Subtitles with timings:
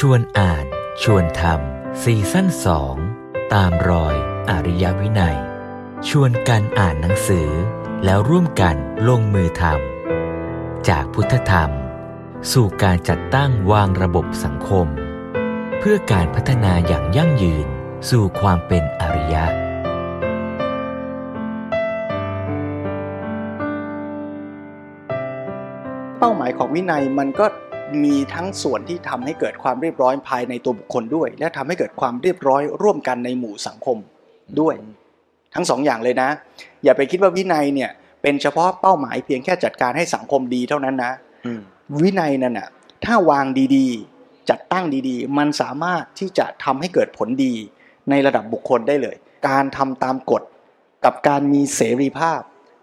[0.00, 0.64] ชวนอ่าน
[1.02, 2.96] ชวนทำซีซั่นสอง
[3.54, 4.14] ตามรอย
[4.50, 5.38] อริยวินัย
[6.08, 7.48] ชวนกันอ่านหนังสือ
[8.04, 8.76] แล้วร่วมกัน
[9.08, 11.70] ลงมือทำจากพุทธธรรม
[12.52, 14.86] สู่การจัดตั้งวางระบบสังคม
[15.78, 17.66] เพื่อการพัฒนาอย่างยั่งยืน
[18.10, 19.44] สู่ความเป็นอริยะ
[26.18, 27.46] เป้าหมายของวินัยมันก็
[28.04, 33.98] มีทั้งส่วนที่ทำให้เกิดความเรียบร้อยภายในตัวบุคคลด้วย และทำให้เกิดความเรียบร้อยร่วมกันในหมู่สังคม
[34.60, 34.74] ด้วย
[35.54, 36.28] ทั้งสองอย่างเลยนะ
[36.84, 37.90] อย่าไปคิดว่าวินัยเนี่ย
[38.22, 41.12] เป็นเฉพาะเป้าหมายเพียงแค่จัดการให้สังคมดีเท่านั้นนะ
[41.46, 41.60] อืม
[42.00, 42.68] วินัยนั่นน่ะ
[43.04, 43.46] ถ้าวาง
[43.76, 47.54] ดีๆ จัดตั้งดีๆ มันสามารถที่จะทำให้เกิดผลดี
[48.10, 49.16] ในระดับบุคคลได้เลย
[49.48, 50.42] การทำตามกฎ
[51.04, 52.40] กับการมีเสรีภาพ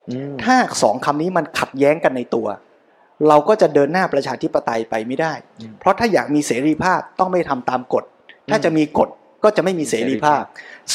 [0.09, 2.47] อืมถ้าสองคำนี้มันขัดแย้งกันในตัว
[3.27, 5.33] เราก็จะเดินหน้าประชาธิปไตยไปไม่ได้
[5.79, 8.03] เพราะถ้าอยากมีเสรีภาพต้องไม่ทำตามกฎ
[8.49, 9.09] ถ้าจะมีกฎ
[9.43, 10.43] ก็จะไม่มีเสรีภาพ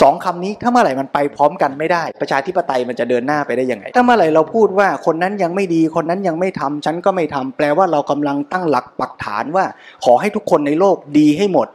[0.01, 9.65] สองคำนี้ถ้าเมื่อไหร่มันไปพร้อมกันไม่ได้ ประชาธิปไตยมันจะเดินหน้าไปได้ยังไง ถ้าเมื่อไหร่เราพูดว่าคนนั้นยังไม่ดีคนนั้นยังไม่ทำฉันก็ไม่ทำแปลว่าเรากำลังตั้งหลักปักฐานว่า
[10.05, 11.69] ขอให้ทุกคนในโลกดีให้หมด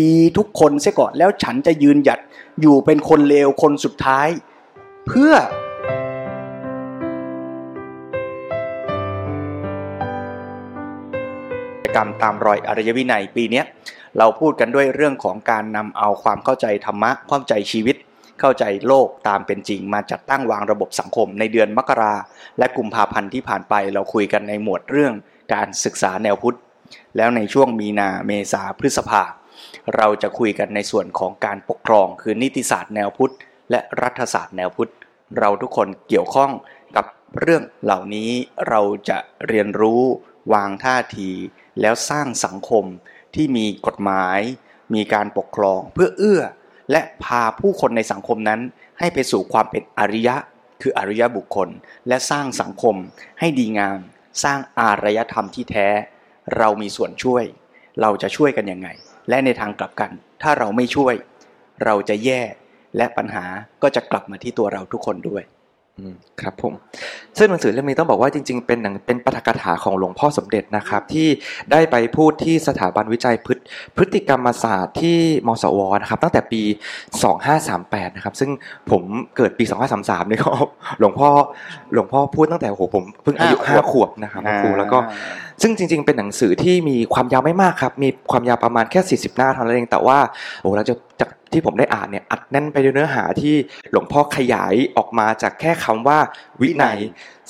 [0.00, 2.18] ดีทุกคนเสียก่อนแล้วฉันจะยืนหยัด
[2.60, 4.28] อยู่เป็นคนเลวคนสุดท้าย
[5.06, 5.32] เพื่อ
[11.86, 13.62] กิจกรรมตามรอยอริยวินัยปีนี้
[14.18, 17.96] เราพูดกันด้วยเรื่องของการนำเอาความเข้าใจธรรมะเข้าใจชีวิต
[18.40, 22.14] เข้าใจโลกตามเป็นจริง มาจัดตั้งวางระบบสังคมในเดือนมกรา
[22.58, 25.14] และกุมภาพันธ์ที่ผ่านไปเราคุยกันในหมวดเรื่อง
[25.54, 26.58] การศึกษาแนวพุทธ
[27.16, 29.22] แล้วในช่วงมีนาเมษาพฤษภา
[29.96, 33.34] เราจะคุยกันในส่วนของการปกครองคือนิติศาสตร์แนวพุทธ
[33.70, 34.92] และรัฐศาสตร์แนวพุทธ
[35.38, 36.50] เราทุกคนเกี่ยวข้อง
[36.96, 37.06] กับ
[37.40, 38.30] เรื่องเหล่านี้
[38.68, 40.02] เราจะเรียนรู้
[40.52, 41.30] วางท่าที
[41.80, 42.84] แล้วสร้างสังคม
[43.34, 44.40] ที่มีกฎหมาย
[44.94, 46.42] มีการปกครองเพื่อเอื้อ
[46.90, 48.60] และพาผู้คนในสังคมนั้น
[48.98, 50.36] ให้ไปสู่ความเป็นอริยะ
[50.82, 51.68] คืออริยบุคคล
[52.08, 52.94] และสร้างสังคม
[53.40, 53.98] ให้ดีงาม
[54.44, 55.88] สร้างอารยธรรมที่แท้
[56.56, 57.44] เรามีส่วนช่วย
[58.00, 58.88] เราจะช่วยกันยังไง
[59.28, 60.10] และในทางกลับกัน
[60.42, 61.14] ถ้าเราไม่ช่วย
[61.84, 62.42] เราจะแย่
[62.96, 63.44] และปัญหา
[63.82, 65.42] ก็จะกลับมาที่ตัวเราทุกคนด้วย
[66.42, 66.72] ครับผม
[67.38, 71.28] ซึ่งหนังสือเล่มนี้ต้องบอกว่าจริง ๆ เป็นหนังเป็นปาฐกถาของหลวงพ่อสมเด็จนะครับ ที่
[71.70, 73.62] ได้ไปพูดที่สถาบันวิจัยพฤติ
[73.96, 76.62] พฤติกรรมศาสตร์ที่มสวนะครับ ตั้งแต่ปี
[77.38, 78.50] 2538 นะครับ ซึ่ง
[78.90, 79.02] ผม
[79.36, 79.64] เกิดปี
[79.96, 80.50] 2533นี่ก็
[80.98, 81.28] หลวงพ่อ
[81.92, 84.98] หลวงพ่อพูดตั้งแต่โอ้โหผมเพิ่งอายุห้าขวบห้าขวบนะครับครูแล้วก็
[85.62, 90.18] ซึ่งจริง ๆ เป็นหนังสือที่มีความยาวไม่มากครับ มีความยาวประมาณแค่ 40 หน้าเท่านั้นเองแต่ว่า
[90.60, 93.54] โอ้เราจะจาก ที่ผมได้อ่านเนี่ยอัดแน่นไปด้วยเนื้อหาที่
[93.92, 96.18] หลวงพ่อขยายออกมาจากแค่คำว่า
[96.62, 96.98] วินัย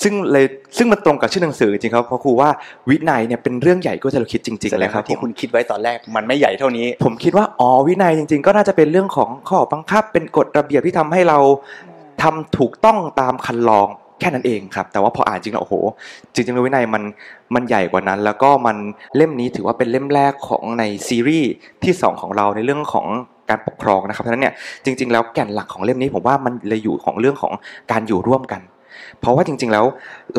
[0.03, 0.45] ซึ่งเลย
[0.77, 2.49] ซึ่งมันตรงกับชื่อหนังสือจริงๆครับเพราะครูว่า
[2.89, 11.39] วินัยเนี่ยเป็นเรื่องใหญ่กว่าที่เราคิดจริงแสๆดเลงยครับว่าที่ผมคุณคิดไว้ตอนแรกมันไม่ใหญ่เท่านี้ ผมคิดว่าอ๋อวินัยจริง ๆ ก็น่าจะเป็นเรื่องของข้อบังคับเป็นกฎระเบียบที่ทำให้เรา
[12.21, 13.87] ทำถูกต้องตามคันลอง
[14.19, 15.75] แค่นั้นเองครับ แต่ว่าพออ่านจริงแล้วโอ้โห
[16.33, 17.03] จริงๆแล้ววินัยมัน
[17.53, 18.77] มันใหญ่กว่านั้น แล้วก็มัน
[19.15, 21.51] เล่มนี้ถือว่าเป็นเล่มแรกของในซีรีส์
[21.83, 23.07] ที่สองของเราในเรื่องของ
[23.49, 24.53] การปกครองนะครับเพราะฉะนั้นเนี่ย
[24.85, 27.53] จริง ๆ แล้วแก่นหลักของเล่มนี้ผมว่ามันเลยอยู่ของเรื่องของ
[27.91, 28.61] การอยู่ร่วมกัน
[29.19, 29.85] เพราะว่าจริง ๆ แล้ว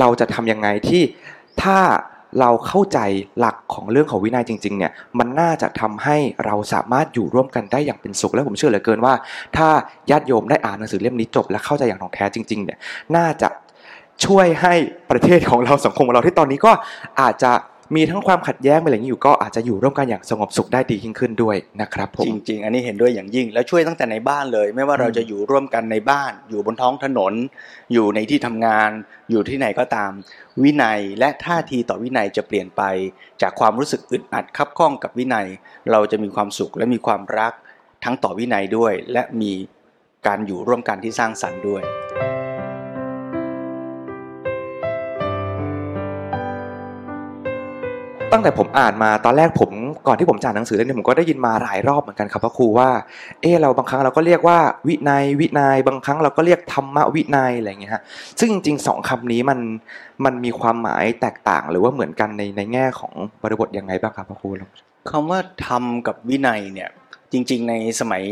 [0.00, 1.02] เราจะทำยังไงที่
[1.62, 1.78] ถ้า
[2.40, 2.98] เราเข้าใจ
[3.38, 9.14] หลักของเรื่องของวินัยจริง ๆ เนี่ย มันน่าจะทำให้เราสามารถอยู่ร่วมกันได้อย่างเป็นสุข และผมเชื่อเหลือเกินว่า
[9.56, 9.68] ถ้า
[10.10, 12.78] ญาติโยมได้อ่านหนังสือเล่มนี้จบ และเข้าใจอย่างถ่องแท้จริง ๆ เนี่ย
[13.16, 13.48] น่าจะ
[14.24, 14.74] ช่วยให้
[15.10, 16.72] ประเทศของเราสังคมของเราที่ตอนนี้ก็
[17.20, 17.52] อาจจะ
[17.96, 27.32] มีทั้งความขัดแย้งอะไรอย่างนี้อยู่ก็อาจจะอยู่ร่วมกันอย่างสงบสุขได้ดียิ่งขึ้นด้วยนะครับผมจริง ๆ อันนี้เห็นด้วยอย่างยิ่ง แล้วช่วยตั้งแต่ในบ้านเลย ไม่ว่าเราจะอยู่ร่วมกันในบ้าน อยู่บนท้องถนน
[27.92, 28.90] อยู่ในที่ทำงาน
[29.30, 30.10] อยู่ที่ไหนก็ตาม
[30.62, 32.82] วินัยและท่าทีต่อวินัยจะเปลี่ยนไป
[33.42, 35.46] จากความรู้สึกอึดอัดคับข้องกับวินัย
[35.90, 37.52] เราจะมีความสุขและมีความรัก
[38.04, 39.52] ทั้งต่อวินัยด้วย และมี
[40.26, 41.82] การอยู่ร่วมกันที่สร้างสรรค์ด้วย
[48.32, 49.70] ตั้งแต่ผมอ่านมาตอนแรกผม
[50.06, 52.90] ก่อนที่ผมจะอ่านหนังสือเล่มนี้ผมก็ได้ยินมาหลายรอบเหมือนกันครับพระครูว่า
[53.42, 54.58] เออเราบางครั้งเราก็เรียกว่า
[54.88, 58.02] วินัยวินัยบางครั้งเราก็เรียกธรรมวินัยอะไรอย่างเงี้ยฮะ
[58.40, 59.60] ซึ่งจริงๆสองคำนี้มัน
[60.24, 63.12] มันมีความหมายแตกต่างหรือว่าเหมือนกันในในแง่ของ
[63.42, 64.70] บริบทยังไงบ้างครับพระครูลอง
[65.10, 66.88] คำว่าธรรมกับวินัยเนี่ย
[67.32, 68.24] จริง ๆ ในสมัย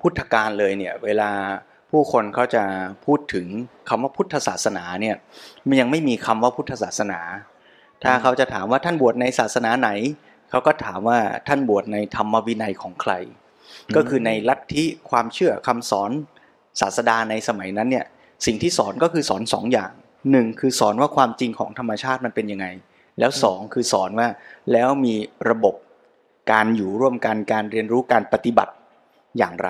[0.00, 1.30] พุทธกาลเลยเนี่ยเวลา
[1.90, 2.62] ผู้คนเขาจะ
[3.04, 3.46] พูดถึง
[3.88, 5.16] คำว่าพุทธศาสนาเนี่ย
[5.68, 7.20] มันยังไม่มีคำว่าพุทธศาสนา
[8.04, 9.90] ถ้าเขาจะถามว่าท่านบวชในศาสนาไหน
[10.50, 11.18] เขาก็ถามว่า
[11.48, 13.12] ท่านบวชในธรรมวินัยของใคร
[13.96, 16.10] ก็คือในลัทธิความเชื่อคำสอน
[16.80, 18.06] ศาสดาในสมัยนั้นเนี่ย
[18.46, 19.92] สิ่งที่สอนก็คือสอนสองอย่าง
[20.30, 22.66] หนึ่งคือสอนว่าความจริงของธรรมชาติมันเป็นยังไง
[23.18, 24.28] แล้วสองคือสอนว่า
[24.72, 25.14] แล้วมี
[25.50, 25.74] ระบบ
[26.52, 28.72] การอยู่ร่วมกันการเรียนรู้การปฏิบัติ
[29.38, 29.68] อย่างไร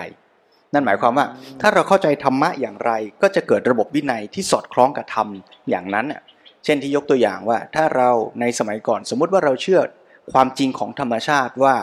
[0.73, 1.25] นั่นหมายความว่า
[1.61, 2.91] ถ้าเราเข้าใจธรรมะอย่างไร
[3.21, 5.27] ก็จะเกิดระบบวินัยที่สอดคล้องกับธรรม
[5.69, 6.21] อย่างนั้นน่ะ
[6.65, 8.09] เช่นที่ยกตัวอย่างว่า ถ้าเรา
[8.39, 9.81] ในสมัยก่อนสมมุติว่าเราเชื่อ
[10.31, 11.75] ความจริงของธรรมชาติว่า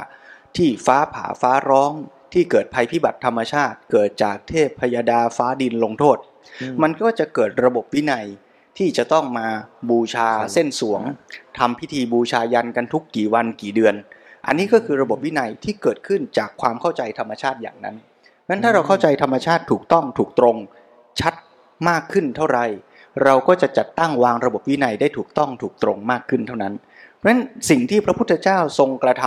[0.57, 1.93] ที่ฟ้าผ่าฟ้าร้อง
[2.33, 6.19] ที่เกิดภัยพิบัติธรรมชาติ เกิดจากเทพพยดาฟ้าดินลงโทษ
[6.83, 8.27] มันก็จะเกิดระบบวินัย
[8.79, 9.49] ที่จะต้องมา
[9.91, 11.03] บูชาเส้นสวง
[11.59, 13.95] ทำพิธีบูชายันกันทุกกี่วันกี่เดือน
[14.47, 17.97] อันนี้ก็คือระบบวินัยที่เกิดขึ้นจากความเข้าใจธรรมชาติอย่างนั้น
[18.49, 20.57] นั้นถ้าเราเข้าใจธรรมชาติถูกต้องถูกตรง
[21.21, 21.35] ชัด
[21.89, 22.67] มากขึ้นเท่าไหร่
[23.25, 26.75] เราก็จะจัดตั้งวางระบบวินัยได้ถูกต้องถูกตรงมากขึ้นเท่านั้น
[27.15, 29.25] เพราะฉะนั้นสิ่งที่พระพุทธเจ้าทรงกระท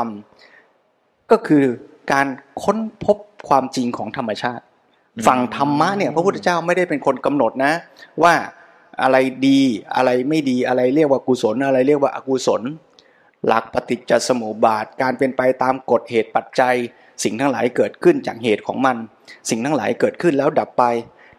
[0.63, 1.63] ำก็คือ
[2.11, 2.27] การ
[2.63, 3.17] ค้นพบ
[3.49, 4.63] ความจริงของธรรมชาติ
[5.27, 7.73] ฝั่งธรรมะเนี่ยพระพุทธเจ้าไม่ได้เป็นคนกำหนดนะ
[8.23, 8.33] ว่า
[9.01, 9.59] อะไรดี
[9.95, 12.61] อะไรไม่ดีอะไรเรียกว่ากุศลอะไรเรียกว่าอกุศล
[13.47, 16.75] หลักปฏิจจสมุปบาทการเป็นไปตามกฎเหตุปัจจัย
[17.23, 18.97] สิ่งทั้งหลายเกิดขึ้นจากเหตุของมัน
[19.49, 20.83] สิ่งทั้งหลายเกิดขึ้นแล้วดับไป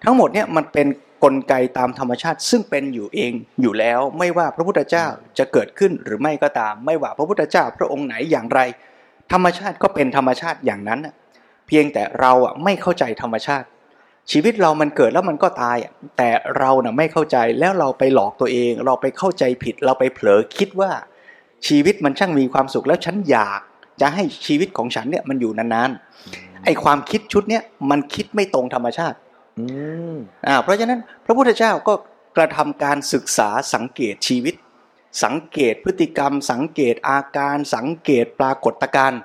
[0.05, 0.87] ทั้งหมดเนี่ยมันเป็น
[1.25, 3.33] กลไกตามธรรมชาติ ซึ่งเป็นอยู่เอง
[3.63, 5.07] อยู่แล้วไม่ว่าพระพุทธเจ้า
[5.39, 8.61] จะเกิดขึ้นหรือไม่ก็ตาม ไม่ว่าพระพุทธเจ้าพระองค์ไหนอย่างไร
[9.33, 11.01] ธรรมชาติก็เป็นธรรมชาติอย่างนั้น
[11.67, 13.67] เพียงแต่เราอะไม่เข้าใจธรรมชาติ
[14.31, 15.77] ชีวิตเรามันเกิดแล้วมันก็ตาย
[16.19, 20.91] แต่เราน่ะไม่เข้าใจแล้วเราไปหลอกตัวเอง เราไปเข้าใจผิดเราไปเผลอคิดว่า
[21.67, 23.61] ชีวิตมันช่างมีความสุขแล้วฉันอยาก
[24.01, 29.17] จะให้ชีวิตของฉันเนี่ยมันอยู่นานๆไอความคิดชุดเนี้ยมันคิดไม่ตรงธรรมชาติ
[30.47, 31.95] อ่าเพราะฉะนั้นพระพุทธเจ้าก็
[32.37, 34.55] กระทำการศึกษาสังเกตชีวิต
[35.25, 39.21] สังเกตพฤติกรรม สังเกตอาการ สังเกตปรากฏการณ์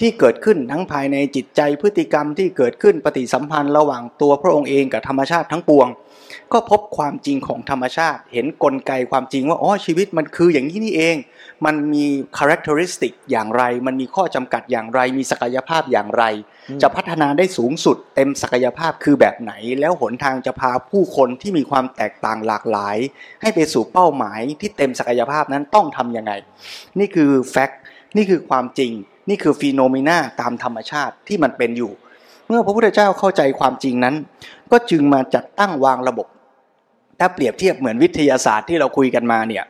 [0.00, 5.88] ที่เกิดขึ้นทั้งภายในจิตใจพฤติกรรมที่เกิดขึ้นปฏิสัมพันธ์ระหว่างตัวพระองค์เองกับธรรมชาติทั้งปวง
[6.52, 11.16] ก็พบความจริงของธรรมชาติ เห็นนกลไกความจริงว่าอ๋อชีวิตมันคืออย่างนี้นี่เอง
[11.66, 12.62] มันมีคุณลักษ
[13.02, 16.24] ณะอย่างไร มันมีข้อจำกัดอย่างไร มีศักยภาพอย่างไร
[16.82, 22.96] จะพัฒนาได้สูงสุด เต็มศักยภาพคือแบบไหน แล้วหนทางจะพาผู้คนที่มีความแตกต่างหลากหลาย
[23.42, 26.32] ให้ไปสู่เป้าหมายที่เต็มศักยภาพนั้นต้องทํำยังไง
[26.98, 27.80] นี่คือ fact
[28.16, 28.92] นี่คือความจริง
[29.28, 31.92] นี่คือ phenomena ตามธรรมชาติที่มันเป็นอยู่
[32.46, 34.14] เมื่อพระพุทธเจ้าเข้าใจความจริงนั้น
[34.72, 36.26] ก็จึงมาจัดตั้งวางระบบ
[37.18, 39.64] ถ้าเปรียบเทียบเหมือนวิทยาศาสตร์ที่เราคุยกันมาเนี่ย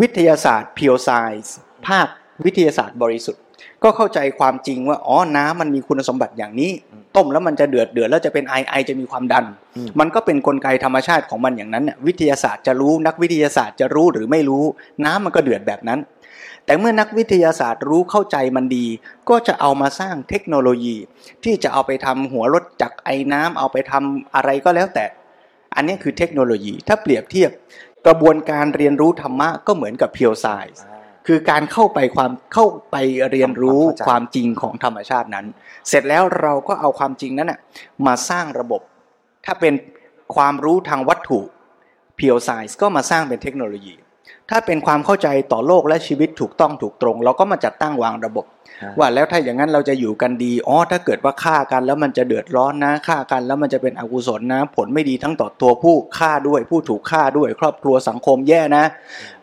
[0.00, 1.56] วิทยาศาสตร์ pure science
[1.86, 2.06] ภาค
[2.44, 3.42] วิทยาศาสตร์บริสุทธิ์
[3.84, 6.70] ก็เข้าใจความจริงว่าอ๋อน้ำมันมีคุณสมบัติอย่างนี้
[7.16, 9.44] ต้มแล้วมันจะเดือดเดือดแล้วจะเป็นไอไอจะมีความดัน
[10.00, 14.64] มันก็เป็นนกลไกธรรมชาติของมันอย่างนั้นวิทยาศาสตร์จะรู้นักวิทยาศาสตร์จะรู้หรือไม่รู้
[15.04, 16.00] น้ำมันก็เดือดแบบนั้น
[16.64, 18.86] แต่เมื่อนักวิทยาศาสตร์รู้เข้าใจมันดี
[19.28, 20.96] ก็จะเอามาสร้างเทคโนโลยี
[21.44, 25.04] ที่จะเอาไปทำหัวรถจักรไอ้น้ำเอาไปทำอะไรก็แล้วแต่
[25.74, 27.50] อันนี้คือเทคโนโลยี ถ้าเปรียบเทียบ
[28.06, 30.82] กระบวนการเรียนรู้ธรรมะก็เหมือนกับเพียวไซส์
[31.26, 32.96] คือการเข้าไปความเข้าไป
[33.30, 35.46] เรียนรู้ความจริงของธรรมชาตินั้น
[35.88, 37.60] เสร็จแล้วเราก็เอาความจริงนั้นนะ
[38.06, 38.80] มาสร้างระบบ
[39.46, 39.74] ถ้าเป็น
[40.34, 41.40] ความรู้ทางวัตถุ
[42.16, 43.94] เพียวไซส์ก็มาสร้างเป็นเทคโนโลยี
[44.50, 48.46] ถ้าเป็นความเข้าใจต่อโลกและชีวิตถูกต้องถูกตรง เราก็มาจัดตั้งวางระบบ
[48.98, 58.84] ว่าแล้วถ้าอย่างนั้นเราจะอยู่กันดีอ๋อถ้าเกิดว่าฆ่ากันแล้วมันจะเดือดร้อนนะฆ่ากันแล้วมันจะเป็นอกุศลนะ ผลไม่ดีทั้งต่อตัวผู้ฆ่าด้วย ผู้ถูกฆ่าด้วย ครอบครัวสังคมแย่นะ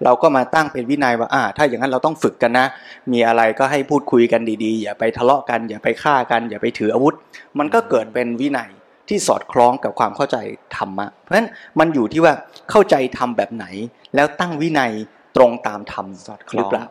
[0.04, 2.68] เราก็มาตั้งเป็นวินัยว่าอ่า ถ้าอย่างนั้นเราต้องฝึกกันนะ
[3.12, 7.16] มีอะไรก็ให้พูดคุยกันดีๆ อย่าไปทะเลาะกัน อย่าไปฆ่ากัน อย่าไปถืออาวุธ
[7.60, 8.70] มันก็เกิดเป็นวินัย
[9.09, 10.38] ที่สอดคล้องกับความเข้าใจ
[10.75, 12.33] ธรรมะ เพราะฉะนั้นมันอยู่ที่ว่า
[12.69, 13.65] เข้าใจธรรมแบบไหน
[14.15, 14.91] แล้วตั้งวินัย
[15.35, 16.85] ตรงตามธรรมสอดคล้องหรือเปล่า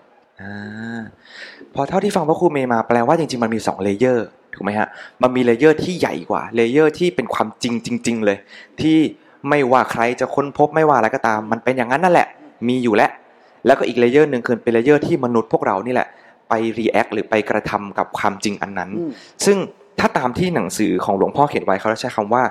[1.75, 4.89] พอเท่าที่ฟังพระครูเมย์มาแปลว่าจริงๆมันมีสอง layer ถูกไหมฮะ
[5.23, 8.39] มันมี layer ที่ใหญ่กว่า layer ที่เป็นความจริงจริง ๆ เลย
[8.81, 8.99] ที่
[9.49, 12.29] ไม่ว่าใครจะค้นพบไม่ว่าอะไรก็ตาม มันเป็นอย่างนั้นนั่นแหละ
[12.69, 13.11] มีอยู่แล้ว
[13.67, 16.09] แล้วก็อีก layer หนึ่งคือเป็น layer ที่มนุษย์พวกเรานี่แหละ
[16.49, 18.91] ไป react หรือไปกระทำกับความจริงอันนั้น
[19.45, 19.59] ซึ่ง
[20.07, 22.43] ถ้าตามที่หนังสือของหลวงพ่อเขียนไว้เขาใช้คำว่า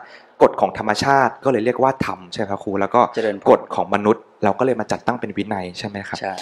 [0.43, 3.01] กฎของธรรมชาติ ก็เลยเรียกว่าธรรมใช่ครับครูแล้วก็
[3.49, 6.33] กฎของมนุษย์ เราก็เลยมาจัดตั้งเป็นวินัยใช่ไหมครับใช่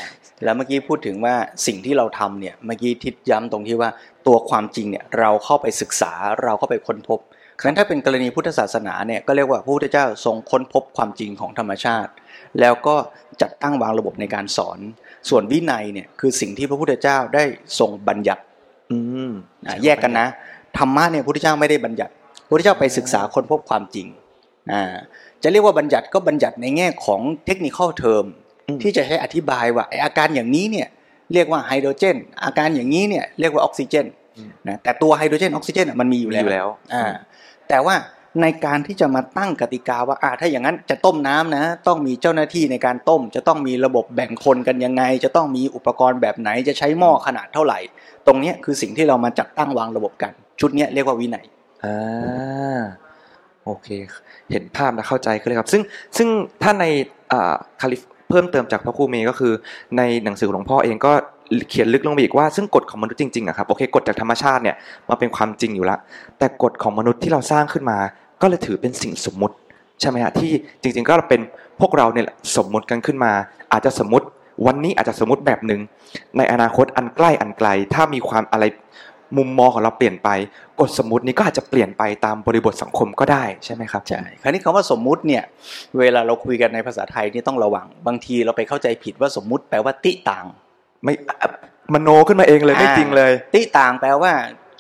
[0.44, 1.36] แล้วเมื่อกี้พูดถึงว่า
[1.68, 3.90] สิ่งที่เราทำเนี่ยเมื่อกี้ทิศย้ำตรงที่ว่า
[4.28, 6.12] ตัวความจริงเนี่ยเราเข้าไปศึกษา
[6.44, 7.20] เราเข้าไปค้นพบ
[7.66, 12.12] งั้นถ้าเป็นกรณีพุทธศาสนาเนี่ยก็เรียกว่าพระพุทธเจ้าทรงค้นพบความจริงของธรรมชาติ
[12.60, 12.96] แล้วก็
[13.42, 14.80] จัดตั้งวางระบบในการสอน
[15.30, 17.44] ส่วนวินัยเนี่ยคือสิ่งที่พระพุทธเจ้าได้
[17.80, 18.44] ทรงบัญญัติ
[19.84, 20.28] แยกกันนะ
[20.78, 22.14] ธรรมะเนี่ยพระพุทธเจ้าไม่ได้บัญญัติ
[22.46, 24.08] พระพุทธเจ้าไปศึกษาค้นพบความจริง
[25.44, 28.26] จะเรียกว่าบัญญัติก็บัญญัติในแง่ของเทคนิคเทอม
[28.82, 30.88] ที่จะใช้อธิบายว่าอาการอย่างนี้เนี่ย
[31.34, 34.06] เรียกว่าไฮโดรเจน อาการอย่างนี้เนี่ยเรียกว่าออกซิเจน
[34.68, 37.06] นะแต่ตัวไฮโดรเจนออกซิเจนมันมีอยู่แล้วแล้วอ่า
[37.70, 37.96] แต่ว่า
[38.42, 47.80] ในการที่จะมาตั้งกติกาว่าอ่าถ้าอย่างนั้นจะต้มน้ำนะ ต้องมีเจ้าหน้าที่ในการต้ม จะต้องมีระบบแบ่งคนกันยังไง จะต้องมีอุปกรณ์แบบไหนจะใช้หม้อขนาดเท่าไหร่
[48.28, 51.46] ตรงเนี้ยคือสิ่งที่เรามาจัดตั้งวางระบบกัน ชุดเนี้ยเรียกว่าวินัย
[51.84, 52.82] อ่า
[53.66, 53.88] โอเค
[54.52, 55.82] เห็นภาพและเข้าใจขึ้นเลยครับ ซึ่ง
[56.18, 56.28] ซึ่ง
[56.62, 56.86] ถ้าใน
[57.32, 59.54] อ่าคาลิฟเพิ่มเติมจากพระครูเมย์ก็คือ
[59.98, 61.12] ในหนังสือหลวงพ่อเองก็
[61.70, 64.76] เขียนลึกลงไปอีกว่าซึ่งกฎของมนุษย์จริงๆอะครับโอเคกฎจากธรรมชาติเนี่ย
[65.10, 66.00] มาเป็นความจริงอยู่ล้ว
[66.38, 67.98] แต่กฎของมนุษย์ที่เราสร้างขึ้นมา
[68.42, 69.56] ก็เลยถือเป็นสิ่งสมมุติ
[70.00, 70.52] ใช่ไหมฮะที่
[70.82, 71.42] จริง ๆ ก็เป็น
[71.80, 72.26] พวกเราเนี่ย
[72.58, 73.32] สมมุติกันขึ้นมา
[73.72, 74.26] อาจจะสมมติ
[74.68, 75.82] วันนี้อาจจะสมมติแบบหนึ่ง
[76.38, 78.64] ในอนาคตอันใกล้อันไกล ถ้ามีความอะไร
[79.38, 80.30] มุมมองของเราเปลี่ยนไป
[80.80, 85.44] กฎสมมตินี้ก็อาจจะเปลี่ยนไปตามบริบทสังคมก็ได้ใช่ไหมครับใช่คราวนี้คำว่าสมมุติเนี่ย
[86.00, 90.46] เวลาเราคุยกันในภาษาไทยนี่ต้องระวัง บางทีเราไปเข้าใจผิดว่าสมมุติแปลว่าติต่าง
[91.04, 91.50] ไม่อะ
[91.94, 94.32] มโนขึ้นมาเองเลยไม่จริงเลย ติต่างแปลว่า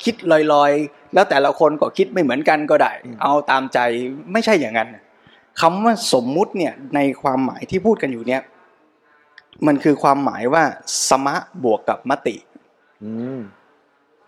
[0.03, 0.15] คิด
[0.53, 3.79] ลอยๆ แล้วแต่ละคนก็คิดไม่เหมือนกันก็ได้อืมเอาตามใจ
[4.33, 4.89] ไม่ใช่อย่างนั้น
[5.61, 8.41] คำว่าสมมุติเนี่ยในความหมายที่พูดกันอยู่เนี่ย
[9.67, 10.63] มันคือความหมายว่า
[11.09, 12.35] สมะบวกกับมติ
[13.03, 13.11] อื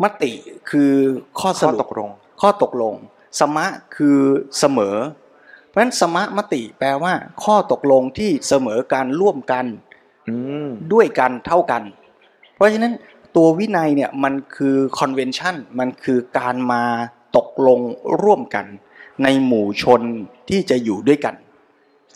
[0.01, 0.31] มมติ
[0.69, 0.91] คือ
[1.39, 2.09] ข้อสข้อรุตปกลง
[2.41, 2.93] ข้อตกลง
[3.39, 4.19] สมะคือ
[4.59, 4.95] เสมอ
[5.67, 9.65] เพราะฉะนั้นสมะมติแปลว่า ข้อตกลงที่เสมอการร่วมกัน
[10.27, 10.35] อื
[10.65, 11.83] มด้วยกันเท่ากัน
[12.55, 12.93] เพราะฉะนั้น
[13.35, 16.83] ตัววินัยเนี่ยมันคือคอนเวนชั่นมันคือการมา
[17.37, 17.79] ตกลง
[18.23, 18.65] ร่วมกัน
[19.23, 20.01] ในหมู่ชน
[20.49, 21.35] ที่จะอยู่ด้วยกัน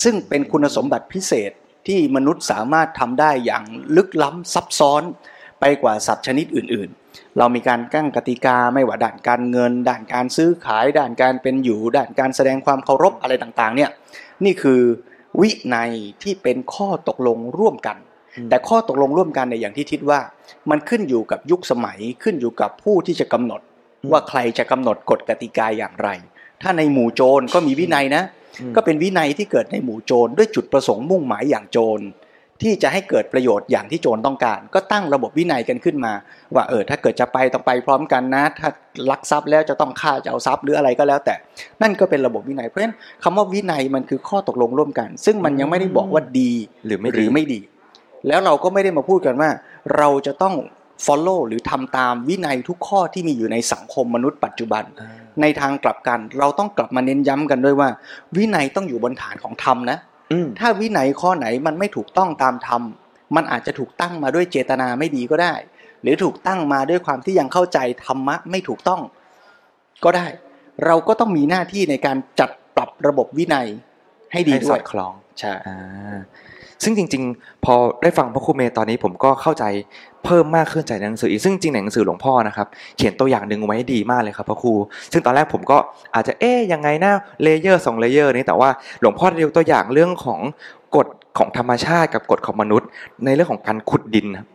[0.03, 1.51] ซึ่งเป็นคุณสมบัติพิเศษ
[1.87, 3.63] ที่มนุษย์สามารถทำได้อย่าง
[3.95, 5.01] ลึกล้ำซับซ้อน
[5.59, 7.06] ไปกว่าสัตว์ชนิดอื่น ๆ
[7.37, 13.89] เรามีการกั้งกติกาไม่ว่าด่านการเงินด่านการซื้อขายด่านการเป็นอยู่ด่านการแสดงความเคารพอะไรต่างๆ เนี่ย
[14.45, 14.81] นี่คือ
[15.41, 15.91] วินัย
[16.23, 17.97] ที่เป็นข้อตกลงร่วมกัน
[18.37, 20.19] อืมแต่ข้อตกลงร่วมกันในยอย่างที่ทิดว่า
[20.69, 23.61] มันขึ้นอยู่กับยุคสมัยขึ้นอยู่กับผู้ที่จะกำหนด
[24.11, 26.09] ว่าใครจะกำหนดกฎกติกาอย่างไร
[26.61, 28.23] ถ้าในหมู่โจรก็มีวินัยนะ
[28.61, 31.99] อืมก็เป็นวินัยที่เกิดในหมู่โจรด้วยจุดประสงค์มุ่งหมายอย่างโจร
[32.61, 36.13] ที่จะให้เกิดประโยชน์อย่างที่โจรต้องการ ก็ตั้งระบบวินัยกันขึ้นมา
[36.55, 38.69] ว่าเออถ้าเกิดจะไปต้องไปพร้อมกันนะ ถ้า
[39.11, 41.35] ลักทรัพย์แล้วจะต้องฆ่าจะเอาทรัพย์หรืออะไรก็แล้ว แต่
[41.81, 46.51] นั่นก็เป็นระบบวินัยเพราะฉะนั้นคำว่าวินัยมันคือข้อตกลงร่วมกัน ซึ่งมันยังไม่ได้บอกว่าดี
[46.87, 47.59] หรือไม่หรือไม่ดี
[48.27, 49.49] แล้วเราก็ไม่ได้มาพูดกันว่า
[49.97, 50.55] เราจะต้อง
[51.05, 55.09] follow หรือทำตามวินัยทุกข้อที่มีอยู่ในสังคมมนุษย์ปัจจุบันอ่า
[55.41, 57.89] ในทางกลับกัน เราต้องกลับมาเน้นย้ำกันด้วยว่า
[58.37, 60.16] วินัยต้องอยู่บนฐานของธรรมนะอืม
[60.59, 62.81] ถ้าวินัยข้อไหนมันไม่ถูกต้องตามธรรม
[63.35, 65.53] มันอาจจะถูกตั้งมาด้วยเจตนาไม่ดีก็ได้
[66.01, 69.01] หรือถูกตั้งมาด้วยความที่ยังเข้าใจธรรมะไม่ถูกต้อง
[70.03, 70.27] ก็ได้
[70.85, 73.67] เราก็ต้องมีหน้าที่ในการจัดปรับระบบวินัย
[74.31, 75.77] ให้ดีให้ด้สวอยดคล้องใช่อ่า
[76.83, 79.63] ซึ่งจริง ๆ พอได้ฟังพระครูเมย์ตอนนี้ผมก็เข้าใจ
[80.25, 82.67] เพิ่มมากขึ้นจากหนังสืออีกซึ่งจริงหนังสือหลวงพ่อนะครับ
[82.97, 84.73] เขียนตัวอย่างหนึ่งไว้ดีมากเลยครับพระครู
[85.11, 85.77] ซึ่งตอนแรกผมก็
[86.15, 88.69] อาจจะเอ๊ยยังไงนะ layer สอง layer นี้แต่ว่า
[89.01, 90.39] หลวงพ่อได้ยกตัวอย่างเรื่องของ
[90.95, 91.07] กฎ
[91.37, 92.87] ของธรรมชาติกับกฎของมนุษย์
[93.25, 94.47] ในเรื่องของการขุดดินครับ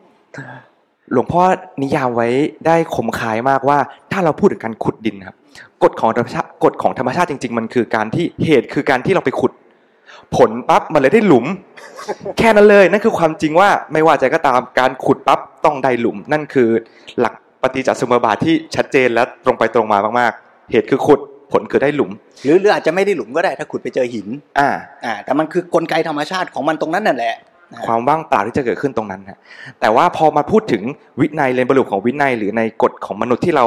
[1.12, 1.42] หลวงพ่อ
[1.82, 2.28] นิยามไว้
[2.66, 3.78] ได้คมคายมากว่า
[4.12, 5.36] ถ้าเราพูดถึงการขุดดินครับ
[5.82, 9.52] กฎของธรรมชาติกฎของธรรมชาติจริง ๆ มันคือการที่เหตุคือการที่เราไปขุด
[10.36, 11.46] ผลปั๊บมันเลยได้หลุม
[12.38, 16.68] แค่นั้นเลยนั่นคือความจริงว่าไม่ว่าใจก็ตามการขุดปั๊บต้องได้หลุม นั่นคือ
[17.20, 21.20] หลักปฏิจจสมุปบาทที่ชัดเจนและตรงไปตรงมามากๆ เหตุคือขุด
[21.52, 22.10] ผลคือได้หลุม
[22.44, 24.68] หรือหรืออาจจะไม่ได้หลุมก็ได้ถ้าขุดไปเจอหิน อ่า
[25.04, 27.34] อ่า แต่มันคือกลไกธรรมชาติของมันตรงนั้นนั่นแหละ
[27.86, 29.38] ความว่างเปล่าที่จะเกิดขึ้นตรงนั้นฮะ
[29.80, 30.82] แต่ว่าพอมาพูดถึง
[31.20, 33.66] วินัยเลนบรุของวินัย หรือในกฎของมนุษย์ที่เรา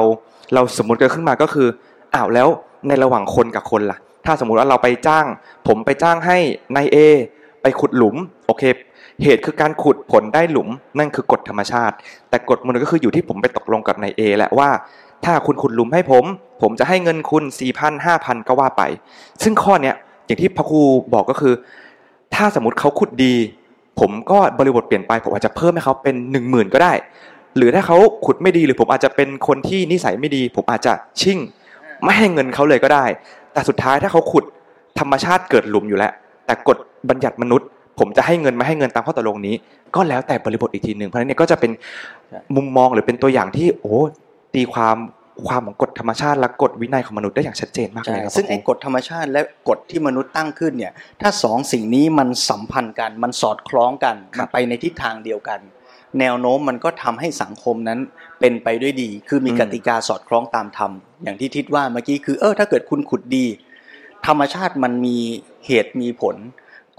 [0.54, 1.68] เราสมมติเกิดขึ้นมาก็คือ
[2.14, 2.48] อ้าวแล้ว
[2.88, 5.26] ในระหว่างคนกับคนล่ะ ถ้าสมมุติว่าเราไปจ้าง
[5.66, 6.38] ผมไปจ้างให้
[6.76, 6.96] นายเอ
[7.62, 8.16] ไปขุดหลุม
[8.46, 8.62] โอเค
[9.22, 10.68] เหตุคือการขุดผลได้หลุม
[10.98, 11.94] นั่นคือกฎธรรมชาติ
[12.30, 14.70] แต่กฎมันก็คืออยู่ที่ผมไปตกลงกับนายเอแหละว่า
[15.24, 16.24] ถ้าคุณขุดหลุมให้ผม
[16.62, 18.82] ผมจะให้เงินคุณสี่พันห้าพันก็ว่าไป
[19.42, 19.94] ซึ่งข้อเนี้ย
[20.26, 20.80] อย่างที่พระครู
[21.14, 21.54] บอกก็คือ
[22.34, 23.34] ถ้าสมมติเขาขุดดี
[24.00, 26.92] ผมก็บริบทเปลี่ยนไปผมอาจจะเพิ่มให้เขาเป็นหนึ่งหมื่นก็ได้
[27.56, 31.38] หรือถ้าเขาขุดไม่ดีหรือผมอาจจะเป็นคนที่นิสัยไม่ดี ผมอาจจะชิ่ง
[32.04, 33.04] ไม่ให้เงินเขาเลยก็ได้
[33.52, 34.44] แต่สุดท้ายถ้าเขาขุด
[35.00, 36.12] ธรรมชาติเกิดหลุมอยู่แล้ว
[36.46, 36.78] แต่กฎ
[37.10, 37.66] บัญญัติมนุษย์
[37.98, 39.54] ผมจะให้เงินไม่ให้เงินตามข้อตกลงนี้
[39.94, 41.70] ก็แล้วแต่บริบทอีกทีหนึ่งเพราะฉะนั้นเนี่ยก็จะเป็น
[42.56, 43.96] มุมมองหรือเป็นตัวอย่างที่โอ้
[44.54, 44.96] ตีความ
[45.46, 55.60] ความของกฎธรรมชาติและกฎวินัยของมนุษย์ได้อย่างชัดเจนมากเลใช่ยครับซึ่งไอ้พระครูกฎธรรมชาติและกฎที่มนุษย์ตั้งขึ้นเนี่ยถ้าสองสิ่งนี้มันสัมพันธ์กันมันสอดคล้องกันครัมับนไปในทิศทางเดียวกัน
[56.20, 57.98] แนวโน้มมันก็ทำให้สังคมนั้น
[58.40, 63.46] เป็นไปด้วยดี คือมีอืมกติกาสอดคล้องตามธรรมอย่างที่ทิศว่าเมื่อกี้คือเออถ้าเกิดคุณขุดดี
[64.26, 65.16] ธรรมชาติมันมี
[65.66, 66.36] เหตุมีผล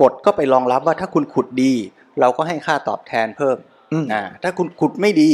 [0.01, 1.73] กฎก็ไปรองรับว่าถ้าคุณขุดดี
[2.19, 3.57] เราก็ให้ค่าตอบแทนเพิ่ม
[3.93, 5.29] อืมอ่าถ้าคุณขุดไม่ดี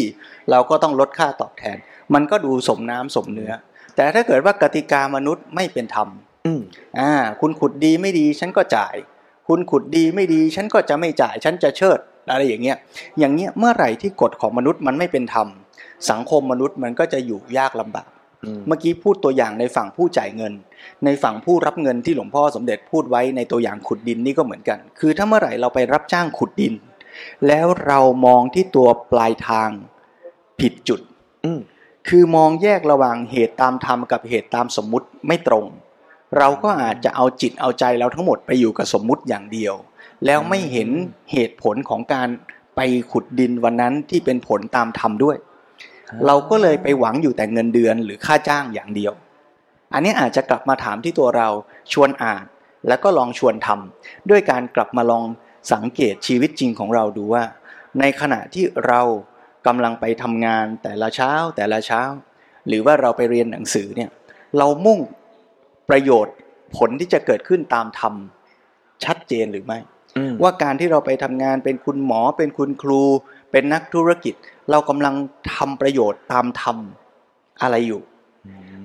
[0.52, 1.78] เราก็ต้องลดค่าตอบแทน
[2.14, 3.54] มันก็ดูสมน้ำสมเนื้อ
[3.96, 6.08] แต่ถ้าเกิดว่ากติกามนุษย์ไม่เป็นธรรม
[6.46, 6.62] อืม
[7.00, 7.12] อ่า
[7.42, 8.96] คุณขุดดีไม่ดี ฉันก็จ่าย
[9.48, 12.00] คุณขุดดีไม่ดี ฉันก็จะไม่จ่าย ฉันจะเชิด
[12.32, 12.78] อะไรอย่างเงี้ย
[13.20, 15.48] อย่างเงี้ยเมื่อไหร่ที่กฎของมนุษย์มันไม่เป็นธรรม
[16.10, 18.08] สังคมมนุษย์มันก็จะอยู่ยากลำบาก
[18.44, 20.54] อืมเมื่อกี้พูดตัวอย่างในฝั่งผู้จ่ายเงิน
[21.06, 26.74] ในฝั่งผู้รับเงินที่หลวงพ่อสมเด็จพูดไว้ในตัวอย่างขุดดินนี่ก็เหมือนกัน คือถ้าเมื่อไหร่เราไปรับจ้างขุดดิน
[27.48, 29.70] แล้วเรามองที่ตัวปลายทาง
[30.60, 31.00] ผิดจุด
[31.46, 31.60] อืม
[32.08, 35.66] คือมองแยกระหว่างเหตุตามธรรมกับเหตุตามสมมุติไม่ตรง
[36.38, 39.74] เราก็อาจจะเอาจิตเอาใจเราทั้งหมดไปอยู่กับสมมุติอย่างเดียว
[40.26, 40.90] แล้วไม่เห็น
[41.32, 42.30] เหตุผลของการ
[42.76, 45.38] ไปขุดดินวันนั้นที่เป็นผลตามธรรมด้วย
[46.28, 49.14] เราก็เลยไปหวังอยู่แต่เงินเดือนหรือค่าจ้างอย่างเดียว
[49.94, 51.50] อันนี้อาจจะกลับมาถามที่ตัวเรา
[51.94, 52.44] ชวนอ่าน
[52.88, 55.26] แล้วก็ลองชวนทำด้วยการกลับมาลอง
[55.74, 57.44] สังเกตชีวิตจริงของเราดูว่า
[58.00, 59.02] ในขณะที่เรา
[59.68, 62.02] กำลังไปทำงานแต่ละเช้าแต่ละเช้า
[62.68, 64.10] หรือว่าเราไปเรียนหนังสือเนี่ย
[64.58, 65.00] เรามุ่ง
[65.90, 66.36] ประโยชน์
[66.78, 68.14] ผลที่จะเกิดขึ้นตามธรรม
[69.04, 70.03] ชัดเจนหรือไม่อืม
[70.42, 73.04] ว่าการที่เราไปทำงานเป็นคุณหมอ เป็นคุณครู
[73.52, 74.34] เป็นนักธุรกิจ
[74.72, 75.16] เรากำลัง
[75.54, 76.78] ทำประโยชน์ตามธรรม
[77.62, 78.02] อะไรอยู่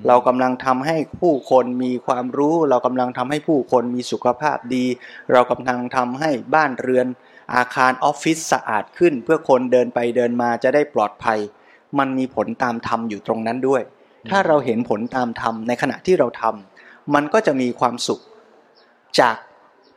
[0.06, 4.85] เรากำลังทำให้ผู้คนมีความรู้ เรากำลังทำให้ผู้คนมีสุขภาพดี
[5.32, 7.06] เรากำลังทำให้บ้านเรือน
[7.54, 11.38] อาคารออฟฟิศสะอาดขึ้น เพื่อคนเดินไปเดินมาจะได้ปลอดภัย
[11.99, 13.82] มันมีผลตามธรรมอยู่ตรงนั้นด้วย
[14.30, 18.20] ถ้าเราเห็นผลตามธรรมในขณะที่เราทำมันก็จะมีความสุข
[19.20, 19.37] จาก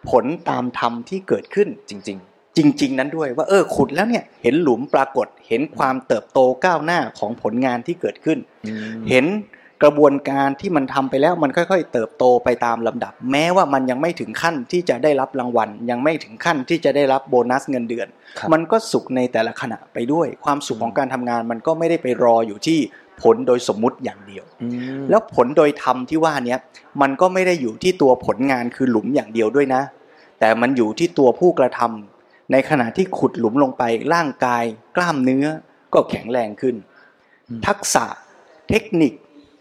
[0.10, 2.10] ผลตามธรรมที่เกิดขึ้นจริงจ
[2.81, 9.25] ริง ๆ นั้นด้วยว่าเออขุดแล้วเนี่ยเห็นหลุมปรากฏ เห็นความเติบโตก้าวหน้าของผลงานที่เกิดขึ้นๆอืมเห็น
[9.84, 18.08] กระบวนการที่มันทำไปแล้วมันค่อย ๆ เติบโตไปตามลำดับ แม้ว่ามันยังไม่ถึงขั้นที่จะได้รับรางวัล ยังไม่ถึงขั้นที่จะได้รับโบนัสเงินเดือน
[18.39, 22.79] ครับมันก็สุขในแต่ละขณะไปด้วย ความสุขของการทำงานมันก็ไม่ได้ไปรออยู่ที่
[23.21, 24.67] ผลโดยสมมุติอย่างเดียวอื
[24.99, 26.59] มแล้วผลโดยธรรมที่ว่าเนี้ย
[27.01, 29.81] มันก็ไม่ได้อยู่ที่ตัวผลงานคือหลุมอย่างเดียวด้วยนะ
[30.39, 34.63] แต่มันอยู่ที่ตัวผู้กระทำในขณะที่ขุดหลุมลงไปร่างกาย
[34.95, 35.45] กล้ามเนื้อ
[35.93, 36.75] ก็แข็งแรงขึ้น
[37.67, 38.05] ทักษะ
[38.69, 39.13] เทคนิค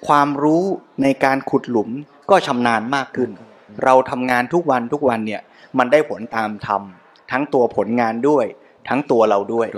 [0.07, 0.65] ความรู้
[1.03, 1.91] ในการขุดหลุม
[2.31, 3.31] ก็ชำนาญมากขึ้น
[3.85, 5.43] เราทำงานทุกวันทุกวันเนี่ย
[5.79, 6.83] มันได้ผลตามธรรม
[7.31, 8.45] ทั้งตัวผลงานด้วย
[8.89, 9.69] ทั้งตัวเราด้วย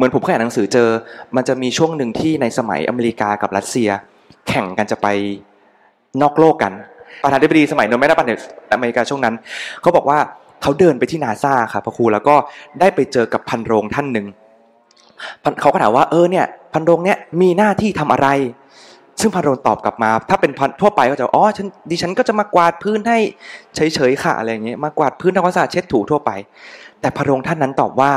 [0.00, 0.88] เหมือนผมเคยอ่านหนังสือเจอ
[1.36, 3.90] มันจะมีช่วงหนึ่งที่ในสมัยอเมริกากับรัสเซีย
[4.48, 5.06] แข่งกันจะไป
[6.22, 6.72] นอกโลกกัน
[7.22, 8.38] ประธานาธิบดีสมัยโนไม่ได้ประธาน
[8.72, 9.34] อเมริกาช่วงนั้น
[9.82, 10.18] เขาบอกว่า
[10.62, 12.36] เขาเดินไปที่นาซาครับพระครูแล้วก็
[12.80, 14.26] ได้ไปเจอกับพันโรงท่านหนึ่ง
[15.60, 18.28] เขาก็ถามว่าเออเนี่ย พันโรงเนี่ยมีหน้าที่ทำอะไร
[19.20, 23.18] ซึ่งพันโรงตอบกลับมา ถ้าเป็นพันทั่วไปก็จะอ๋อฉันดิฉันก็จะมากวาดพื้นให้
[23.74, 26.30] เฉยๆค่ะอะไรอย่างเงี้ยมากวาดพื้นทำความสะอาดเช็ดถูทั่วไป
[27.00, 28.12] แต่พันโรงท่านนั้นตอบว่า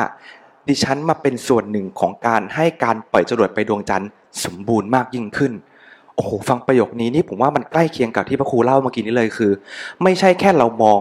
[0.68, 4.10] ดิฉันมาเป็นส่วนหนึ่งของการให้การปล่อยจรวดไปดวงจันทร์
[4.46, 5.54] สมบูรณ์มากยิ่งขึ้น
[6.16, 9.52] โอ้โหฟังประโยคนี้นี่ผมว่ามันใกล้เคียงกับที่พระครูเล่าเมื่อกี้นี้เลยคือ
[10.04, 11.00] ไม่ใช่แค่เรามอง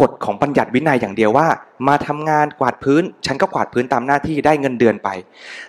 [0.00, 1.46] กฎของบัญญัติวินัยอย่างเดียวว่า
[1.88, 5.08] มาทำงานกวาดพื้น ฉันก็กวาดพื้นตามหน้าที่ได้เงินเดือนไป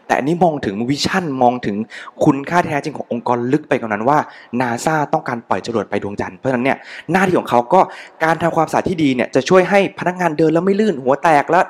[0.05, 1.77] แต่อันนี้มองถึงวิชั่นมองถึง
[2.25, 4.17] คุณค่าแท้จริงขององค์กรลึกไปกว่านั้นว่า
[4.61, 6.77] นาซาต้องการปล่อยจรวดไปดวงจันทร์เพราะฉะนั้นเนี่ย
[7.11, 7.81] หน้าที่ของเขาก็
[8.23, 11.65] การทำความสะอาดที่ดีเนี่ยจะช่วยให้พนักงานเดินแล้วไม่ลื่นหัวแตกแล้ว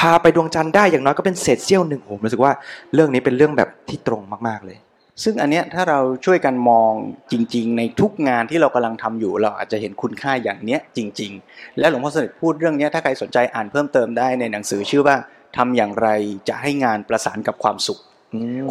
[0.00, 2.52] พาไปดวงจันทร์ได้อย่างน้อยก็เป็นเศษเสี้ยวหนึ่งผมรู้สึกว่า
[2.94, 4.78] เรื่องนี้เป็นเรื่องแบบที่ตรงมากๆเลย
[5.24, 6.92] ซึ่งอันเนี้ยถ้าเราช่วยกันมอง
[7.32, 15.16] จริง ๆ ในทุกงานที่เรากำลังทำอยู่ เราอาจจะเห็นคุณค่าอย่างเนี้ยจริง ๆ และหลวงพ่อสมเด็จพูดเรื่องเนี้ยถ้าใครสนใจอ่านเพิ่มเติมได้ในหนังสือชื่อว่า
[15.56, 16.08] ทำอย่างไร
[16.48, 17.98] จะให้งานประสานกับความสุข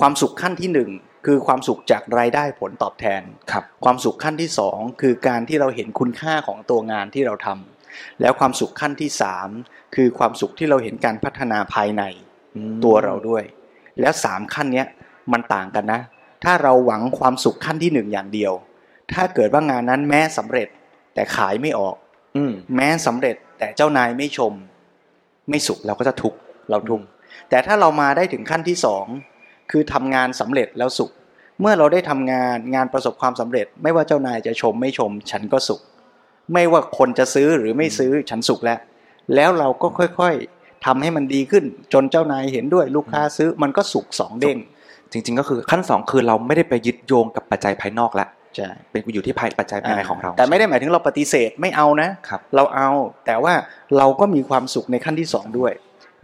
[0.02, 0.90] ความสุขขั้นที่หนึ่ง
[1.26, 7.75] คือความสุขจากรายได้ผลตอบแทนครับความสุขขั้นที่สองคือการที่เราเห็นคุณค่าของตัวงานที่เราทำ
[8.22, 9.50] แล้วความสุขขั้นที่สาม
[9.96, 12.04] คือความสุขที่เราเห็นการพัฒนาภายใน
[12.84, 13.44] ตัวเราด้วย
[14.00, 14.88] แล้วสามขั้นเนี้ย
[15.32, 16.02] มันต่างกันนะ
[16.44, 18.54] ถ้าเราหวังความสุขขั้นที่หนึ่งอย่างเดียว
[19.14, 20.68] ถ้าเกิดว่างานนั้นแม้สำเร็จ
[21.14, 21.96] แต่ขายไม่ออก
[22.36, 24.54] อืมแม้สำเร็จแต่เจ้านายไม่ชม
[25.50, 26.38] ไม่สุขเราก็จะทุกข์
[26.70, 27.06] เราทุกข์
[27.50, 29.06] แต่ถ้าเรามาได้ถึงขั้นที่สอง
[29.72, 31.12] คือทำงานสำเร็จแล้วสุข
[31.62, 35.82] เมื่อเราได้ทำงานงานประสบความสำเร็จ ไม่ว่าเจ้านายจะชมไม่ชม ฉันก็สุข
[36.54, 38.80] ไม่ว่าคนจะซื้อหรือไม่ซื้อฉันสุขแล้ว
[39.36, 39.88] แล้วเราก็
[40.20, 44.58] ค่อยๆทำให้มันดีขึ้น จนเจ้านายเห็นด้วยลูกค้าซื้อมันก็สุขสองเด้ง
[45.12, 52.90] จริง ๆ ก็คือขั้นสองคือเราไม่ได้ไปยึดโยงกับปัจจัยภายนอกแล้วใช่เป็นอยู่ที่ภายปัจจัยภายในของเรา แต่ไม่ได้หมายถึงเราปฏิเสธไม่เอานะครับเราเอา
[53.26, 53.54] แต่ว่า
[53.98, 55.74] เราก็มีความสุขในขั้นที่สองด้วย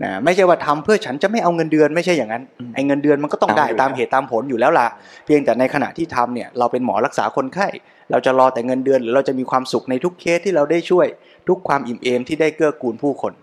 [0.04, 4.88] นะไม่ใช่ว่าทำเพื่อฉันจะไม่เอาเงินเดือนไม่ใช่อย่างนั้นอืมไอ้เงินเดือนมันก็ต้องเอาได้อยู่ตามแล้วเหตุตามผลอยู่แล้วล่ะ
[5.26, 7.68] เพียงแต่ในขณะที่ทำเนี่ยเราเป็นหมอรักษาคนไข้
[8.12, 11.08] เราจะรอแต่เงินเดือนหรือเราจะมีความสุขในทุกเคสที่เราได้ช่วย
[11.48, 13.34] ทุกความอิ่มเอมที่ได้เกื้อกูลผู้คน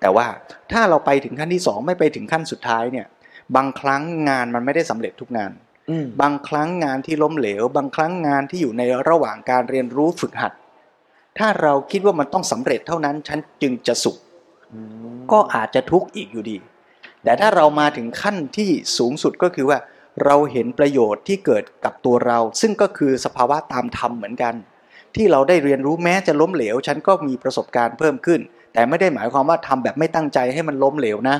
[0.00, 0.26] แต่ว่า
[0.72, 3.06] ถ้าเราไปถึงขั้นที่สองไม่ไปถึงขั้นสุดท้ายเนี่ย
[3.56, 5.52] บางครั้งงานมันไม่ได้สำเร็จทุกงาน
[5.90, 10.52] อืมบางครั้งงานที่ล้มเหลว บางครั้งงานที่อยู่ในระหว่างการเรียนรู้ฝึกหัด
[11.38, 14.16] ถ้าเราคิดว่ามันต้องสำเร็จเท่านั้นฉันจึงจะสุข
[15.32, 16.56] ก็อาจจะทุกข์อีกอยู่ดี
[17.24, 19.78] แต่ถ้าเรามาถึงขั้นที่สูงสุดก็คือว่า
[20.24, 24.54] เราเห็นประโยชน์ที่เกิดกับตัวเรา ซึ่งก็คือสภาวะตามธรรมเหมือนกัน
[25.16, 28.40] ที่เราได้เรียนรู้แม้จะล้มเหลว ฉันก็มีประสบการณ์เพิ่มขึ้น
[28.72, 31.36] แต่ไม่ได้หมายความว่าทำแบบไม่ตั้งใจให้มันล้มเหลวนะ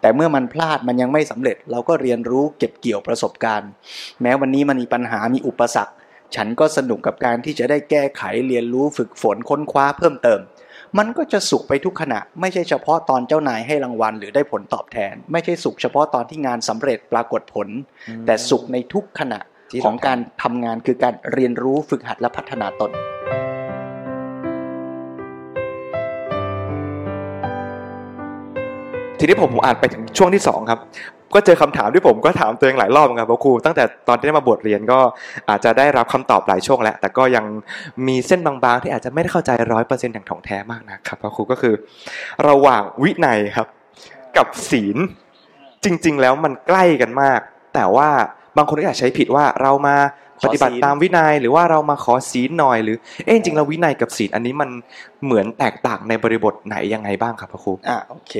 [0.00, 3.70] แต่เมื่อมันพลาดมันยังไม่สำเร็จ เราก็เรียนรู้เก็บเกี่ยวประสบการณ์
[4.22, 5.94] แม้วันนี้มันมีปัญหามีอุปสรรค
[6.34, 10.40] ฉันก็สนุกกับการที่จะได้แก้ไขเรียนรู้ฝึกฝนค้นคว้าเพิ่มเติม
[10.98, 17.68] มันก็จะสุขไปทุกขณะ ไม่ใช่เฉพาะตอนเจ้านายให้รางวัล หรือได้ผลตอบแทน ไม่ใช่สุขเฉพาะตอนที่งานสำเร็จปรากฏผล
[18.26, 22.90] แต่สุขในทุกขณะที่ของเราทำการทำงานคือการเรียนรู้ฝึกหัดและพัฒนาตน
[29.18, 30.80] ทีนี้ผมอ่านไปถึงช่วงที่สองครับ
[31.34, 34.98] ก็เจอคำถามที่ผมก็ถามตัวเองหลายรอบเหมือนกันพระครูตั้งแต่ตอนที่ได้มาบวชเรียนก็
[35.48, 37.44] อาจจะได้รับคำตอบหลายช่วงแล้ว แต่ก็ยัง
[38.06, 41.74] มีเส้นบางๆ ที่อาจจะไม่ได้เข้าใจร้อยเปอร์เซ็นต์อย่างถ่องแท้มากนะครับพระครูก็คือ
[42.48, 43.68] ระหว่างวินัยครับ
[44.36, 44.96] กับศีล
[45.84, 47.40] จริง ๆ แล้วมันใกล้กันมาก
[47.74, 48.08] แต่ว่า
[48.56, 49.96] บางคนก็อาจใช้ผิดว่าเรามา
[50.44, 54.70] ปฏิบัติตามวินัยหรือว่าเรามาขอศีลหน่อยหรือเอ๊ะจริงๆแล้ววินัยกับศีลอันนี้มัน
[55.24, 58.34] เหมือนแตกต่างในบริบทไหนยังไงบ้างครับพระครูอ่าโอเค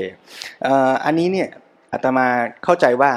[0.62, 1.48] เอ่ออันนี้เนี่ย
[1.92, 2.26] อาตมา
[2.64, 3.12] เข้าใจว่า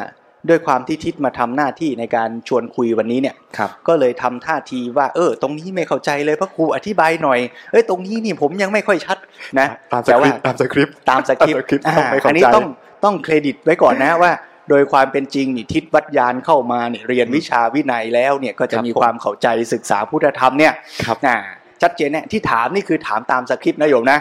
[0.50, 7.40] ด้วยความที่ทิศมาทำหน้าที่ในการชวนคุยวันนี้เนี่ยครับก็เลยทำท่าทีว่า เออ ตรงนี้ไม่เข้าใจเลยพระครูอธิบายหน่อย
[7.72, 9.18] เอ้ยตรงนี้นี่ผมยังไม่ค่อยชัด
[9.60, 12.66] นะตามสแต่คริว่าปต์ตามสคริปต์ตามสคริปต์ตามสคริปต์อ่าต้องไม่เข้าใจอันนี้ต้อง
[13.06, 14.32] ต้องเครดิตไว้ก่อนนะว่า
[14.70, 20.74] โดยความเป็นจริงนี่ทิศวัดยานเข้ามาเนี่ยเรียนวิชาวินัยแล้วเนี่ยก็จะมีความเข้าใจศึกษาพุทธธรรมเนี่ย
[21.06, 21.38] ครับอ่า
[21.82, 24.20] ชัดเจนเนี่ยที่ถามนี่คือถามตามสคริปต์นะโยมนะ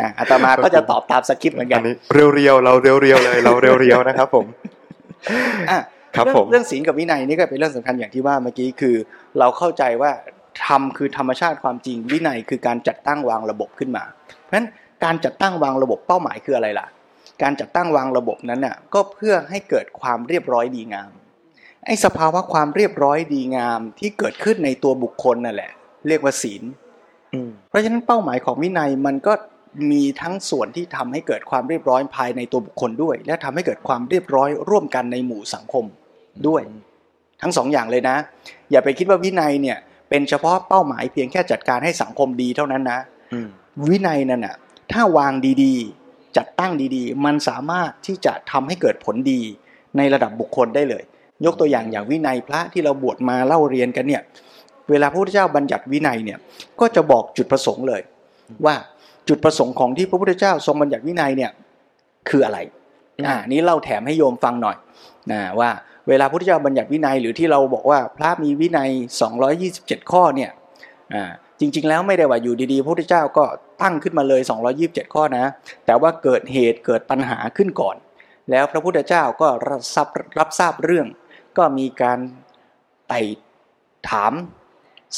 [0.00, 1.94] อ่าอาตมาก็จะตอบตามสคริปต์เหมือนกัอันนนี้
[2.34, 4.46] เรียวๆเราเรียวๆเลยเราเรียวๆนะครับ ผม
[5.70, 5.80] อะ
[6.16, 8.96] ครับเองผมเรื่องศีลกับวินัยนี่ก็เป็นเรื่องสำคัญอย่างที่ว่าเมื่อกี้คือ
[9.38, 10.10] เราเข้าใจว่า
[10.66, 14.04] ธรรมคือธรรมชาติความจริงวินัยคือการจัดตั้งวางระบบขึ้นมา
[14.42, 14.66] เพราะฉะนั้น
[15.04, 16.86] การจัดตั้งวางระบบเป้าหมายคืออะไรล่ะ
[17.42, 21.10] การจัดตั้งวางระบบนั้นน่ะก็เพื่อให้เกิดความเรียบร้อยดีงาม
[21.86, 25.70] ไอ้สภาวะความเรียบร้อยดีงามที่เกิดขึ้นในตัวบุคคลนั่นแหละ
[26.08, 26.83] เรียกว่าศีลอืม
[27.68, 29.32] เพราะฉะนั้นเป้าหมายของวินัยมันก็
[29.90, 35.84] มีทั้งส่วนที่ทำให้เกิดความเรียบร้อยภายในตัวบุคคลด้วย และทำให้เกิดความเรียบร้อยร่วมกันในหมู่สังคม
[36.46, 36.62] ด้วย
[37.42, 38.16] ทั้งสองอย่างเลยนะ
[38.70, 43.00] อย่าไปคิดว่าวินัยเนี่ย เป็นเฉพาะเป้าหมายเพียงแค่จัดการให้สังคมดีเท่านั้นนะ
[43.32, 43.48] อืม
[43.88, 44.56] วินัยนั่นน่ะ
[44.92, 49.40] ถ้าวางดีๆ จัดตั้งดีๆ มันสามารถที่จะทำให้เกิดผลดี
[49.96, 51.04] ในระดับบุคคลได้เลย
[51.44, 54.22] ยกตัวอย่างอย่างวินัยพระที่เราบวชมาเล่าเรียนกันเนี่ย
[54.90, 56.38] เวลาพระพุทธเจ้าบัญญัติวินัยเนี่ย
[56.80, 58.02] ก็จะบอกจุดประสงค์เลย
[58.66, 58.74] ว่า
[59.28, 61.50] จุดประสงค์ของที่พระพุทธเจ้าทรงบัญญัติวินัยเนี่ย
[62.28, 62.58] คืออะไร
[63.26, 64.76] อ่านี่เล่าแถมให้โยมฟังหน่อย
[65.32, 65.70] นะว่า
[66.08, 68.90] เวลาพระพุทธเจ้าบัญญัติวินัยหรือที่เราบอกว่าพระมีวินัย
[69.50, 70.50] 227 ข้อเนี่ย
[71.14, 73.44] อ่าจริง ๆ แล้วไม่ได้ว่าอยู่ดีๆพระพุทธเจ้าก็
[73.82, 74.40] ตั้งขึ้นมาเลย
[74.78, 75.44] 227 ข้อนะ
[75.86, 77.96] แต่ว่าเกิดเหตุเกิดปัญหาขึ้นก่อน
[78.50, 81.06] แล้วพระพุทธเจ้าก็รับทราบรับทราบเรื่อง
[81.58, 82.18] ก็มีการ
[83.08, 83.20] ไต่
[84.08, 84.32] ถาม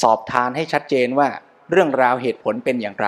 [0.01, 1.27] สอบทานให้ชัดเจนว่า
[1.71, 3.07] เรื่องราวเหตุผลเป็นอย่างไร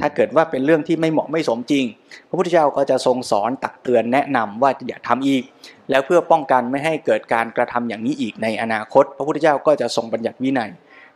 [0.00, 1.84] ถ้าเกิดว่าเป็นเรื่องที่ไม่เหมาะไม่สมจริง
[2.28, 5.42] พระพุทธเจ้าก็จะทรงสอนตักเตือนแนะนำว่าอย่าทำอีก
[5.90, 10.70] แล้วเพื่อป้องกันไม่ให้เกิดการกระทำอย่างนี้อีกในอนาคต พระพุทธเจ้าก็จะทรงบัญญัติวินัย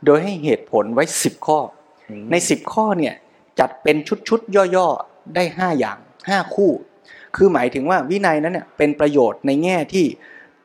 [0.05, 1.59] โดยให้เหตุผลไว้ 10 ข้อ
[2.31, 3.15] ใน 10 ข้อเนี่ย
[3.61, 3.97] จัดเป็น
[4.29, 6.71] ชุดๆย่อๆได้ 5 อย่าง 5 คู่
[7.37, 10.07] คือหมายถึงว่าวินัยนั้นเนี่ยเป็นประโยชน์ในแง่ที่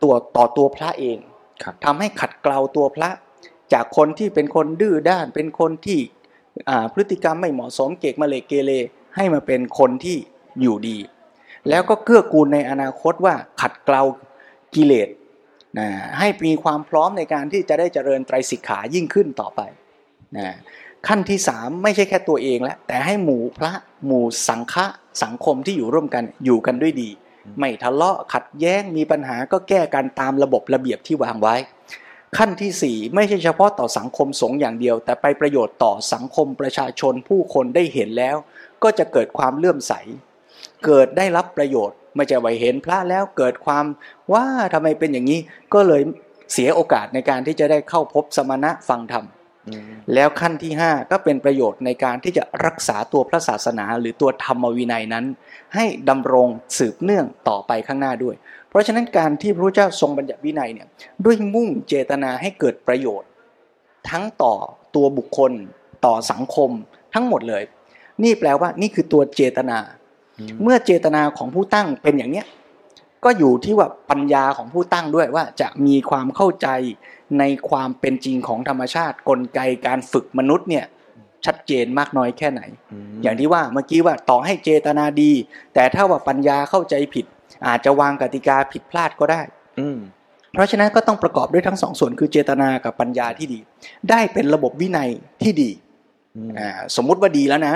[0.04, 1.18] ตัวต่อตัวพระเอง
[1.64, 3.10] ครับทำให้ขัดเกลาตัวพระ
[3.74, 6.00] จากคนที่เป็นคนดื้อด้าน เป็นคนที่
[6.94, 8.72] พฤติกรรมไม่เหมาะสมเกกมาเลเกเร
[9.16, 10.18] ให้มาเป็นคนที่
[10.62, 10.98] อยู่ดี
[11.70, 14.02] แล้วก็เกื้อกูลในอนาคตว่าขัดเกลา
[14.76, 15.10] กิเลส
[15.80, 15.88] นะ
[16.20, 19.62] ให้มีความพร้อมในการที่จะได้เจริญไตรสิกขายิ่งขึ้นต่อไป
[20.38, 20.48] นะ
[21.08, 23.72] ขั้นที่สามไม่ใช่แค่ตัวเองแล้วแต่ให้หมู่พระ
[24.06, 24.86] หมู่สังฆะ
[25.24, 27.10] สังคมที่อยู่ร่วมกันอยู่กันด้วยดี
[27.60, 31.56] ไม่ทะเลาะขัดแย้งมีปัญหาก็แก้กันตามระบบระเบียบที่วางไว้
[32.38, 38.36] ขั้นที่สี่ไม่ใช่เฉพาะต่อสังคมสงฆ์อย่างเดียว แต่ไปประโยชน์ต่อสังคมประชาชนผู้คนได้เห็นแล้ว
[38.84, 39.94] ก็จะเกิดความเลื่อมใส
[40.86, 43.86] เกิดได้รับประโยชน์ไม่ใช่ว่าเห็นพระแล้วเกิดความ
[44.34, 45.40] ว่าทำไมเป็นอย่างนี้
[45.74, 46.02] ก็เลย
[46.54, 49.26] เสียโอกาสในการที่จะได้เข้าพบสมณะฟังธรรม
[49.70, 55.26] อืมแล้วขั้นที่ 5 ก็เป็นประโยชน์ในการที่จะรักษาตัวพระศาสนาหรือตัวธรรมวินัยนั้น
[55.76, 60.88] ให้ดำรงสืบเนื่องต่อไปข้างหน้าด้วยเพ ราะฉะนั้นการที่พระพุทธเจ้าทรงบัญญัติวินัยเนี่ย
[61.26, 63.30] ด้วยมุ่งเจตนาให้เกิดประโยชน์
[64.10, 64.54] ทั้งต่อ
[64.96, 65.52] ตัวบุคคล
[66.06, 66.70] ต่อสังคม
[67.14, 67.64] ทั้งหมดเลย
[68.24, 69.78] นี่แปลว่านี่คือตัวเจตนา
[70.64, 72.46] เมื่อเจตนาของผู้ตั้งเป็นอย่างเนี้ย
[73.24, 76.68] ก็อยู่ที่ว่าปัญญาของผู้ตั้งด้วยว่าจะมีความเข้าใจ
[77.40, 80.86] ในความเป็นจริงของธรรมชาติกลไกการฝึกมนุษย์เนี่ย
[81.46, 82.62] ชัดเจนมากน้อยแค่ไหน
[83.24, 85.32] อย่างที่ว่าเมื่อกี้ว่าต่อให้เจตนาดี
[85.74, 87.26] แต่ถ้าว่าปัญญาเข้าใจผิด
[87.68, 89.42] อาจจะวางกติกาผิดพลาดก็ได้
[89.80, 89.98] อืม
[90.54, 93.60] เพราะฉะนั้นก็ต้องประกอบด้วยทั้งสองส่วนคือเจตนากับปัญญาที่ดี
[94.10, 95.10] ได้เป็นระบบวินัย
[95.44, 95.70] ที่ดี
[96.36, 97.74] อืมอ่าสมมุติว่าดีแล้วนะ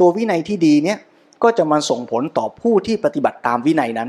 [0.00, 0.98] ตัววินัยที่ดีเนี่ย
[1.42, 4.08] ก็จะมาส่งผลต่อผู้ที่ปฏิบัติตามวินัยนั้น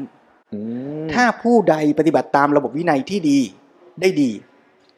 [0.54, 0.60] อื
[1.04, 3.40] มถ้าผู้ใดปฏิบัติตามระบบวินัยที่ดี
[4.02, 4.32] ได้ดี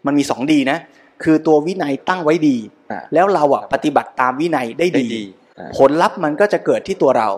[0.06, 0.78] มันมีสองดีนะ
[1.24, 2.58] คือตัววินัยตั้งไว้ดี
[2.92, 5.24] อะแล้วเราอะปฏิบัติตามวินัยได้ได้ดีดี
[5.60, 7.30] อะผลลัพธ์มันก็จะเกิดที่ตัวเรา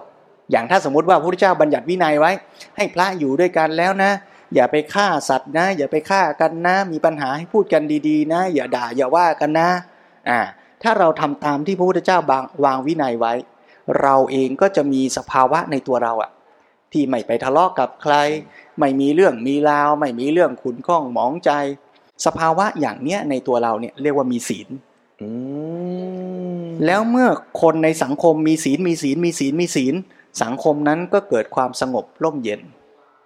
[0.51, 2.31] อย่างถ้าสมมุติว่าพระพุทธเจ้าบัญญัติวินัยไว้
[2.77, 4.11] ให้พระอยู่ด้วยกันแล้วนะ
[4.55, 9.69] อย่าไปฆ่าสัตว์นะ อย่าไปฆ่ากันนะ มีปัญหาให้พูดกันดีๆ นะ อย่าด่าอย่าว่ากันนะ
[10.29, 10.39] อ่า
[10.83, 13.33] ถ้าเราทำตามที่พระพุทธเจ้าบางวางวินัยไว้
[14.01, 16.31] เราเองก็จะมีสภาวะในตัวเราอะ
[16.91, 18.15] ที่ไม่ไปทะเลาะกับใคร
[18.79, 21.51] ไม่มีเรื่องมีราว ไม่มีเรื่องขุนข้องหมองใจ
[22.25, 24.67] สภาวะอย่างเนี้ยในตัวเราเนี่ยเรียกว่ามีศีล
[25.21, 25.29] อื
[26.63, 27.29] มแล้วเมื่อ
[27.61, 29.95] คนในสังคมมีศีลมีศีลมีศีลมีศีล
[30.41, 32.61] สังคมนั้นก็เกิดความสงบร่มเย็น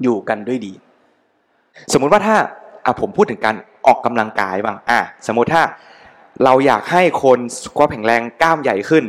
[0.03, 0.73] อยู่กันด้วยดี
[1.93, 2.35] สมมุติว่าถ้า
[2.85, 3.55] อะผมพูดถึงการ
[3.87, 5.63] ออกกำลังกายบ้างอะสมมุติถ้า
[6.43, 9.03] เราอยากให้คนสุขภาพแข็งแรงกล้ามใหญ่ขึ้น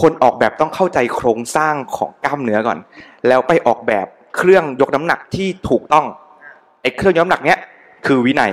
[0.00, 2.78] คนออกแบบต้องเข้าใจโครงสร้างของกล้ามเนื้อก่อน
[3.28, 6.06] แล้วไปออกแบบเครื่องยกน้ำหนักที่ถูกต้อง
[6.82, 7.58] ไอ้เครื่องยกน้ำหนักเนี้ย
[8.06, 8.52] คือวินัย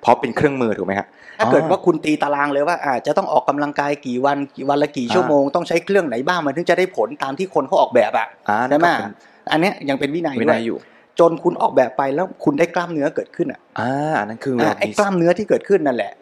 [0.00, 1.06] เพราะเป็นเครื่องมือถูกไหมฮะ
[1.38, 9.12] ถ้าเกิดว่าคุณตีตารางเลยว่าอาจจะต้องออกกำลังกายกี่วันกี่วันละกี่ชั่วโมงต้องใช้เครื่องไหนบ้างมันถึงจะได้ผลตามที่คนเขาออกแบบอะอ่าใช่ไหมนั่นก็เป็น
[9.52, 10.78] อันเนี้ยยังเป็นวินัยวิด้นัวยยอยู่
[11.20, 16.12] จนคุณออกแบบไปแล้วคุณได้กล้ามเนื้อเกิดขึ้นอะอ่าอันนั้นคืออะไอ้กล้ามเนื้อที่เกิดขึ้นนั่นแหละ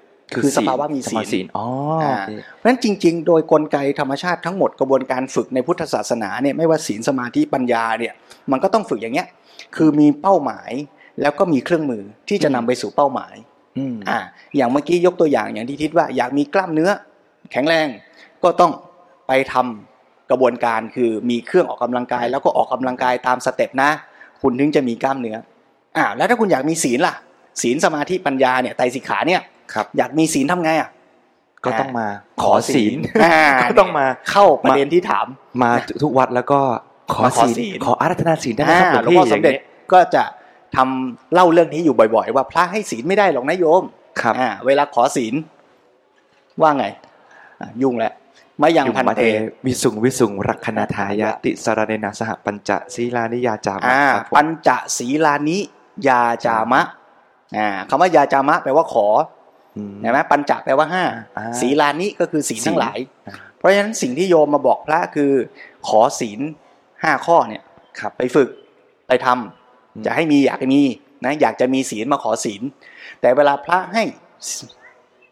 [0.42, 1.66] คือสภาวะมีสศีมาลศีลอ๋อ
[2.10, 8.12] โอเคเพราะฉะนั้นจริง ๆ โดยกลไกธรรมชาติทั้งหมดกระบวนการฝึกในพุทธศาสนาเนี่ยไม่ว่าศีลสมาธิปัญญาเนี่ย
[8.50, 9.28] มันก็ต้องฝึกอย่างเงี้ย
[9.76, 10.70] คือมีเป้าหมาย
[11.22, 13.34] แล้วก็มีเครื่องมือที่จะนำไปสู่เป้าหมาย
[13.78, 14.18] อืมอ่า
[14.56, 16.90] อย่างเมื่อกี้ยกตัวอย่างอย่างที่ทิศว่าอยากมีกล้ามเนื้อ
[17.52, 17.86] แข็งแรง
[18.42, 18.72] ก็ต้อง
[19.28, 23.90] ไปทำกระบวนการคือมีเครื่องออกกำลังกาย แล้วก็ออกกำลังกายตามสเต็ปนะ
[24.42, 25.36] คุณถึงจะมีกล้ามเนื้อ
[25.96, 27.14] อ่าแล้วถ้าคุณอยากมีศีลล่ะ
[27.62, 29.40] ศีลสมาธิปัญญาเนี่ยไตรสิกขาเนี่ย
[29.74, 30.88] ครับอยากมีศีลทำไงอะ
[31.64, 32.06] ก็ต้องมา
[32.42, 33.38] ขอศีลอ่า
[33.70, 35.26] ก็ต้องมาเข้าประเด็นที่ถาม
[35.62, 35.70] มา
[36.02, 36.60] ทุกวัดแล้วก็
[37.12, 40.22] ขอมาขอศีลศีลขออารัธนาศีลได้ไหมอ่าครับหลวงพ่อสมเด็จย่างนี้ก็จะ
[40.76, 43.82] ทำเล่าเรื่องนี้อยู่บ่อย ๆ ว่าพระให้ศีลไม่ได้หรอกนะโยม
[44.20, 45.34] ครับอ่าเวลาขอศีล
[46.62, 46.84] ว่าไง
[47.60, 48.12] อะยุ่งแล้ว
[48.62, 49.22] มายังพันเต
[49.66, 55.58] วิสุงวิสุงรักขณาทายาติสารเนนาสหปัญจศีลานิยาจามะอ่าครับผมปัญจศีลานิ
[56.08, 56.82] ยาจามะ
[57.56, 59.06] อ่าคำว่ายาจามะแปลว่าขอ
[59.76, 61.04] อืมเห็นไหมปัญจแปลว่าห้า
[61.36, 65.32] อ่าศีลานิก็คือศีลทั้งหลายอ่าเพราะฉะนั้นสิ่งที่โยมมาบอกพระคือ
[65.88, 66.40] ขอศีล
[67.02, 67.62] ห้าข้อเนี่ย
[67.98, 68.48] ครับไปฝึก
[69.08, 69.40] ไปทำอืม
[70.06, 70.82] จะให้มีอยากให้มี
[71.24, 72.62] นะอยากจะมีศีลมาขอศีล
[73.20, 74.02] แต่เวลาพระให้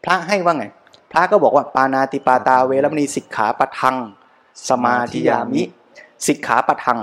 [0.04, 0.66] พระให้ว่าไง
[1.12, 3.96] พระก็บอกว่าปานาติปาตาเวรมณีสิกขาปะทัง
[4.68, 5.62] สมาธิยามิ
[6.26, 6.98] สิกขาปะทัง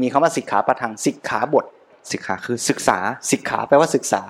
[0.00, 1.64] มีคำว่าสิกขาปะทังสิกขาบท
[2.10, 2.98] สิกขาคือศึกษา
[3.30, 4.22] สิกขาแปลว่าศึกษา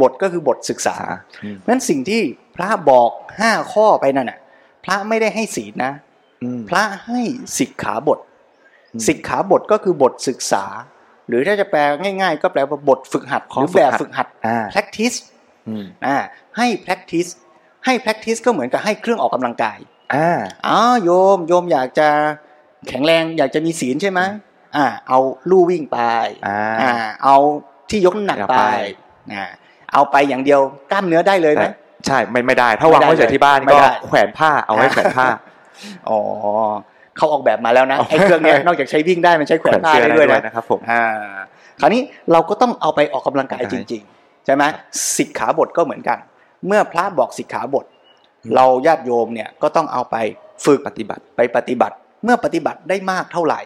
[0.00, 0.96] บทก็คือบทศึกษา
[1.44, 2.22] อืมเพราะฉะนั้นสิ่งที่
[2.56, 4.38] พระบอกห้าข้อไปนั่นน่ะ
[4.84, 5.92] พระไม่ได้ให้ศีลนะ
[6.42, 7.20] อืมพระให้
[7.58, 8.18] สิกขาบท
[8.94, 10.64] อืมสิกขาบทก็คือบทศึกษา
[11.28, 15.16] หรือถ้าจะแปลง่าย ๆ ก็แปลว่าบทฝึกหัดหข้อรือฝึกแบบหัดฝึกหัดอ่า practice
[15.68, 16.16] อืมอ่า
[16.56, 17.30] ให้ practice
[17.84, 19.78] ให้ practice ก็เหมือนกับให้เครื่องออกกำลังกาย
[20.14, 20.30] อ่า
[20.66, 22.08] อ๋อโยมโยมอยากจะ
[22.88, 24.20] แข็งแรงอยากจะมีศีลใช่ไหม
[24.76, 25.18] อ่า เอา
[25.50, 25.98] ลู่วิ่งไป
[26.46, 26.92] อ่าอ่า
[27.24, 27.36] เอา
[27.90, 28.62] ที่ยกน้ำหนักเอาไปไป
[29.32, 29.44] อ่า
[29.92, 30.60] เอาไปอย่างเดียว
[30.90, 31.68] กล้ามเนื้อได้เลยไหมแต่
[32.06, 35.26] ใช่ไม่ไม่ได้ ถ้าวางไม่ได้ไว้เฉยที่บ้านไม่ก็ได้แขวนผ้าเอาไว้แขวนผ้า
[36.08, 36.20] อ๋อ
[37.18, 41.02] เขาออกแบบมาแล้วนะไอ้เครื่องเนี้ยนอกจากใช้วิ่งได้มันใช้แขวนผ้าเสื้อได้ได้ด้วยด้วยนะนะครับผมอ่า
[41.80, 42.00] คราวนี้
[42.32, 44.64] เราก็ต้องเอาไปออกกำลังกายออกจกำลังกายริง ๆ ใช่ไหม
[45.16, 46.18] สิกขาบทก็เหมือนกัน
[46.66, 47.84] เมื่อพระบอกสิกขาบท
[48.44, 50.16] อืมเราญาติโยมเนี่ยก็ต้องเอาไป
[50.64, 53.60] ฝึกปฏิบัติไปปฏิบัติ เมื่อปฏิบัติได้มากเท่าไหร่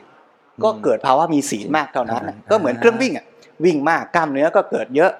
[0.62, 3.26] ก็อืมเกิดภาวะมีศีลมากเท่านั้นน่ะอ่าก็เหมือนเครื่องวิ่งอะ
[3.64, 5.12] วิ่งมากกล้ามเนื้อก็เกิดเยอะ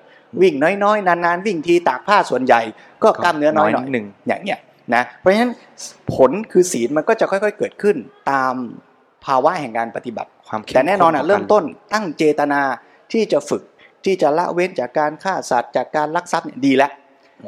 [0.43, 2.61] วิ่งน้อยๆนานๆวิ่งทีตากผ้าส่วนใหญ่
[3.03, 4.59] ก็กล้ามเนื้อน้อยหน่อยหนึ่งอย่างเนี้ย
[4.95, 5.53] นะเพราะฉะนั้น
[6.15, 7.97] ผลคือศีลมันก็จะค่อย ๆ เกิดขึ้น
[8.31, 8.55] ตาม
[9.25, 12.61] ภาวะแห่งการปฏิบัติความเข้มแต่แน่นอนข้อะขงเริ่มการต้นตั้งเจตนา
[13.13, 13.63] ที่จะฝึก
[14.05, 16.91] ที่จะละเว้นจากการฆ่าสัตว์จากการลักทรัพย์เนี่ยดีแล้ว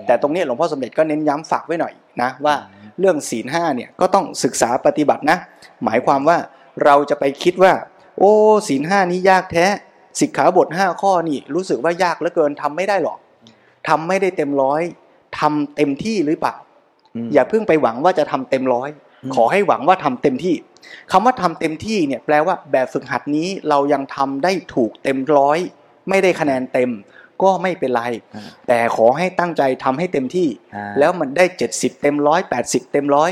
[0.07, 1.93] แต่ตรงนี้หลวงพ่อสมเด็จก็เน้นย้ำฝากไว้หน่อย
[2.23, 2.55] นะว่า
[2.99, 5.39] เรื่องศีลห้าเนี่ยก็ต้องศึกษาปฏิบัตินะ
[5.85, 6.39] หมายความว่า
[6.85, 7.73] เราจะไปคิดว่า
[8.19, 8.33] โอ้
[8.69, 9.67] ศีลห้านี้ยากแท้
[10.21, 13.19] สิกขาบทห้าข้อนี่รู้สึกว่ายากเหลือเกินทำไม่ได้หรอก
[13.89, 14.83] ทำไม่ได้เต็มร้อย
[15.39, 16.59] ทำเต็มที่หรือเปล่าม
[17.33, 18.91] อย่าเพิ่งไปหวังว่าจะทำเต็มร้อย
[19.25, 20.55] อืมขอให้หวังว่าทำเต็มที่
[21.13, 25.59] คำว่าทำเต็มที่เนี่ยแปลว่าแบบฝึกหัดนี้เรายังทำได้ถูกเต็มร้อย
[26.09, 26.91] ไม่ได้คะแนนเต็ม
[27.43, 28.03] ก็ไม่เป็นไร
[28.35, 33.31] อ่าแต่ขอให้ตั้งใจทำให้เต็มที่อ่าแล้วมันได้ 70 เต็มร้อย80 เต็มร้อย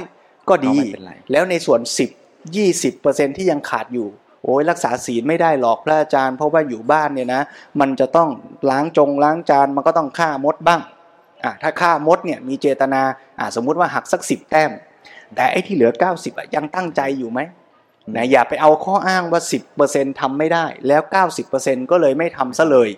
[0.49, 1.81] ก็ดีไม่เป็นไรแล้วในส่วน
[2.39, 4.09] 10 20เปอร์เซ็นที่ยังขาดอยู่
[4.45, 7.43] โอ้ยรักษาศีลไม่ได้หรอกพระอาจารย์ เพราะว่าอยู่บ้านเนี่ยนะ
[7.81, 8.29] มันจะต้อง
[8.71, 10.81] ล้างจงล้างจานมันก็ต้องฆ่ามดบ้าง
[11.45, 13.03] อะถ้าฆ่ามดเนี่ยมีเจตนา
[13.39, 14.71] อะสมมุติว่าหักสักสิบแต้ม
[15.35, 17.41] แต่ไอ้ที่เหลือ 90อะยังตั้งใจอยู่ไหม
[18.17, 19.41] นะอย่าไปเอาข้ออ้างว่า
[19.81, 21.03] 10%ทำไม่ได้ แล้ว
[21.47, 22.91] 90%ก็เลยไม่ทำซะเลย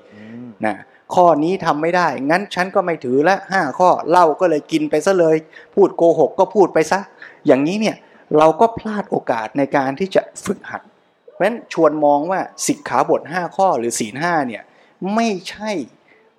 [0.66, 0.74] นะ
[1.14, 5.36] ข้อนี้ทำไม่ได้ งั้นฉันก็ไม่ถือละห้าข้อเหล้าก็เลยกินไปซะเลย
[5.74, 7.00] พูดโกหกก็พูดไปซะ
[7.46, 7.96] อย่างนี้เนี่ย
[8.38, 10.82] เราก็พลาดโอกาสในการที่จะฝึกหัด
[11.32, 14.62] เพราะฉะนั้นชวนมองว่าสิกขาบท 5 ข้อหรือศีลห้าเนี่ย
[15.14, 15.70] ไม่ใช่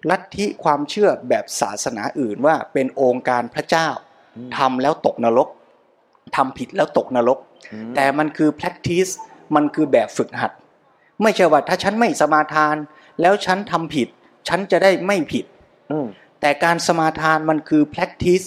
[0.09, 3.87] ลัทธิความเชื่อแบบศาสนาอื่นว่าเป็นองค์การพระเจ้า
[4.57, 5.49] ทำแล้วตกนรก
[6.35, 7.39] ทำผิดแล้วตกนรก
[7.95, 9.11] แต่มันคือ practice
[9.55, 10.51] มันคือแบบฝึกหัด
[11.21, 12.75] ไม่ใช่ว่าถ้าฉันไม่สมาทาน
[13.21, 14.07] แล้วฉันทำผิด
[14.47, 15.45] ฉันจะได้ไม่ผิด
[15.91, 16.07] อืม
[16.41, 18.45] แต่การสมาทานมันคือ practice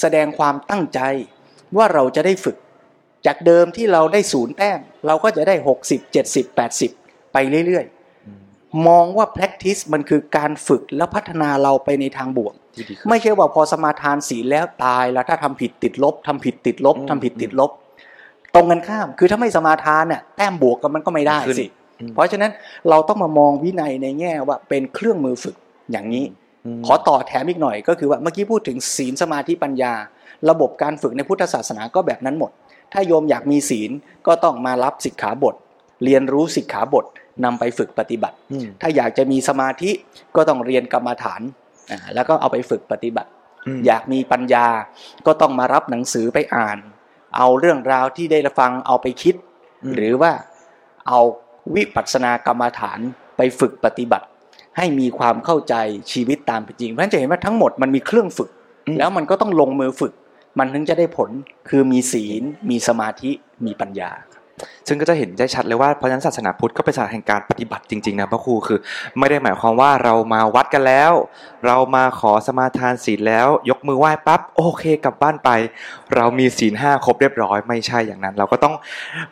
[0.00, 1.00] แสดงความตั้งใจ
[1.76, 2.56] ว่าเราจะได้ฝึก
[3.26, 6.44] จากเดิมที่เราได้ศูนย์แต้มเราก็จะได้ 60 70
[6.88, 7.36] 80 ไป
[7.66, 7.97] เรื่อยๆ
[8.86, 17.70] มองว่า practice มันคือการฝึกและพัฒนาเราไปในทางบวกที่ดีขึ้นไม่ใช่ว่าพอสมาทานศีลแล้วตายแล้วถ้าทำผิดติดลบทำผิดติดลบอืมทำผิดติดลบ
[18.54, 21.66] ตรงกันข้าม คือถ้าไม่สมาทานเนี่ยแต้มบวกกันมันก็ไม่ได้ขึ้นสิ
[22.00, 22.50] อืมเพราะฉะนั้น
[22.88, 25.56] เราต้องมามองวินัยในแง่ว่าเป็นเครื่องมือฝึก
[25.92, 26.24] อย่างนี้
[26.78, 29.92] มขอต่อแถมอีกหน่อย ก็คือว่าเมื่อกี้พูดถึงศีลสมาธิปัญญา
[30.50, 32.50] ระบบการฝึกในพุทธศาสนาก็แบบนั้นหมด
[32.92, 33.90] ถ้าโยมอยากมีศีล
[34.26, 35.54] ก็ต้องมารับสิกขาบท
[36.04, 37.04] เรียนรู้สิกขาบท
[37.44, 39.90] นำไปฝึกปฏิบัติอืมถ้าอยากจะมีสมาธิ
[40.36, 41.40] ก็ต้องเรียนกรรมฐาน
[41.90, 43.30] อ่าแล้วก็เอาไปฝึกปฏิบัติ
[43.76, 44.66] มอยากมีปัญญา
[45.26, 46.78] ก็ต้องมารับหนังสือไปอ่าน
[47.36, 49.34] เอาเรื่องราวที่ได้ฟังเอาไปคิด
[49.84, 50.32] อืมหรือว่า
[51.08, 51.20] เอา
[51.74, 52.98] วิปัสสนากรรมฐาน
[53.36, 54.26] ไปฝึกปฏิบัติ
[54.76, 55.74] ให้มีความเข้าใจ
[56.12, 58.50] ชีวิตตามเป็นจริงเพราะฉะนั้นจะเห็นว่าทั้งหมดมันมีเครื่องฝึก
[58.86, 60.12] อืมแล้วมันก็ต้องลงมือฝึก
[60.58, 61.30] มันถึงจะได้ผล
[61.68, 63.30] คือมีศีล มีสมาธิ
[63.66, 64.10] มีปัญญา
[64.88, 68.78] ซึ่งก็จะเห็นได้ชัดเลยว่าเพราะฉะนั้นศาสนาพุทธก็เป็นศาสนาแห่งการปฏิบัติจริงๆนะพระครูคือ
[69.18, 71.12] ไม่ได้หมายความว่าเรามาวัดกันแล้ว
[71.66, 75.50] เรามาขอสมาทานศีลแล้ว ยกมือไหว้ปั๊บโอเคกลับบ้านไป
[76.14, 78.74] เรามีศีลห้าครบเรียบร้อยไม่ใช่อย่างนั้น เราก็ต้อง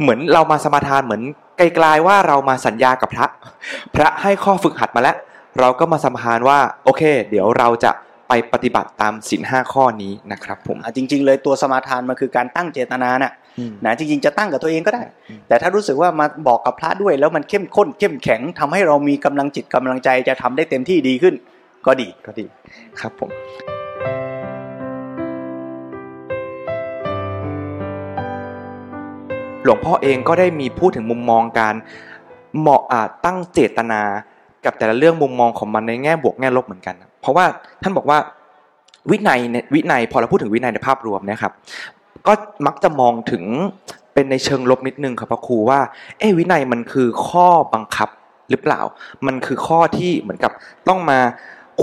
[0.01, 1.23] เหมือนเรามาสมาทานเหมือน
[1.59, 3.27] ไกลๆว่าเรามาสัญญากับพระ
[3.95, 5.17] พระให้ข้อฝึกหัดมาแล้ว
[5.61, 7.93] เราก็มาสมาทานว่าโอเค เดี๋ยวเราจะ
[8.29, 13.33] ไปปฏิบัติตามศีลห้าข้อนี้นะครับผมจริง ๆ เลยตัวสมาทานมันคือการตั้งเจตนาน่ะ
[13.85, 21.35] นะจริงๆจะตั้งกับตัวเองก็ได้อืมแต่ถ้ารู้สึกว่ามาบอกกับพระด้วย แล้วมันเข้มข้นเข้มแข็งทำให้เรามีกำลังจิตกำลังใจจะทำได้เต็มที่ดีขึ้น
[21.87, 22.47] ก็ดีก็ดี
[23.01, 23.31] ครับผม
[29.65, 31.75] หลวงพ่อเองก็ได้มีพูดถึงมุมมองการ
[32.61, 34.03] เหมาะอ่าตั้งเจตนา
[34.65, 37.45] กับแต่ละเรื่องมุมมองของมันในแง่บวกแง่ลบเหมือนกัน เพราะว่า
[37.83, 38.19] ท่านบอกว่า
[39.11, 41.53] วินัยเนี่ยวินัยพอเราพูดถึงวินัยในภาพรวมเนะครับ
[42.27, 42.33] ก็
[42.67, 43.45] มักจะมองถึง
[44.15, 45.81] เป็นในเชิงลบนิดนึงครับพระครูว่า
[46.19, 48.09] เอ้วินัยมันคือข้อบังคับ
[48.51, 48.81] หรือเปล่า
[49.27, 50.53] มันคือข้อที่เหมือนกับ
[50.89, 51.19] ต้องมา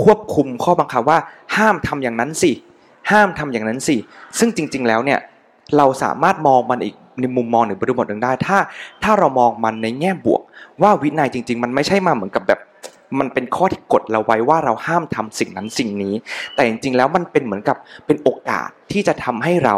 [0.02, 1.18] ควบคุมข้อบังคับว่า
[1.56, 2.52] ห้ามทำอย่างนั้นสิ
[3.10, 3.96] ห้ามทำอย่างนั้นสิ
[4.38, 5.20] ซึ่งจริง ๆ แล้วเนี่ย
[5.76, 8.58] เราสามารถมองมันอีกในมุมมองหนึ่งบริบทหนึ่งได้ ถ้า
[9.02, 10.42] ถ้าเรามองมันในแง่บวก
[10.82, 12.60] ว่าวินัยจริง ๆ มันไม่ใช่มาเหมือนกับแบบ
[13.18, 16.14] มันเป็นข้อที่กดเราไว้ว่าเราห้ามทำสิ่งนั้นสิ่งนี้
[16.54, 19.76] แต่จริงๆแล้วมันเป็นเหมือนกับเป็นโอกาสที่จะทำให้เรา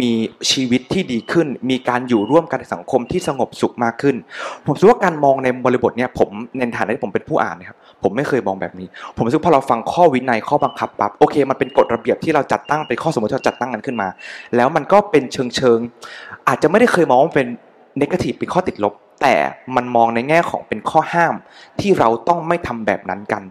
[0.00, 0.12] มี
[0.50, 4.16] ชีวิตที่ดีขึ้น มีการอยู่ร่วมกันในสังคมที่สงบสุขมากขึ้น
[4.64, 14.08] ผมคิดว่าการมองในบริบทเนี่ยผมในฐานะที่ผมเป็นผู้อ่านนะครับผมไม่เคยมองแบบนี้ ผมรู้สึกพอเราฟังข้อวินัยข้อบังคับปั๊บโอเค มันเป็นกฎระเบียบที่เราจัดตั้งเป็นข้อสมมติที่เราจัดตั้งกันขึ้นมา
[14.56, 15.78] แล้วมันก็เป็นเชิงเชิง
[16.48, 17.48] อาจจะไม่ได้เคยมองว่าเป็น
[18.00, 19.34] นกาทีฟเป็นข้อติดลบ แต่
[19.76, 21.34] มันมองในแง่ของเป็นข้อห้าม
[21.80, 23.42] ที่เราต้องไม่ทำแบบนั้นกัน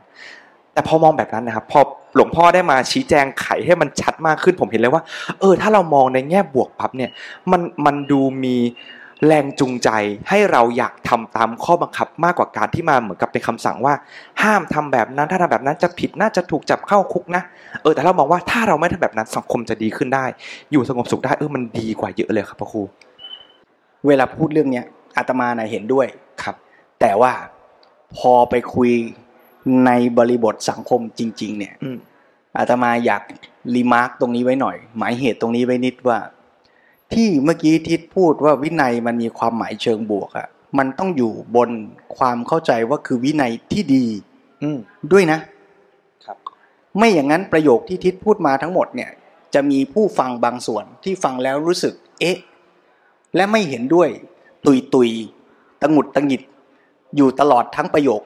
[0.73, 1.79] แต่พอมองแบบนั้นนะครับพอ
[2.15, 5.03] หลวงพ่อได้มาชี้แจงไขให้มันชัดมากขึ้นผมเห็นเลยว่า
[5.39, 7.11] เออ ถ้าเรามองในแง่บวกปั๊บเนี่ย
[7.51, 8.57] มันมันดูมี
[9.27, 9.89] แรงจูงใจ
[10.29, 13.93] ให้เราอยากทำตามข้อบังคับมากกว่าการที่มาเหมือนกับเป็นคำสั่งว่า
[14.41, 17.43] ห้ามทำแบบนั้นถ้าทำแบบนั้นจะผิดน่าจะถูกจับเข้าคุกนะ
[17.81, 20.25] เออแต่เรามองว่าถ้าเราไม่ทำแบบนั้นสังคมจะดีขึ้นได้
[20.71, 22.81] อยู่สงบสุขได้เออมันดีกว่าเยอะเลยครับพระครู
[24.07, 24.85] เวลาพูดเรื่องเนี้ย
[25.17, 26.07] อาตมานะเห็นด้วย
[26.43, 26.55] ครับ
[26.99, 27.33] แต่ว่า
[28.17, 28.91] พอไปคุย
[29.85, 31.97] ในบริบทสังคมจริง ๆ เนี่ยอืม
[32.57, 33.23] อาตมาอยาก
[33.75, 36.19] รีมาร์กตรงนี้ไว้หน่อย หมายเหตุตรงนี้ไว้นิดว่า
[37.13, 40.47] ที่เมื่อกี้ทิศพูดว่าวินัยมันมีความหมายเชิงบวกอะ
[40.77, 41.69] มันต้องอยู่บน
[42.17, 44.05] ความเข้าใจว่าคือวินัยที่ดี
[44.61, 44.77] อืม
[45.11, 45.39] ด้วยนะ
[46.25, 46.37] ครับ
[46.97, 49.09] ไม่อย่างนั้นประโยคที่ทิศพูดมาทั้งหมดเนี่ย
[49.53, 52.37] จะมีผู้ฟังบางส่วนที่ฟังแล้วรู้สึก เอ๊ะ
[53.35, 54.09] และไม่เห็นด้วย
[54.65, 55.09] ตุยตุย
[55.81, 56.41] ตะหงุดตะหงิด
[57.15, 58.21] อยู่ตลอดทั้งประโยค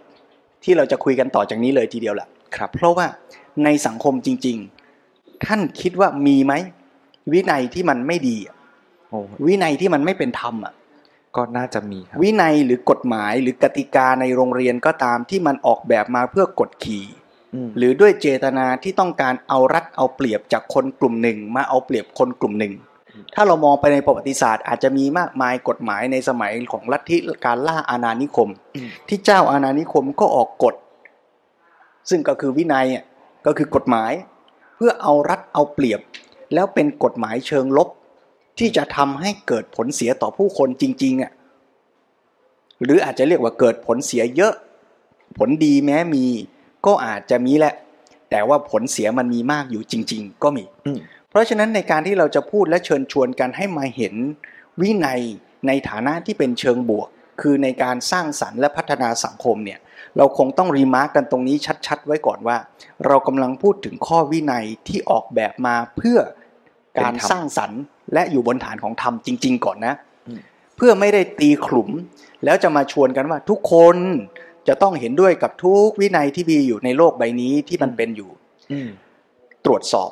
[0.64, 3.08] ที่เราจะคุยกันต่อจากนี้เลยทีเดียวแหละครับ เพราะว่า
[3.64, 4.58] ในสังคมจริง
[5.02, 6.54] ๆ ท่านคิดว่ามีไหม
[7.34, 8.56] วินัยที่มันไม่ดีอะ
[9.12, 10.74] อ้วินัยที่มันไม่เป็นธรรมอะ
[11.36, 17.06] ก็น่าจะมีครับวินัยหรือกฎหมายหรือกติกาในโรงเรียนก็ตามที่มันออกแบบมาเพื่อกดขี่
[17.68, 22.74] มหรือด้วยเจตนาที่ต้องการเอารัดเอาเปรียบจากคนกลุ่มหนึ่ง มาเอาเปรียบคนกลุ่มหนึ่ง
[23.36, 30.76] ถ้าเรามองไปในประวัติศาสตร์ อาจจะมีมากมายกฎหมายในสมัยของลัทธิการล่าอาณานิคมอืมที่เจ้าอาณานิคมก็ออกกฎ
[32.10, 33.04] ซึ่งก็คือวินัยอะ
[33.46, 34.12] ก็คือกฎหมาย
[34.76, 36.00] เพื่อเอารัดเอาเปรียบ
[36.54, 37.90] แล้วเป็นกฎหมายเชิงลบ
[38.60, 41.32] ที่จะทำให้เกิดผลเสียต่อผู้คนจริงๆอะ
[42.84, 44.54] หรืออาจจะเรียกว่าเกิดผลเสียเยอะ
[45.38, 46.26] ผลดีแม้มี
[46.86, 47.74] ก็อาจจะมีแหละ
[48.32, 54.16] แต่ว่าผลเสียมันมีมากอยู่จริง ๆ ก็มีอืมเพ ราะฉะนั้นในการที่เราจะพูดและเชิญชวนกันให้มาเห็น
[54.82, 55.22] วินัย
[55.68, 57.08] ในฐานะที่เป็นเชิงบวก
[57.42, 59.80] คือในการสร้างสรรค์และพัฒนาสังคมเนี่ย
[60.18, 61.56] เราคงต้อง remark กันตรงนี้
[61.88, 62.58] ชัด ๆ ไว้ก่อนว่า
[63.06, 66.20] เรากำลังพูดถึงข้อวินัยที่ออกแบบมาเพื่อ
[67.00, 67.82] การเป็นธรรมสร้างสรรค์
[68.14, 69.94] และอยู่บนฐานของธรรมจริง ๆ ก่อนนะ
[70.28, 70.40] อืม
[70.78, 71.90] เพื่อไม่ได้ตีขลุ่ม
[72.46, 73.98] แล้วจะมาชวนกันว่าทุกคน
[74.68, 78.30] จะต้องเห็นด้วยกับทุกวินัยที่มีอยู่ในโลกใบนี้ที่มันเป็นอยู่
[78.72, 78.90] อืม
[79.66, 80.10] ตรวจสอบ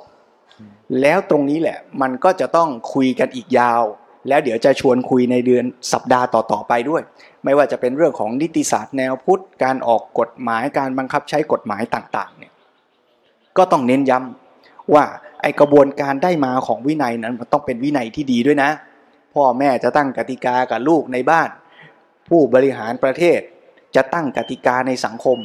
[1.01, 3.83] แล้วตรงนี้แหละ มันก็จะต้องคุยกันอีกยาว
[4.27, 7.01] แล้วเดี๋ยวจะชวนคุยในเดือนสัปดาห์ต่อๆไปด้วย
[7.43, 12.51] ไม่ว่าจะเป็นเรื่องของนิติศาสตร์แนวพุทธการออกกฎหมายการบังคับใช้กฎหมายต่างๆเนี่ย
[13.57, 15.03] ก็ต้องเน้นย้ำว่า
[15.41, 18.69] ไอกระบวนการได้มาของวินัยนั้นมันต้องเป็นวินัยที่ดีด้วยนะ
[19.33, 21.49] พ่อแม่จะตั้งกติกากับลูกในบ้าน
[22.29, 23.39] ผู้บริหารประเทศ
[23.95, 25.37] จะตั้งกติกาในสังคม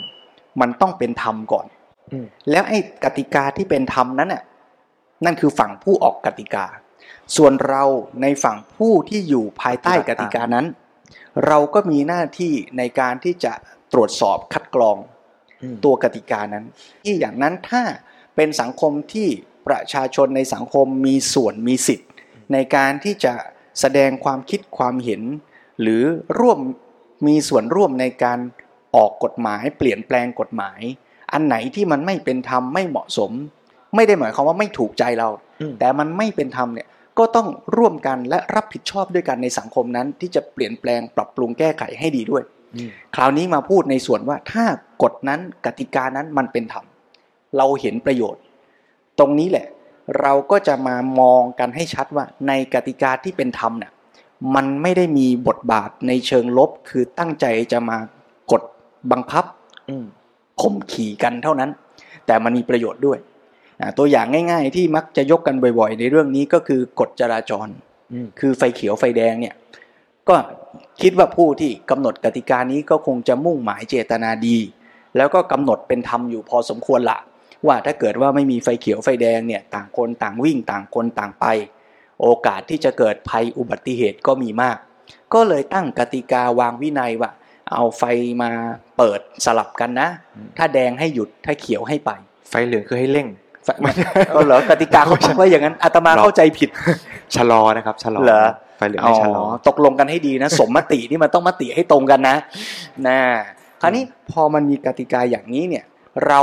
[0.61, 1.67] มันต้องเป็นธรรมก่อน
[2.13, 4.43] อืมแล้วไอ้กติกาที่เป็นธรรมนั้นน่ะ
[5.25, 6.67] นั่นคือฝั่งผู้ออกกติกา
[7.37, 7.85] ส่วนเรา
[8.23, 10.67] ในฝั่งผู้ที่อยู่ภายใต้กติกานั้น
[11.47, 13.53] เราก็มีหน้าที่ในการที่จะ
[13.93, 14.97] ตรวจสอบคัดกรอง
[15.63, 16.65] อืมตัวกติกานั้น
[17.05, 17.83] ที่อย่างนั้นถ้า
[18.37, 19.29] เป็นสังคมที่
[19.69, 22.09] ประชาชนในสังคมมีส่วนมีสิทธิ์
[22.53, 23.35] ในการที่จะ
[23.81, 25.23] แสดงความคิดความเห็น
[25.81, 26.03] หรือ
[26.41, 26.59] ร่วม
[27.27, 28.39] มีส่วนร่วมในการ
[28.97, 30.81] ออกกฎหมาย เปลี่ยนแปลงกฎหมาย
[31.33, 33.33] อันไหนที่มันไม่เป็นธรรมไม่เหมาะสม
[33.95, 35.29] ไม่ได้หมายความว่าไม่ถูกใจเรา
[35.61, 42.43] อืมแต่มันไม่เป็นธรรมเนี่ยก็ต้องร่วมกันและรับผิดชอบด้วยกันในสังคมนั้น ที่จะเปลี่ยนแปลงปรับปรุงแก้ไขให้ดีด้วย
[42.77, 44.65] อืมคราวนี้มาพูดในส่วนว่าถ้า
[45.03, 46.85] กฎนั้นกติกานั้นมันเป็นธรรม
[47.57, 48.43] เราเห็นประโยชน์
[49.19, 49.67] ตรงนี้แหละ
[50.21, 53.93] เราก็จะมามองกันให้ชัดว่า ในกติกาที่เป็นธรรมเนี่ย
[54.55, 57.99] มันไม่ได้มีบทบาทในเชิงลบ คือตั้งใจจะมา
[58.53, 58.63] กด
[59.13, 59.45] บังคับ
[59.89, 60.07] อืม
[60.63, 61.71] ข่มขี่กันเท่านั้น
[62.27, 63.38] แต่มันมีประโยชน์ด้วยอ่า
[63.99, 67.69] ตัวอย่างง่าย ๆ ที่มักจะยกกันบ่อย ๆ ในเรื่องนี้ก็คือกฎจราจร
[68.13, 69.55] อืมคือไฟเขียวไฟแดงเนี่ย
[70.29, 70.37] ก็
[71.03, 74.59] คิดว่าผู้ที่กำหนดกติกานี้ก็คงจะมุ่งหมายเจตนาดี
[75.17, 77.19] แล้วก็กำหนดเป็นธรรมอยู่พอสมควรละ
[77.67, 81.47] ว่าถ้าเกิดว่าไม่มีไฟเขียวไฟแดงเนี่ยต่างคนต่างวิ่งต่างคนต่างไป
[82.21, 84.79] โอกาสที่จะเกิดภัยอุบัติเหตุก็มีมาก
[85.35, 87.31] ก็เลยตั้งกติกาวางวินัยว่า
[87.73, 88.03] เอาไฟ
[88.43, 88.51] มา
[88.99, 90.09] เปิดสลับกันนะ
[90.57, 92.11] ถ้าแดงให้หยุดถ้าเขียวให้ไป
[92.51, 93.29] ไฟเหลืองคือให้เร่ง
[94.31, 96.69] เอาเหรอกติกาเขาตั้งไว้อย่างนั้นอาตมาเข้าใจผิด
[97.37, 98.45] ชะลอนะครับชะลอเหรอ
[98.79, 102.37] ไฟเหลืองให้ชะลอตกลงกันให้ดีนะ สมมตินี่มันต้องมติให้ตรงกันนะ
[103.07, 103.19] นะ
[103.81, 105.85] คราวนี้พอมันมีกติกาอย่างนี้เนี่ย
[106.27, 106.41] เรา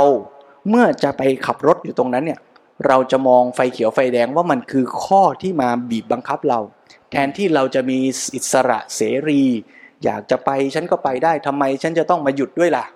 [0.68, 2.38] เมื่อจะไปขับรถอยู่ตรงนั้นเนี่ย
[2.86, 6.60] เราจะมองไฟเขียวไฟแดงว่ามันคือข้อที่มาบีบบังคับเรา
[7.10, 7.98] แทนที่เราจะมี
[8.34, 9.42] อิสระเสรี
[10.04, 12.95] อยากจะไปฉันก็ไปได้ทำไมฉันจะต้องมาหยุดด้วยล่ะอืม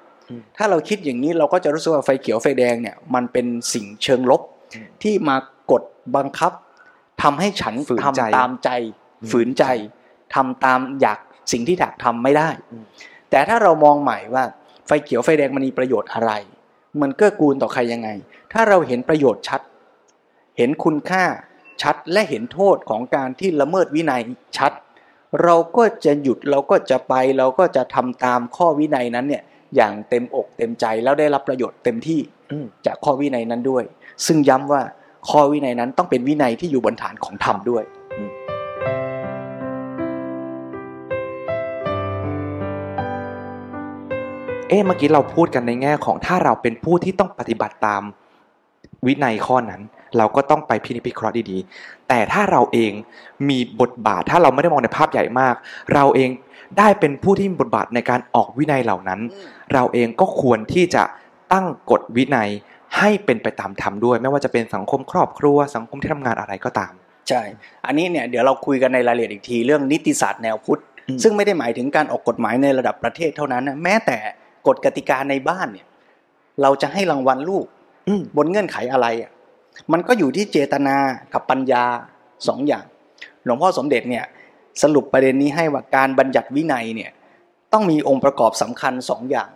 [0.56, 4.42] ถ้าเราคิดอย่างนี้เราก็จะรู้สึกว่าไฟเขียวไฟแดงเนี่ยมันเป็นสิ่งเชิงลบ
[4.74, 5.36] อืมที่มา
[5.70, 5.82] กด
[6.16, 6.52] บังคับ
[7.22, 8.70] ทำให้ฉันฝืนใจทำตามใจ
[9.22, 9.64] อืมฝืนใจ
[10.34, 11.18] ทำตามอยาก
[11.52, 12.84] สิ่งที่อยากทำไม่ได้อืม
[13.30, 14.44] แต่ถ้าเรามองใหม่ว่า
[14.86, 16.32] ไฟเขียวไฟแดงมันมีประโยชน์อะไร
[17.00, 18.08] มันเกื้อกูลต่อใครยังไง
[18.52, 19.60] ถ้าเราเห็นประโยชน์ชัด
[20.58, 21.24] เห็นคุณค่า
[21.82, 24.20] ชัดและเห็นโทษของการที่ละเมิดวินัย
[24.58, 24.72] ชัด
[25.42, 29.42] เราก็จะหยุดเราก็จะไปเราก็จะทำตามข้อวินัยนั้นเนี่ย
[29.76, 33.84] อย่างเต็มอกเต็มใจแล้วได้รับประโยชน์เต็มที่อืมจากข้อวินัยนั้นด้วย
[34.26, 34.82] ซึ่งย้ำว่า
[35.30, 37.84] ข้อวินัยนั้นต้องเป็นวินัยที่อยู่บนฐานของธรรมด้วย
[44.68, 48.02] เอ๊ะเมื่อกี้เราพูดกันในแง่ของถ้าเราเป็นผู้ที่ต้องปฏิบัติตาม
[49.06, 49.82] วินัยข้อนั้น
[50.16, 52.92] เราก็ต้องไปพินิจพิเคราะห์ดีๆ แต่ถ้าเราเอง
[53.48, 55.54] มีบทบาทถ้าเราไม่ได้มองในภาพใหญ่มาก
[55.94, 56.30] เราเอง
[56.78, 59.20] ได้เป็นผู้ที่มีบทบาทในการออกวินัยเหล่านั้น
[59.72, 61.02] เราเองก็ควรที่จะ
[61.52, 62.48] ตั้งกฎวินัย
[62.98, 66.92] ให้เป็นไปตามธรรมด้วย ไม่ว่าจะเป็นสังคมครอบครัว สังคมที่ทำงานอะไรก็ตาม
[67.28, 67.42] ใช่
[67.86, 74.18] อันนี้เนี่ยเดี๋ยวเราคุยกันในรายละเอียดอีกทีเรื่องนิติศาสตร์แนวพุทธอืมซึ่งไม่ได้หมายถึงการออกกฎหมายในระดับประเทศเท่านั้นนะแม้แต่
[74.66, 75.86] กฎกติกาในบ้านเนี่ย
[76.62, 77.66] เราจะให้รางวัลลูก
[78.08, 79.30] อืมบนเงื่อนไขอะไรอะ
[79.92, 80.96] มันก็อยู่ที่เจตนา
[81.32, 81.84] กับปัญญา
[82.48, 82.84] สองอย่าง
[83.44, 84.24] หลวงพ่อสมเด็จเนี่ย
[84.82, 87.10] สรุปประเด็นนี้ให้ว่าการบัญญัติวินัยเนี่ย
[87.72, 89.50] ต้องมีองค์ประกอบสำคัญสองอย่าง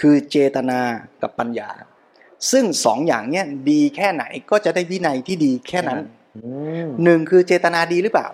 [0.00, 0.80] คือเจตนา
[1.22, 1.70] กับปัญญา
[2.50, 6.00] ซึ่งสองอย่างเนี้ยดีแค่ไหนก็จะได้วินัยที่ดีแค่นั้น
[6.36, 6.40] อื
[6.84, 8.28] มหนึ่งคือเจตนาดีหรือเปล่า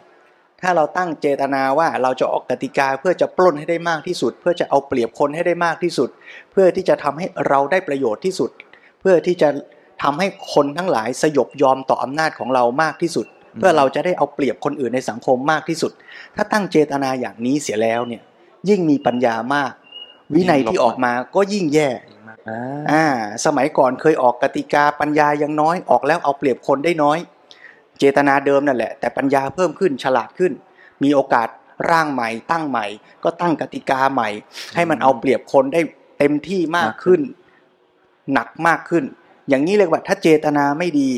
[0.60, 6.08] ถ้าเราตั้งเจตนาว่าเราจะออกกติกาเพื่อจะปล้นให้ได้มากที่สุด เพื่อจะเอาเปรียบคนให้ได้มากที่สุด
[6.52, 8.50] เพื่อที่จะทำให้เราได้ประโยชน์ที่สุด
[9.00, 9.48] เพื่อที่จะ
[10.02, 13.26] ทำให้คนทั้งหลายสยบยอมต่ออำนาจของเรามากที่สุด
[13.58, 15.92] เพื่อเราจะได้เอาเปรียบคนอื่นในสังคมมากที่สุด
[16.36, 18.22] ถ้าตั้งเจตนาอย่างนี้เสียแล้วเนี่ย
[18.68, 19.72] ยิ่งมีปัญญามาก
[20.34, 21.88] วินัยที่ออกมาก็ยิ่งแย่
[22.48, 23.04] อ่าอ่า
[23.44, 27.18] สมัยก่อนเคยออกกติกาปัญญายังน้อยออกแล้วเอาเปรียบคนได้น้อย
[27.98, 30.52] เจตนาเดิมนั่นแหละ แต่ปัญญาเพิ่มขึ้นฉลาดขึ้น
[31.02, 31.48] มีโอกาส
[31.90, 32.86] ร่างใหม่ ตั้งใหม่
[33.24, 34.28] ก็ตั้งกติกาใหม่
[34.74, 35.80] ให้มันเอาเปรียบคนได้
[36.18, 37.20] เต็มที่มากขึ้น
[38.32, 39.04] หนักมากขึ้น
[39.48, 41.10] อย่างนี้เรียกว่าถ้าเจตนาไม่ดี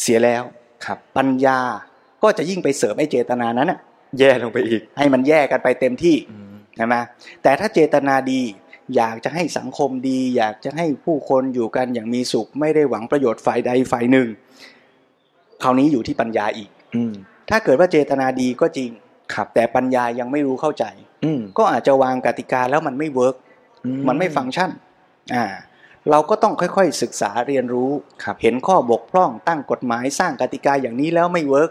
[0.00, 0.42] เสียแล้ว
[0.84, 1.58] ครับ ปัญญา
[2.22, 3.78] ก็จะยิ่งไปเสริมไอ้เจตนานั้นน่ะ
[4.18, 6.94] แย่ลงไปอีก ให้มันแยกกันไปเต็มที่อืมใช่ไหม
[7.42, 8.40] แต่ถ้าเจตนาดี
[8.96, 14.28] อยากจะให้สังคมดี อยากจะให้ผู้คนอยู่กันอย่างมีสุข ไม่ได้หวังประโยชน์ฝ่ายใดฝ่ายหนึ่ง
[15.62, 17.12] คราวนี้อยู่ที่ปัญญาอีก อืม
[17.50, 18.90] ถ้าเกิดว่าเจตนาดีก็จริง
[19.34, 20.84] ครับ แต่ปัญญายังไม่รู้เข้าใจ
[21.24, 23.36] อืมก็อาจจะวางกติกาแล้วมันไม่ work
[24.08, 24.70] มันไม่ฟังก์ชัน
[25.34, 25.44] อ่า
[26.10, 27.90] เราก็ต้องค่อยๆศึกษาเรียนรู้
[28.24, 31.70] ครับเห็นข้อบกพร่องตั้งกฎหมายสร้างกติกาอย่างนี้แล้วไม่ work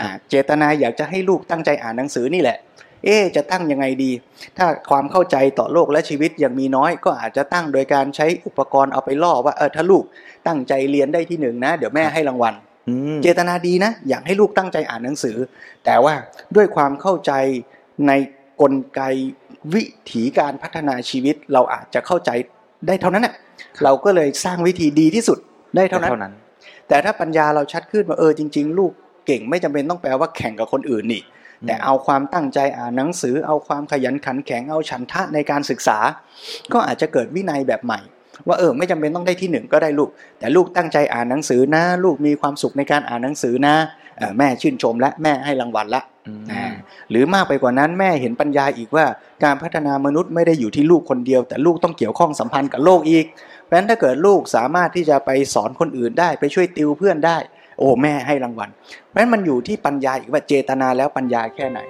[0.00, 2.58] อ่าเจตนาอยากจะให้ลูกตั้งใจอ่านหนังสือนี่แหละ
[3.04, 4.10] เอ๊ะจะตั้งยังไงดี
[4.58, 10.04] ถ้าความเข้าใจต่อโลกและชีวิตยังมีน้อย ก็อาจจะตั้งโดยการใช้อุปกรณ์เอาไปล่อว่าเออถ้าลูก
[10.46, 12.54] ตั้งใจเรียนได้ที่หนึ่งนะ เดี๋ยวแม่ให้รางวัล
[12.88, 15.36] อืมเจตนาดีนะ อยากให้ลูกตั้งใจอ่านหนังสือ
[15.84, 16.14] แต่ว่า
[16.56, 17.32] ด้วยความเข้าใจ
[18.06, 18.12] ใน
[18.60, 19.00] กลไก
[19.74, 22.30] วิถีการพัฒนาชีวิตเราอาจจะเข้าใจ
[22.86, 23.34] ได้เท่านั้นแหละ
[23.84, 25.38] เราก็เลยสร้างวิธีดีที่สุด
[25.76, 26.34] ได้เท่านั้นเท่านั้น
[26.88, 28.92] แต่ถ้าปัญญาเราชัดขึ้นว่าเออจริง ๆ ลูก
[29.26, 31.22] เก่งไม่จำเป็นต้องแปลว่าแข่งกับคนอื่นนี่
[31.62, 35.98] อืมแต่เอาความตั้งใจอ่านหนังสือ เอาความขยันขันแข็งเอาฉันทะในการศึกษา
[36.72, 38.00] ก็อาจจะเกิดวินัยแบบใหม่
[38.46, 43.74] ว่าเออไม่จำเป็นต้องได้ที่หนึ่งก็ได้ลูก แต่ลูกตั้งใจอ่านหนังสือนะ ลูกมีความสุขในการอ่านหนังสือนะ
[44.18, 46.64] เออแม่ชื่นชมและแม่ให้รางวัลละอืมอ่า
[47.10, 49.04] หรือมากไปกว่านั้นแม่เห็นปัญญาอีกว่า
[49.44, 53.26] การพัฒนามนุษย์ไม่ได้อยู่ที่ลูกคนเดียว แต่ลูกต้องเกี่ยวข้องสัมพันธ์กับโลกอีก
[53.70, 57.38] เพราะฉะนั้นถ้าเกิดลูกสามารถที่จะไปสอนคนอื่นได้ไปช่วยติวเพื่อนได้
[57.78, 58.70] โอ้แม่ให้รางวัล
[59.06, 61.80] เพราะฉะนั้นมันอยู่ที่ปัญญาอีกว่าเจตนาแล้วปัญญาแค่ไหน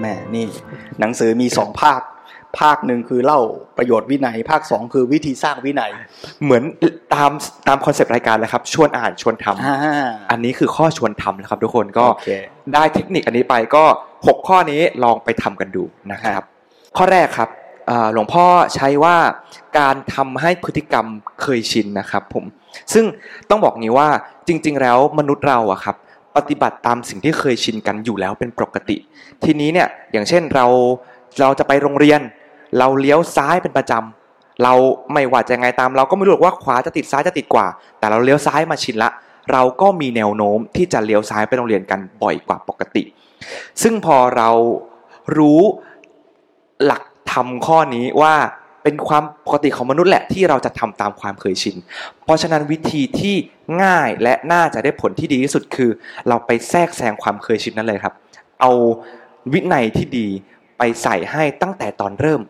[0.00, 0.46] แม่นี่
[1.00, 2.00] หนังสือมีสองภาค
[2.60, 3.40] ภาคหนึ่งคือเล่า
[3.78, 5.90] ประโยชน์วินัย ภาคสองคือวิธีสร้างวินัย
[6.44, 6.62] เหมือน
[7.14, 7.30] ตาม
[7.68, 9.76] ตามคอนเซปต์รายการเลยครับ ชวนอ่านชวนทำอ่า
[10.30, 12.30] อันนี้คือข้อชวนทำนะครับทุกคนก็โอเค
[12.74, 13.84] ได้เทคนิคอันนี้ไปก็
[14.26, 16.42] 6 ข้อนี้ลองไปทำกันดูนะครับ
[16.96, 17.50] ข้อแรกครับ
[18.12, 18.44] หลวงพ่อ
[18.74, 19.16] ใช้ว่า
[19.78, 21.06] การทำให้พฤติกรรม
[21.42, 22.44] เคยชินนะครับผม
[22.94, 23.04] ซึ่ง
[23.50, 24.08] ต้องบอกนี้ว่า
[24.48, 25.96] จริง ๆ แล้วมนุษย์เราอะครับ
[26.36, 28.96] ปฏิบัติตามสิ่งที่เคยชินกันอยู่แล้วเป็นปกติ
[29.44, 30.66] ทีนี้เนี่ยอย่างเช่นเรา
[31.40, 32.20] เราจะไปโรงเรียน
[32.78, 34.74] เราเลี้ยวซ้ายเป็นประจำเรา
[35.12, 37.66] ไม่ว่าจะยังไงตาม เราก็ไม่รู้หรอกว่าขวาจะติดซ้ายจะติดกว่า
[37.98, 39.10] แต่เราเลี้ยวซ้ายมาชินละ
[39.52, 43.02] เราก็มีแนวโน้มที่จะเลี้ยวซ้ายไปโรงเรียนกันบ่อยกว่าปกติ
[43.82, 44.50] ซึ่งพอเรา
[45.38, 45.60] รู้
[46.84, 48.34] หลักธรรมข้อนี้ว่า
[48.82, 51.76] เป็นความปกติของมนุษย์แหละที่เราจะทำตามความเคยชิน
[52.24, 53.36] เพราะฉะนั้นวิธีที่
[53.82, 55.90] ง่ายและน่าจะได้ผลที่ดีที่สุดคือ
[56.28, 58.14] เราไปแทรกแซงความเคยชินนั่นเลยครับ
[58.60, 58.70] เอา
[59.52, 60.26] วินัยที่ดี
[60.78, 62.40] ไปใส่ให้ตั้งแต่ตอนเริ่ม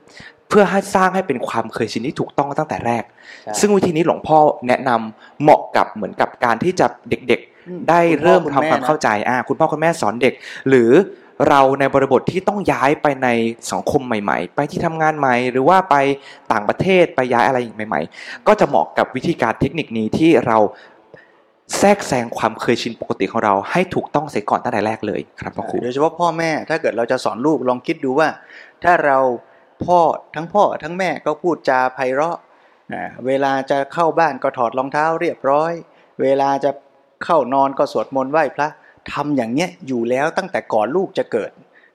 [0.49, 3.05] เพื่อให้สร้างให้เป็นความเคยชินที่ถูกต้องตั้งแต่แรก
[3.43, 4.39] ใช่ซึ่งวิธีนี้หลวงพ่อ
[4.69, 7.52] แนะนำเหมาะกับเหมือนกับการที่จะเด็กอืมๆ
[7.89, 10.35] ได้เริ่มคุณพ่ทำอคุณแม่ความนะเข้าใจอ่าคุณพ่อคุณแม่สอนเด็ก
[10.69, 10.91] หรือ
[11.49, 13.29] เราในบริบทที่ต้องย้ายไปใน
[13.73, 15.97] สังคมใหม่ ๆ ไปที่ทำงานใหม่ หรือว่าไป
[16.53, 20.59] ต่างประเทศไปย้ายอะไรใหม่ ๆ ก็จะเหมาะกับวิธีการเทคนิคนี้ที่เรา
[21.79, 28.29] แทรกแซงความเคยชินปกติของเราให้ถูกต้องเสียก่อนตั้งแต่แรกเลยครับพ่อครูโดยเฉพาะพ่อแม่ถ้าเกิดเราจะสอนลูกลองคิดดูว่า
[28.85, 29.19] ถ้าเรา
[29.85, 29.99] พ่อ
[30.35, 32.37] ทั้งพ่อทั้งแม่ก็พูดจาไพเราะ
[32.93, 35.73] อ่าเวลาจะเข้าบ้านก็ถอดรองเท้าเรียบร้อย
[36.23, 36.71] เวลาจะ
[37.25, 38.69] เข้านอนก็สวดมนต์ไหว้พระ
[39.13, 41.51] ทำอย่างเนี้ยอยู่แล้วตั้งแต่ก่อนลูกจะเกิด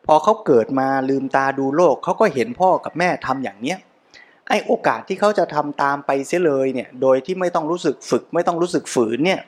[0.06, 3.78] พอเขาเกิดมาลืมตาดูโลกเขาก็เห็นพ่อกับแม่ทำอย่างเนี้ย
[4.50, 9.40] ไอ้โอกาสที่เขาจะทำตามไปเสียเลยเนี่ยโดยที่ไม่ต้องรู้สึกฝึก ไม่ต้องรู้สึกฝืนเนี่ย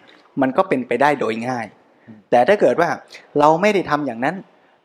[0.42, 1.66] มันก็เป็นไปได้โดยง่าย
[2.32, 2.90] แต่ถ้าเกิดว่า
[3.40, 4.36] เราไม่ได้ทำอย่างนั้น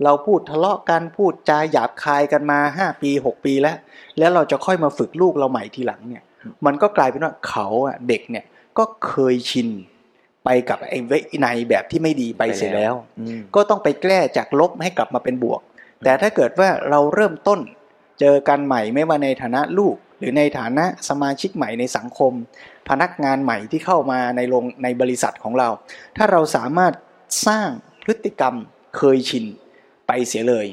[0.05, 3.76] เราพูดทะเลาะกันพูดจาหยาบคายกันมาห้าปีหกปีแล้ว
[4.18, 6.22] แล้วเราจะค่อยมาฝึกลูกเราใหม่ทีหลังเนี่ย
[6.66, 8.45] มันก็กลายเป็นว่าเขาอะเด็กเนี่ย
[8.78, 9.68] ก็เคยชิน
[10.45, 15.61] ไปกับไอ้วินัยแบบที่ไม่ดีไปเสียแล้วอืมก็ต้องไปแก้จากลบให้กลับมาเป็นบวก
[16.05, 17.61] แต่ถ้าเกิดว่าเราเริ่มต้น
[18.20, 22.32] เจอกันใหม่ไม่ว่าในฐานะลูก หรือในฐานะสมาชิกใหม่ในสังคม
[22.88, 25.68] พนักงานใหม่ที่เข้ามาในโรงในบริษัทของเรา
[26.16, 26.92] ถ้าเราสามารถ
[27.47, 27.68] สร้าง
[28.05, 28.55] พฤติกรรม
[28.97, 29.45] เคยชิน
[30.07, 30.66] ไปเสียเลย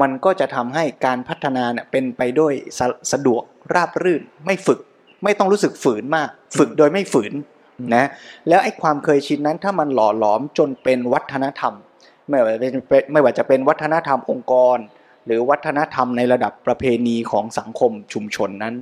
[0.00, 3.42] มันก็จะทำให้การพัฒนาเนี่ยเป็นไปด้วยสะสะดวก
[3.74, 4.80] ราบรื่น ไม่ฝึก
[5.24, 7.32] ไม่ต้องรู้สึกฝืนมาก ฝึกโดยไม่ฝืน
[7.94, 8.04] นะ
[8.48, 11.74] แล้วไอ้ความเคยชินนั้นถ้ามันหล่อหลอมจนเป็นวัฒนธรรม
[12.30, 14.78] ไม่ว่าจะเป็นไม่ว่าจะเป็นวัฒนธรรมองค์กร
[15.26, 18.74] หรือวัฒนธรรมในระดับประเพณีของสังคมชุมชนนั้น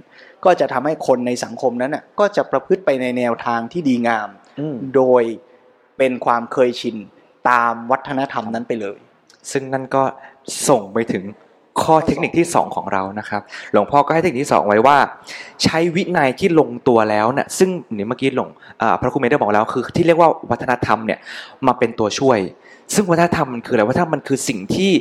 [0.45, 4.29] ก็จะทำให้คนในสังคมนั้นน่ะก็จะประพฤติไปในแนวทางที่ดีงาม
[4.61, 5.23] อืมโดย
[5.99, 6.97] เป็นความเคยชิน
[7.51, 8.99] ตามวัฒนธรรมนั้นไปเลย
[9.53, 10.03] ซึ่งนั่นก็
[10.69, 11.25] ส่งไปถึง
[11.83, 13.43] ข้อเทคนิคที่ 2 ของเรานะครับ
[13.73, 14.99] หลวงพ่อก็ให้เทคนิคที่ 2 ไว้ว่า
[15.63, 18.49] ใช้วินัยที่ลงตัวแล้วเนี่ยซึ่งเนี่ยเมื่อกี้หลวง
[19.01, 21.19] พระครูเมธได้บอกแล้วคือ ที่เรียกว่าวัฒนธรรมเนี่ย
[21.67, 22.39] มาเป็นตัวช่วย
[22.95, 24.93] ซึ่งวัฒนธรรมมันคืออะไรวัฒนธรรมมันคือสิ่งที่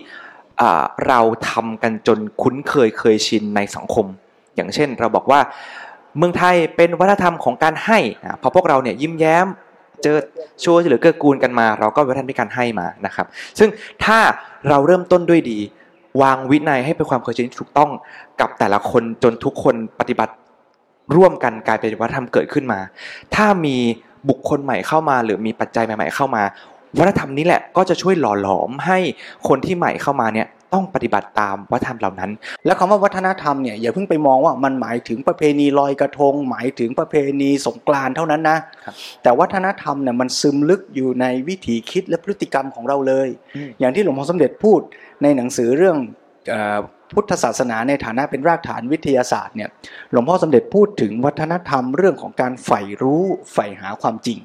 [1.08, 1.20] เรา
[1.50, 4.06] ทำกันจนคุ้นเคยเคยชินในสังคม
[4.56, 5.40] อย่างเช่น เราบอกว่า
[6.18, 8.00] เมืองไทยเป็นวัฒนธรรมของการให้
[8.42, 9.48] พอพวกเราเนี่ยยิ้มแย้ม
[10.04, 10.18] เจอ
[10.64, 13.28] ช่วยเหลือเกื้อกูลกันมา เราก็วัฒนธรรมการให้มานะครับ
[13.60, 13.70] ซึ่ง
[14.06, 14.20] ถ้า
[14.70, 15.60] เราเริ่มต้นด้วยดี
[16.22, 17.92] วางวินัยให้เป็นความเคยชินที่ถูกต้อง
[18.40, 20.34] กับแต่ละคนจนทุกคนปฏิบัติ
[21.16, 22.80] ร่วมกันกลายเป็นวัฒนธรรมเกิดขึ้นมา
[23.36, 23.78] ถ้ามี
[24.30, 26.44] บุคคลใหม่เข้ามา หรือมีปัจจัยใหม่ ๆ เข้ามา
[26.98, 29.00] วัฒนธรรมนี้แหละก็จะช่วยหล่อหลอมให้
[29.48, 32.32] คนที่ใหม่เข้ามาเนี่ย ต้องปฏิบัติตามวัฒนธรรมเหล่านั้น
[32.66, 44.80] แล้วคำว่าวัฒนธรรมเนี่ยอย่าเพิ่งไปมองว่ามันหมายถึงประเพณีลอยกระทง หมายถึงประเพณีสงกรานต์เท่านั้นนะครับแต่วัฒนธรรมเนี่ยมันซึมลึกอยู่ในวิถีคิดและพฤติกรรมของเราเลยอืมอย่างที่หลวงพ่อสมเด็จพูด
[45.24, 45.98] ในหนังสือเรื่อง
[46.50, 46.80] เออ
[47.14, 49.70] พุทธศาสนาในฐานะเป็นรากฐานวิทยาศาสตร์เนี่ย
[50.12, 54.40] หลวงพ่อสมเด็จพูดถึงวัฒนธรรมเรื่องของการใฝ่รู้ใฝ่หาความจริง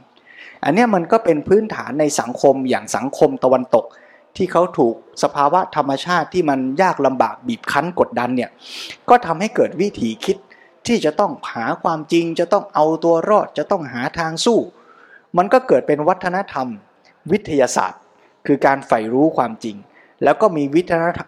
[0.64, 3.84] อันเนี้ยมันก็เป็นพื้นฐานในสังคมอย่างสังคมตะวันตก
[4.36, 8.50] ที่เขาถูกสภาวะธรรมชาติที่มันยากลำบากบีบคั้นกดดันเนี่ย
[9.08, 10.36] ก็ทำให้เกิดวิถีคิด
[10.86, 14.58] ที่จะต้องหาความจริง จะต้องเอาตัวรอดจะต้องหาทางสู้
[15.36, 16.66] มันก็เกิดเป็นวัฒนธรรม
[17.32, 18.00] วิทยาศาสตร์
[18.46, 19.76] คือการใฝ่รู้ความจริง
[20.24, 20.82] แล้วก็มีวิ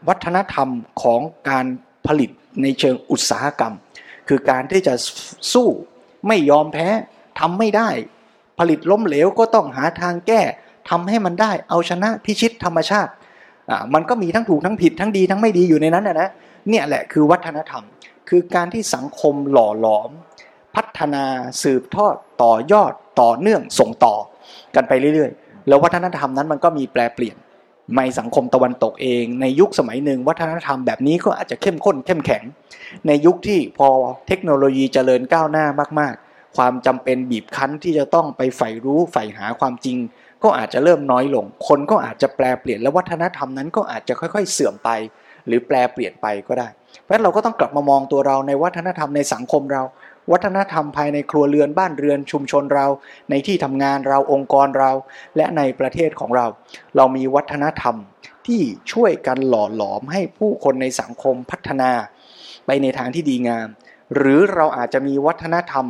[0.09, 0.69] วัฒนธรรม
[1.03, 1.67] ของการ
[2.07, 2.31] ผลิต
[2.63, 3.75] ในเชิงอุตสาหกรรม
[4.29, 4.95] คือการที่จะ
[5.53, 5.69] สู้
[6.27, 6.89] ไม่ยอมแพ้
[7.39, 7.89] ทำไม่ได้
[8.59, 10.43] ผลิตล้มเหลวก็ต้องหาทางแก้
[10.91, 13.13] ทำให้มันได้เอาชนะพิชิตธรรมชาติ
[13.71, 16.29] อ่ามันก็มีทั้งถูกทั้งผิดทั้งดีทั้งไม่ดีอยู่ในนั้นนะนะ
[16.69, 17.85] เนี่ยแหละคือวัฒนธรรม
[18.29, 20.11] คือการที่สังคมหล่อหลอม
[20.77, 21.25] พัฒนา
[21.63, 24.15] สืบทอดต่อยอดต่อเนื่องส่งต่อ
[24.75, 27.37] กันไปเรื่อยๆ แล้ววัฒนธรรมนั้นมันก็มีแปลเปลี่ยน
[27.97, 32.43] ในสังคมตะวันตกเอง ในยุคสมัยหนึ่ง วัฒนธรรมแบบนี้ก็อาจจะเข้มข้นเข้มแข็ง
[33.07, 33.89] ในยุคที่พอ
[34.29, 35.67] เทคโนโลยีเจริญก้าวหน้า
[36.01, 39.97] มากๆ ความจำเป็นบีบคั้นที่จะต้องไปใฝ่รู้ใฝ่หาความจริง
[40.43, 44.91] ก็อาจจะเริ่มน้อยลง คนก็อาจจะแปลเปลี่ยนและวัฒนธรรมนั้นก็อาจจะค่อยๆ เสื่อมไป
[45.47, 46.69] หรือแปลเปลี่ยนไปก็ได้
[47.03, 49.83] เพราะฉะนั้นเราก็ต้องกลับมามองตัวเราในวัฒนธรรมในสังคมเรา
[50.33, 52.87] วัฒนธรรมภายในครัวเรือนบ้านเรือนชุมชนเรา
[53.31, 54.91] ในที่ทำงานเราองค์กรเรา
[55.37, 56.47] และในประเทศของเรา
[56.97, 57.97] เรามีวัฒนธรรม
[58.47, 58.61] ที่
[58.93, 61.91] ช่วยกันหล่อหลอมให้ผู้คนในสังคมพัฒนา
[62.67, 63.69] ไปในทางที่ดีงาม
[64.17, 65.87] หรือเราอาจจะมีวัฒนธรรม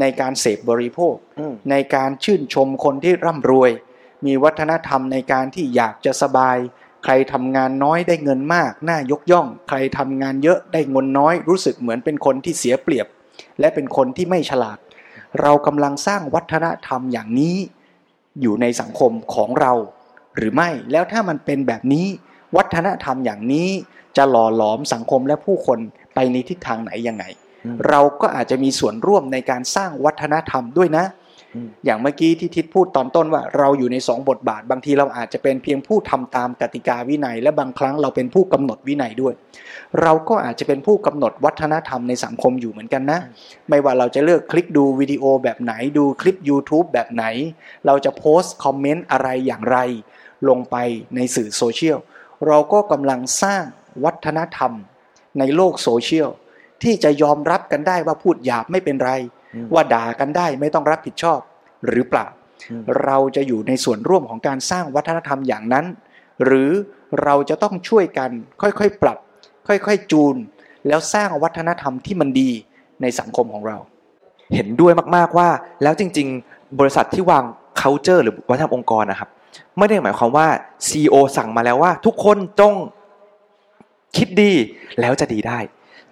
[0.00, 3.70] ในการเสพบริโภคอืมในการชื่นชมคนที่ร่ำรวย
[4.26, 6.56] มีวัฒนธรรมในการที่อยากจะสบาย
[7.04, 13.06] ใครทำงานน้อยได้เงินมากน่ายกย่อง ใครทำงานเยอะได้เงินน้อย รู้สึกเหมือนเป็นคนที่เสียเปรียบ
[13.60, 14.78] และเป็นคนที่ไม่ฉลาด
[15.40, 17.56] เรากำลังสร้างวัฒนธรรมอย่างนี้
[18.40, 19.72] อยู่ในสังคมของเรา
[20.36, 22.06] หรือไม่แล้วถ้ามันเป็นแบบนี้
[22.56, 23.68] วัฒนธรรมอย่างนี้
[24.16, 25.78] จะหล่อหลอมสังคมและผู้คน
[26.14, 27.24] ไปในทิศทางไหนยังไง
[27.64, 31.04] อืมเราก็อาจจะมีส่วนร่วมในการสร้างวัฒนธรรมด้วยนะ
[31.84, 39.34] อย่างเมื่อกี้ที่ทิศพูดตอนต้นว่าเราอยู่ในสองบทบาท บางทีเราอาจจะเป็นเพียงผู้ทำตามกติกาวินัย และบางครั้งเราเป็นผู้กำหนดวินัยด้วย
[40.02, 43.20] เราก็อาจจะเป็นผู้กำหนดวัฒนธรรมในสังคมอยู่เหมือนกันนะ
[43.68, 47.24] ไม่ว่าเราจะเลือกคลิกดูวิดีโอแบบไหนดูคลิป YouTube แบบไหน
[47.86, 49.78] เราจะ post comment อะไรอย่างไร
[50.48, 50.76] ลงไป
[51.16, 51.98] ในสื่อโซเชียล
[52.46, 53.64] เราก็กำลังสร้าง
[54.04, 54.72] วัฒนธรรม
[55.38, 56.30] ในโลกโซเชียล
[56.82, 59.12] ที่จะยอมรับกันได้ว่าพูดหยาบไม่เป็นไร
[59.74, 61.40] ว่าด่ากันได้ไม่ต้องรับผิดชอบ
[61.88, 62.26] หรือเปล่า
[62.70, 65.86] อืมเราจะอยู่ในส่วนร่วมของการสร้างวัฒนธรรมอย่างนั้น
[66.44, 66.70] หรือ
[67.22, 68.30] เราจะต้องช่วยกัน
[68.62, 69.18] ค่อยๆปรับ
[69.68, 70.36] ค่อยๆจูน
[70.88, 72.50] แล้วสร้างวัฒนธรรมที่มันดี
[73.02, 73.78] ในสังคมของเรา
[74.54, 75.48] เห็นด้วยมากๆว่า
[75.82, 77.44] แล้วจริง ๆ บริษัทที่วาง
[77.80, 79.28] culture หรือวัฒนธรรมองค์กรนะครับ
[79.78, 80.46] ไม่ได้หมายความว่า
[80.88, 82.74] CEO สั่งมาแล้วว่า ทุกคนจง
[84.16, 84.52] คิดดี
[85.00, 85.58] แล้วจะดีได้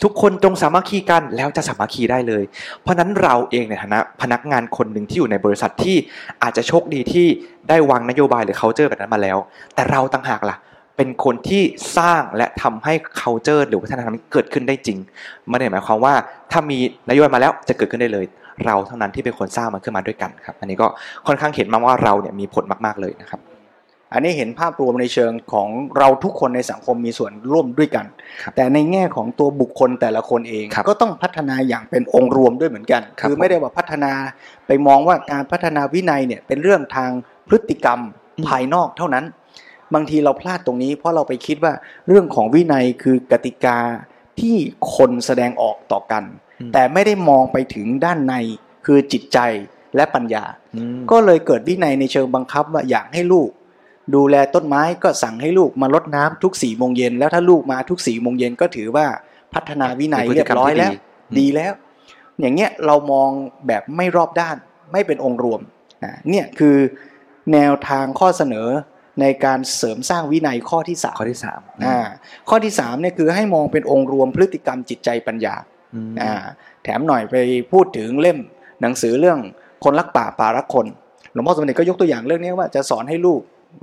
[0.02, 2.44] ทุกคนจงสามัคคีกันแล้วจะสามัคคีได้เลย
[2.82, 5.96] เพราะนั้นเราเองในฐานะพนักงานคนหนึ่งที่อยู่ในบริษัทที่
[6.42, 7.26] อาจจะโชคดีที่
[7.68, 9.38] ได้วางนโยบายหรือ culture แบบนั้นมาแล้ว
[9.74, 10.56] แต่เราต่างหากล่ะ
[10.96, 11.62] เป็นคนที่
[11.98, 14.98] สร้างและทำให้ culture หรือวัฒนธรรมนี้เกิดขึ้นได้จริง
[15.48, 16.14] ไม่ได้หมายความว่า
[16.52, 16.78] ถ้ามี
[17.08, 18.24] นโยบายมาแล้วจะเกิดขึ้นได้เลย
[18.66, 20.86] เราเท่านั้นที่เป็นคนสร้างมันขึ้นมาด้วยกันครับ อันนี้ก็
[21.26, 23.40] ค่อนข้างเห็นมาว่าเราเนี่ยมีผลมาก ๆเลยนะครับ
[24.12, 28.06] อันนี้เห็นภาพรวมในเชิงของเราทุกคนในสังคมมีส่วนร่วมด้วยกัน
[28.42, 34.12] ครับแต่ในแง่ของตัวบุคคลแต่ละคนเองครับก็ต้องพัฒนาอย่างเป็นองค์รวมด้วยเหมือนกันครับอไม่ได้ว่าพัฒนา
[34.66, 37.10] ไปมองว่าการพัฒนาวินัยเนี่ยเป็นเรื่องทาง
[37.48, 38.00] พฤติกรรม
[38.38, 39.24] อืมภายนอกเท่านั้น
[39.94, 41.72] บางทีเราพลาดตรงนี้ เพราะเราไปคิดว่า
[42.08, 43.78] เรื่องของวินัยคือกติกา
[44.40, 44.56] ที่
[44.96, 46.24] คนแสดงออกต่อกัน
[46.72, 48.34] แต่ไม่ได้มองไปถึงด้านใน
[48.86, 49.38] คือจิตใจ
[49.96, 50.44] และปัญญา
[50.76, 53.50] อืมก็เลยเกิดวินัยในเชิงบังคับว่าอยากให้ลูก
[54.14, 59.06] ดูแลต้นไม้ก็สั่งให้ลูกมารดน้ำทุกสี่โมงเย็นแล้วถ้าลูกมาทุกสี่โมงเย็นก็ถือว่า
[59.54, 60.98] พัฒนาวินัยเป็นพฤเรีติยกรรบมร้อยที่แล้วดี
[61.38, 61.72] ดีแล้ว
[62.40, 63.30] อย่างเงี้ยเรามอง
[63.66, 64.56] แบบไม่รอบด้าน
[64.92, 65.60] ไม่เป็นองค์รวม
[66.04, 66.76] นะเนี่ยคือ
[67.52, 68.68] แนวทางข้อเสนอ
[69.20, 71.98] ในการเสริมสร้างวินัยข้อที่สามข้อที่สามอ่า
[72.48, 75.54] ข้อที่สามเนี่ยคือให้มองเป็นองค์รวมพฤติกรรมจิตใจปัญญา
[75.94, 76.32] อืมอ่า
[76.82, 77.36] แถมหน่อยไป
[77.72, 78.38] พูดถึงเล่ม
[78.80, 79.38] หนังสือเรื่อง
[79.84, 80.86] คนรักป่าป่ารักคน
[81.32, 83.40] หลวงพ่อสมเด็จก็ยกตัวอย่างเรื่องนี้ว่าจะสอนให้ลูก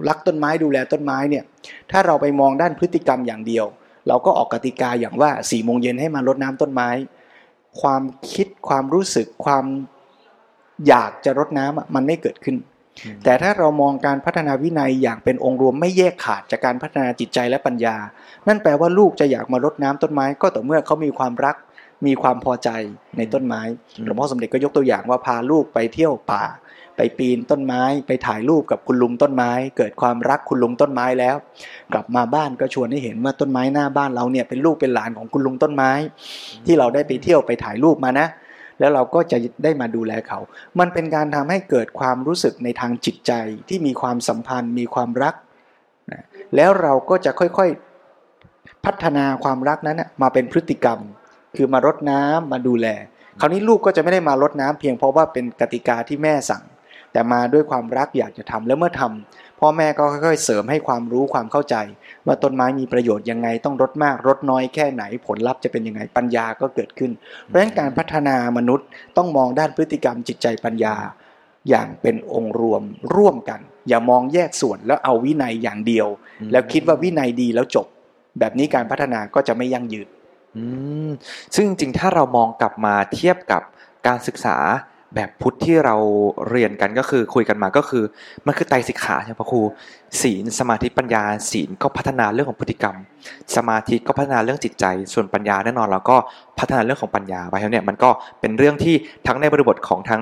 [0.07, 1.43] รักต้นไม้ดูแลต้นไม้เนี่ย
[1.91, 3.65] ถ้าเราไปมองด้านพฤติกรรมอย่างเดียว
[4.07, 6.89] เราก็ออกกติกาอย่างว่าสี่โมงเย็นให้มารดน้ำต้นไม้
[7.81, 8.01] ความ
[8.33, 9.65] คิดความรู้สึกความ
[10.87, 12.57] อยากจะรดน้ำอะมันไม่เกิดขึ้น
[13.23, 17.95] แต่ถ้าเรามองการพัฒนาวินัยอย่างเป็นองค์รวมไม่แยกขาดจากการพัฒนาจิตใจและปัญญา
[18.47, 21.55] นั่นแปลว่าลูกจะอยากมารดน้ำต้นไม้ ก็ต่อเมื่อเขามีความรัก
[22.07, 22.69] มีความพอใจ
[23.17, 23.61] ในต้นไม้
[23.97, 26.43] อืมหลวงพ่อสมเด็จก็ยกตัวอย่างว่าพาลูกไปเที่ยวป่า
[26.97, 31.35] ไปปีนต้นไม้ ไปถ่ายรูปกับคุณลุงต้นไม้ เกิดความรักคุณลุงต้นไม้แล้ว
[31.93, 35.91] กลับมาบ้านก็ชวนให้เห็นว่าต้นไม้หน้าบ้านเราเนี่ยเป็นลูกเป็นหลานของคุณลุงต้นไม้
[36.65, 38.27] ที่เราได้ไปเที่ยวไปถ่ายรูปมานะ
[38.79, 40.39] แล้วเราก็จะได้มาดูแลเขา
[40.79, 43.31] มันเป็นการทำให้เกิดความรู้สึกในทางจิตใจ
[43.69, 45.35] ที่มีความสัมพันธ์ มีความรัก
[46.11, 46.21] นะ
[46.55, 50.99] แล้วเราก็จะค่อยๆพัฒนาความรักนั้นมาเป็นพฤติกรรม
[51.55, 52.87] คือมารดน้ำมาดูแล
[53.39, 56.63] คราวนี้ลูกก็จะไม่ได้มารดน้ำเพียงเพราะว่าเป็นกติกาที่แม่สั่ง
[57.17, 61.75] แต่มาด้วยความรักอยากจะทำแล้วเมื่อทำพ่อแม่ก็ค่อยๆ เสริมให้ความรู้ความเข้าใจ
[62.25, 67.11] ว่าต้นไม้มีประโยชน์ยังไงต้องรดมากรดน้อยแค่ไหนผลลัพธ์จะเป็นยังไงปัญญาก็เกิดขึ้น
[67.45, 68.87] เพราะฉะนั้นการพัฒนามนุษย์
[69.17, 70.95] ต้องมองด้านพฤติกรรมจิตใจปัญญา
[71.69, 72.83] อย่างเป็นองค์รวม
[73.15, 76.07] ร่วมกัน อย่ามองแยกส่วนแล้วเอาวินัยอย่างเดียว
[76.51, 77.87] แล้วคิดว่าวินัยดีแล้วจบ
[78.39, 80.07] แบบนี้การพัฒนาก็จะไม่ยั่งยืน
[80.55, 80.63] อื
[81.07, 81.09] ม
[81.55, 83.61] ซึ่งจริงๆถ้าเรามองกลับมาเทียบกับ
[84.07, 84.57] การศึกษา
[85.15, 85.95] แบบพุทธที่เรา
[86.49, 88.03] เรียนกันก็คือคุยกันมาก็คือ
[88.45, 89.61] มันคือไตรสิกขาใช่ไหมพระครู
[90.21, 92.95] ศีลสมาธิปัญญา ศีลก็พัฒนาเรื่องของพฤติกรรม
[93.55, 96.17] สมาธิก็พัฒนาเรื่องจิตใจ ส่วนปัญญาแน่นอนเราก็
[96.59, 98.09] พัฒนาเรื่องของปัญญาไปแล้วเนี่ยมันก็
[98.41, 98.95] เป็นเรื่องที่
[99.27, 100.21] ทั้งในบริบทของทาง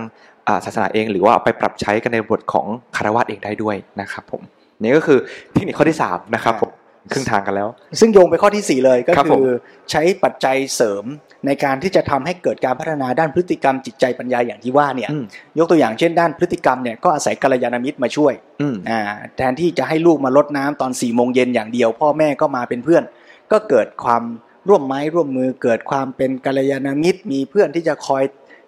[0.65, 2.65] ศาสนาเอง หรือว่าเอาไปปรับใช้กันในบทของ
[2.95, 4.41] คารวะเองได้ด้วยนะครับผม
[4.81, 5.19] นี่ก็คือ
[5.53, 6.71] เทคนิคข้อที่สามนะครับผม
[7.11, 9.47] ครึ่งทางกันแล้ว ซึ่งโยงไปข้อที่ 4 เลยก็ครับผคืมอ
[9.91, 11.03] ใช้ปัจจัยเสริม
[11.45, 15.25] ในการที่จะทำให้เกิดการพัฒนาด้านพฤติกรรมจิตใจปัญญาอย่างที่ว่าเนี่ยอืม
[15.57, 19.01] ยกตัวอย่างเช่นด้านพฤติกรรมเนี่ยก็อาศัยกัลยาณมิตรมาช่วยอืมอ่า
[19.37, 23.03] แทนที่จะให้ลูกมาลดน้ำตอน4ี่โมงเย็นอย่างเดียว พ่อแม่ก็มาเป็นเพื่อน
[23.51, 24.23] ก็เกิดความ
[24.69, 28.23] ร่วมไม้ร่วมมือเกิดความเป็นกัลยาณมิตร มีเพื่อนที่จะคอย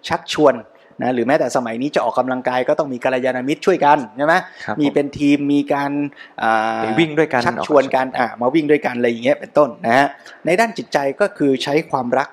[0.08, 0.54] ชักชวน
[1.02, 4.34] นะหรือแม้แต่สมัยนี้จะออกกำลังกายก็ต้องมีกัลยาณมิตรช่วยกันใช่ไหม
[4.64, 5.90] ครับมีเป็นทีมมีการ
[6.42, 10.06] อ่าไปวิ่งด้วยกันชักชวนกันอ่ามาวิ่งด้วยกันอะไรอย่างเงี้ยเป็นต้นนะฮะ
[10.46, 12.28] ในด้านจิตใจก็คือใช้ความรัก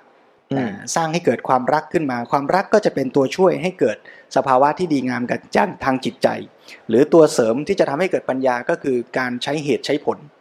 [0.51, 3.97] อืมอ่าสร้างให้เกิดความรักขึ้นมา ความรักก็จะเป็นตัวช่วยให้เกิด
[4.36, 6.28] สภาวะที่ดีงามกับจ้างทางจิตใจ
[6.89, 10.35] หรือตัวเสริมที่จะทำให้เกิดปัญญาก็คือการใช้เหตุใช้ผลอืมอ่า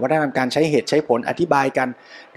[0.00, 1.88] วัฒนธรรมการใช้เหตุใช้ผลอธิบายกัน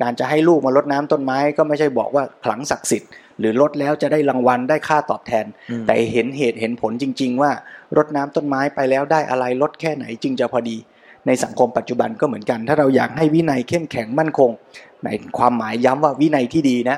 [0.02, 3.10] การจะให้ลูกมารดน้ำต้นไม้ ก็ไม่ใช่บอกว่าขลังศักดิ์สิทธิ์
[3.40, 7.52] หรือลดแล้วจะได้รางวัลได้ค่าตอบแทนอืมแต่เห็นเหตุเห็นผลจริง ๆ ว่า
[7.98, 10.78] รดน้ำต้นไม้ไปแล้วได้อะไรลดแค่ไหนจึงจะพอดี
[11.28, 14.52] ในสังคมปัจจุบันก็เหมือนกัน ถ้าเราอยากให้วินัยเข้มแข็งมั่นคง
[15.06, 16.98] ในความหมายย้ำว่าวินัยที่ดีนะ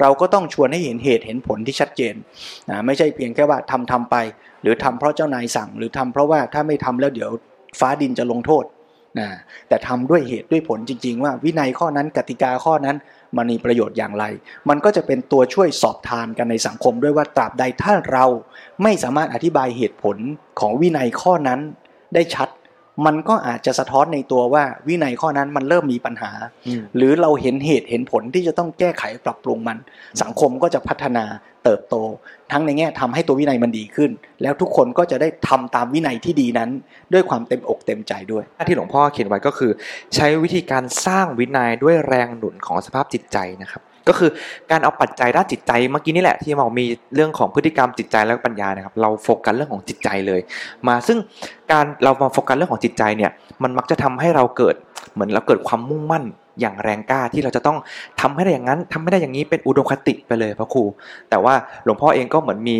[0.00, 2.14] เราก็ต้องชวนให้เห็นเหตุเห็นผลที่ชัดเจน
[2.70, 4.16] นะไม่ใช่เพียงแค่ว่าทำทำไป
[4.62, 7.30] หรือทำเพราะเจ้านายสั่ง หรือทำเพราะว่าถ้าไม่ทำแล้วเดี๋ยว
[7.80, 8.64] ฟ้าดินจะลงโทษ
[9.18, 9.28] นะ
[9.68, 12.96] แต่ทำด้วยเหตุด้วยผลจริง ๆ ว่าวินัยข้อนั้นกติกาข้อนั้น
[13.36, 14.24] มันมีประโยชน์อย่างไร
[14.68, 18.26] มันก็จะเป็นตัวช่วยสอบทานกันในสังคมด้วยว่าตราบใดถ้าเรา
[18.82, 20.16] ไม่สามารถอธิบายเหตุผล
[20.60, 21.60] ของวินัยข้อนั้น
[22.14, 22.48] ได้ชัด
[23.06, 26.32] มันก็อาจจะสะท้อนในตัวว่าวินัยข้อนั้นมันเริ่มมีปัญหา
[26.96, 29.78] หรือเราเห็นเหตุเห็นผลที่จะต้องแก้ไขปรับปรุงมัน
[30.22, 31.24] สังคมก็จะพัฒนา
[31.66, 31.96] เติบโต
[32.52, 34.10] ทั้งในแง่ทำให้ตัววินัยมันดีขึ้น
[34.42, 36.70] แล้วทุกคนก็จะได้ทำตามวินัยที่ดีนั้น
[37.12, 39.70] ด้วยความเต็มอกเต็มใจด้วยที่หลวงพ่อเขียนไว้ก็คือ
[40.14, 44.30] ใช้วิธีการสร้างวินัยด้วยแรงหนุนของสภาพจิตใจนะครับก็คือ
[44.70, 50.40] การเอาปัจจัยด้านจิตใจเมื่อกี้นี่แหละที่บอกมีเรื่องของพฤติกรรมจิตใจและปัญญานะครับ เราโฟกัสเรื่องของจิตใจเลย
[50.88, 51.18] มาซึ่ง
[51.72, 53.30] การเรามาโฟกัสเรื่องของจิตใจเนี่ย
[53.62, 54.74] มันมักจะทำให้เราเกิด
[55.14, 56.24] เหมือนเราเกิดความมุ่งมั่น
[56.60, 57.78] อย่างแรงกล้าที่เราจะต้อง
[58.20, 60.84] ทำให้ได้อย่างนั้นทำให้ได้อย่างนี้เป็นอุดมคติไปเลยพระครู
[61.30, 61.54] แต่ว่า
[61.84, 62.76] หลวงพ่อเองก็เหมือนมี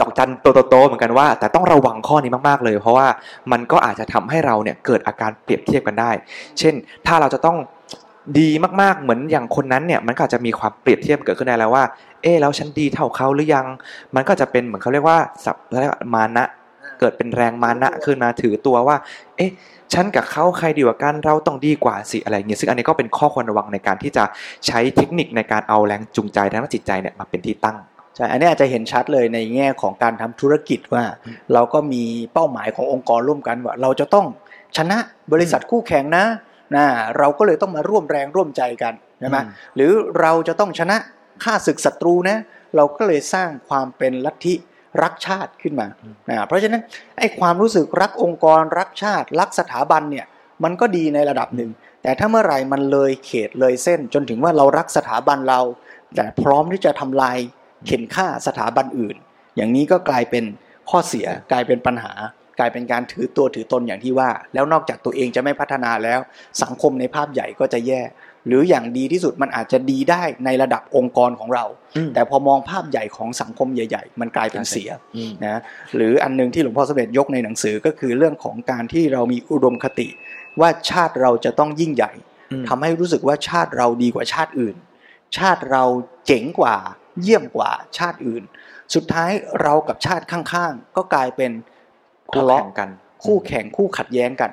[0.00, 0.30] ดอกจัน
[0.68, 3.06] โตๆเหมือนกันว่า แต่ต้องระวังข้อนี้มากๆเลย เพราะว่า
[3.52, 6.10] มันก็อาจจะทำให้เราเนี่ยเกิดอาการเปรียบเทียบกันได้
[6.58, 6.74] เช่น
[7.06, 7.56] ถ้าเราจะต้อง
[8.38, 8.48] ดี
[8.80, 11.84] มากๆเหมือนอย่างคนนั้นเนี่ยมันก็อาจจะมีความเปรียบเทียบเกิดขึ้นได้แล้วว่า
[12.22, 13.66] เออแล้วฉันดีเท่าเขาหรือยัง
[14.14, 16.44] มันก็จะเป็นเหมือนเขาเรียกว่าสับเรียกว่ามานะ
[17.00, 18.96] เกิดเป็นแรงมานะขึ้นมาถือตัวว่า
[19.36, 19.50] เอ๊ะ
[19.92, 24.24] ฉันกับเขาใครดีกว่ากันเราต้องดีกว่าสิอะไรเงี้ยซึ่งอันนี้ก็เป็นข้อควรระวังในการที่จะ
[24.66, 27.76] ใช้เทคนิคในการเอาแรงจูงใจทางด้านจิตใจเนี่ยมาเป็นที่ตั้ง
[28.16, 31.04] ใช่อันนี้อาจจะเห็นชัดเลยในแง่ของการทำธุรกิจว่า
[31.52, 34.26] เราก็มีเป้าหมายขององค์กรร่วมกันว่า เราจะต้อง
[34.76, 34.98] ชนะ
[35.32, 36.24] บริษัทคู่แข่งนะ
[36.74, 36.84] นะ
[37.18, 40.96] เราก็เลยต้องมาร่วมแรงร่วมใจกันใช่ไหมอืมหรือเราจะต้องชนะ
[41.44, 42.38] ฆ่าศึกศัตรูนะ
[42.76, 44.54] เราก็เลยสร้างความเป็นลัทธิ
[45.02, 45.86] รักชาติขึ้นมา
[46.28, 46.82] นะเพราะฉะนั้น
[47.18, 50.26] ไอ้ความรู้สึกรักองค์กรรักชาติ รักสถาบันเนี่ย
[50.64, 51.70] มันก็ดีในระดับหนึ่ง
[52.02, 55.60] แต่ถ้าเมื่อไหร่มันเลยเขตเลยเส้น จนถึงว่าเรารักสถาบันเรา
[56.14, 57.38] แต่พร้อมที่จะทำลาย
[57.86, 59.16] เข็นฆ่าสถาบันอื่น
[59.56, 60.44] อย่างนี้ก็กลายเป็น
[60.90, 62.12] ข้อเสียกลายเป็นปัญหา
[62.58, 66.20] กลายเป็นการถือตัวถือตนอย่างที่ว่า แล้วนอกจากตัวเองจะไม่พัฒนาแล้ว
[66.62, 68.02] สังคมในภาพใหญ่ก็จะแย่
[68.46, 71.64] หรืออย่างดีที่สุดมันอาจจะดีได้ในระดับองค์กรของเรา
[72.14, 74.90] แต่พอมองภาพใหญ่ของสังคมใหญ่ ๆ มันกลายเป็นเสีย
[75.44, 75.60] นะ
[75.96, 80.08] หรืออันหนึงที่หลวงพ่อสมเด็จยกในหนังสือก็คือเรื่องของการที่เรามีอุดมคติ
[80.60, 82.12] ว่าชาติเราจะต้องยิ่งใหญ่
[82.52, 84.76] อืมทำให้รู้สึกว่าชาติเราดีกว่าชาติอื่น
[85.38, 85.84] ชาติเรา
[86.26, 86.76] เจ๋งกว่า
[87.22, 88.42] เยี่ยมกว่าชาติอื่น
[88.94, 89.30] สุดท้าย
[89.62, 91.52] เรากับชาติข้างๆ ก็กลายเป็น
[92.30, 92.90] คู่ทะเลาะแข่งกัน
[93.24, 94.50] คู่แข่งคู่ขัดแย้งกัน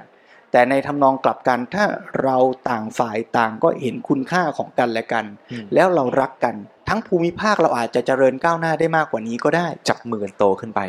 [0.51, 1.85] แต่ในทำนองกลับกันถ้า
[2.23, 2.37] เรา
[2.69, 6.55] ต่างฝ่ายต่างก็เห็นคุณค่าของกันและกันอืมแล้วเรารักกัน
[6.89, 10.81] ทั้งภูมิภาคเราอาจจะเจริญก้าวหน้าได้มากกว่านี้ก็ได้จับมือกันโตขึ้นไป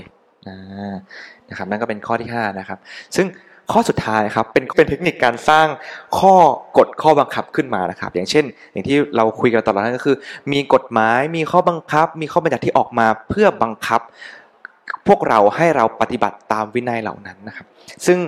[0.49, 0.95] อ่า
[1.49, 2.79] นะครับนั่นก็เป็นข้อที่ห้านะครับ
[3.17, 3.27] ซึ่ง
[3.73, 5.67] ข้อสุดท้ายครับเป็นเป็นเทคนิคการสร้าง
[6.19, 6.35] ข้อ
[6.79, 10.17] กฎข้อบังคับขึ้นมานะครับ อย่างเช่น อย่างที่เราคุยกันตลอดนั้นก็คือ
[10.53, 14.01] มีกฎหมายมีข้อบังคับ มีข้อบัญญัติที่ออกมาเพื่อบังคับ
[15.07, 17.67] พวกเราให้เราปฏิบัติตามวินัยเหล่านั้นนะครับ
[18.07, 18.19] ซึ่ง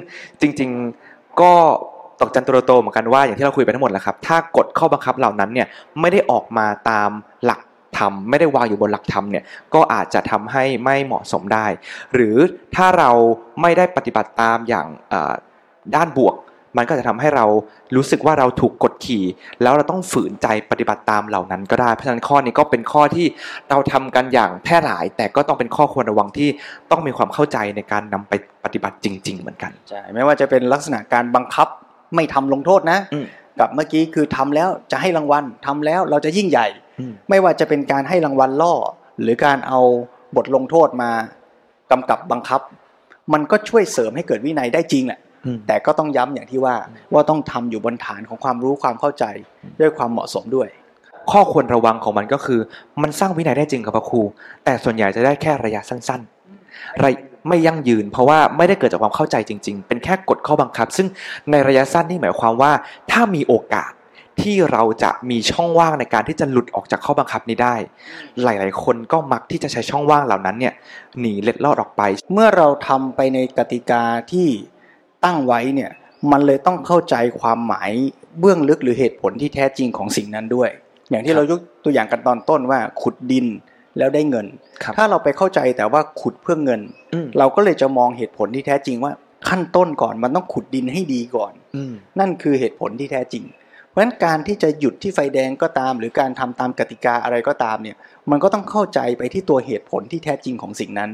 [0.41, 1.53] จริง ๆ ก็
[2.21, 5.69] ตอกจันโตโตเหมือนกันว่าอย่างที่เราคุยไปทั้งหมดแหละครับ ถ้ากฎข้อบังคับเหล่านั้นเนี่ย
[6.01, 7.11] ไม่ได้ออกมาตาม
[7.45, 7.61] หลัก
[7.99, 11.67] ธรรมไม่ได้วางอยู่บนหลักธรรมเนี่ยก็อาจจะทำให้ไม่เหมาะสมได้
[12.15, 12.37] หรือ
[12.77, 13.11] ถ้าเรา
[13.61, 14.87] ไม่ได้ปฏิบัติตามอย่าง
[15.95, 16.35] ด้านบวก
[16.77, 17.45] มันก็จะทำให้เรา
[17.97, 19.25] รู้สึกว่าเราถูกกดขี่
[19.63, 23.27] แล้วเราต้องฝืนใจปฏิบัติตามเหล่านั้นก็ได้ เพราะฉะนั้นข้อนี้ก็เป็นข้อที่
[23.71, 26.49] เราทำกันอย่างแพร่หลาย แต่ก็ต้องเป็นข้อควรระวังที่
[26.91, 28.33] ต้องมีความเข้าใจในการนำไป
[28.65, 31.69] ปฏิบัติจริง ๆ เหมือนกันใช่ไม่ว่าจะเป็นลักษณะการบังคับ
[32.15, 33.27] ไม่ทำลงโทษนะอืม
[33.61, 36.67] กับเมื่อกี้คือทำแล้วจะให้รางวัลทำแล้วเราจะยิ่งใหญ่
[37.01, 38.75] อืมไม่ว่าจะเป็นการให้รางวัลล่อ
[39.21, 39.81] หรือการเอา
[40.37, 41.11] บทลงโทษมา
[41.91, 42.61] กำกับบังคับ
[43.33, 45.24] มันก็ช่วยเสริมให้เกิดวินัยได้จริงแหละอืม
[45.67, 46.75] แต่ก็ต้องย้ำอย่างที่ว่า
[47.13, 49.25] ว่าต้องทำอยู่บนฐานของความรู้ความเข้าใจ
[49.81, 50.69] ด้วยความเหมาะสมด้วย
[51.31, 52.61] ข้อควรระวังของมันก็คือ
[53.03, 54.23] มันสร้างวินัยได้จริงครับพระครู
[54.65, 57.15] แต่ส่วนใหญ่จะได้แค่ระยะสั้นๆระย
[57.49, 61.07] ไม่ยั่งยืน เพราะว่าไม่ได้เกิดจากความเข้าใจจริง ๆ เป็นแค่กฎข้อบังคับ ซึ่ง
[61.51, 62.73] ในระยะสั้นนี่หมายความว่า
[63.11, 63.93] ถ้ามีโอกาส
[64.43, 67.75] ที่เราจะมีช่องว่างในการที่จะหลุดออกจากข้อบังคับนี้ได้
[68.43, 70.75] หลาย ๆ คนก็มักที่จะใช้ช่องว่างเหล่านั้นเนี่ย
[71.21, 74.49] หนีเล็ดลอดออกไป เมื่อเราทำไปในกติกาที่
[75.25, 75.91] ตั้งไว้เนี่ย
[76.33, 77.91] มันเลยต้องเข้าใจความหมาย
[78.41, 80.71] เบื้องลึกหรือเหตุผลที่แท้จริงของสิ่งนั้นด้วย
[81.11, 83.47] อย่างที่ครับเรายกตัวอย่างกันตอนต้นว่าขุดดิน
[83.99, 84.47] แล้วได้เงิน
[84.83, 86.81] ครับถ้าเราไปเข้าใจแต่ว่าขุดเพื่อเงิน
[87.15, 89.13] อืมเราก็เลยจะมองเหตุผลที่แท้จริงว่า
[89.49, 93.45] ขั้นต้นก่อนมันต้องขุดดินให้ดีก่อนอืมนั่นคือเหตุผลที่แท้จริง
[93.91, 97.97] เพราะฉะนั้นการที่จะหยุดที่ไฟแดงก็ตาม หรือการทำตามกติกาอะไรก็ตามเนี่ย
[98.31, 101.11] มันก็ต้องเข้าใจไปที่ตัวเหตุผลที่แท้จริงของสิ่งนั้น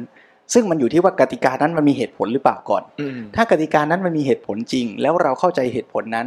[0.54, 6.26] ซึ่งมันอยู่ที่ว่ากติกานั้นมันมีเหตุผลหรือเปล่าก่อนอืมถ้ากติกานั้นมันมีเหตุผลจริง แล้วเราเข้าใจเหตุผลนั้น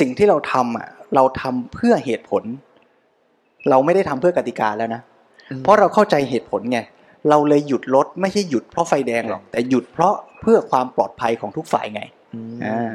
[0.00, 2.42] สิ่งที่เราทำอะเราทำเพื่อเหตุผล
[3.70, 5.00] เราไม่ได้ทำเพื่อกติกาแล้วนะ
[5.62, 6.78] เพราะเราเข้าใจเหตุผลไง
[7.30, 12.02] เราเลยหยุดรถไม่ใช่หยุดเพราะไฟแดงหรอกแต่หยุดเพราะเพื่อความปลอดภัยของทุกฝ่ายไง
[12.34, 12.94] อืมอ่า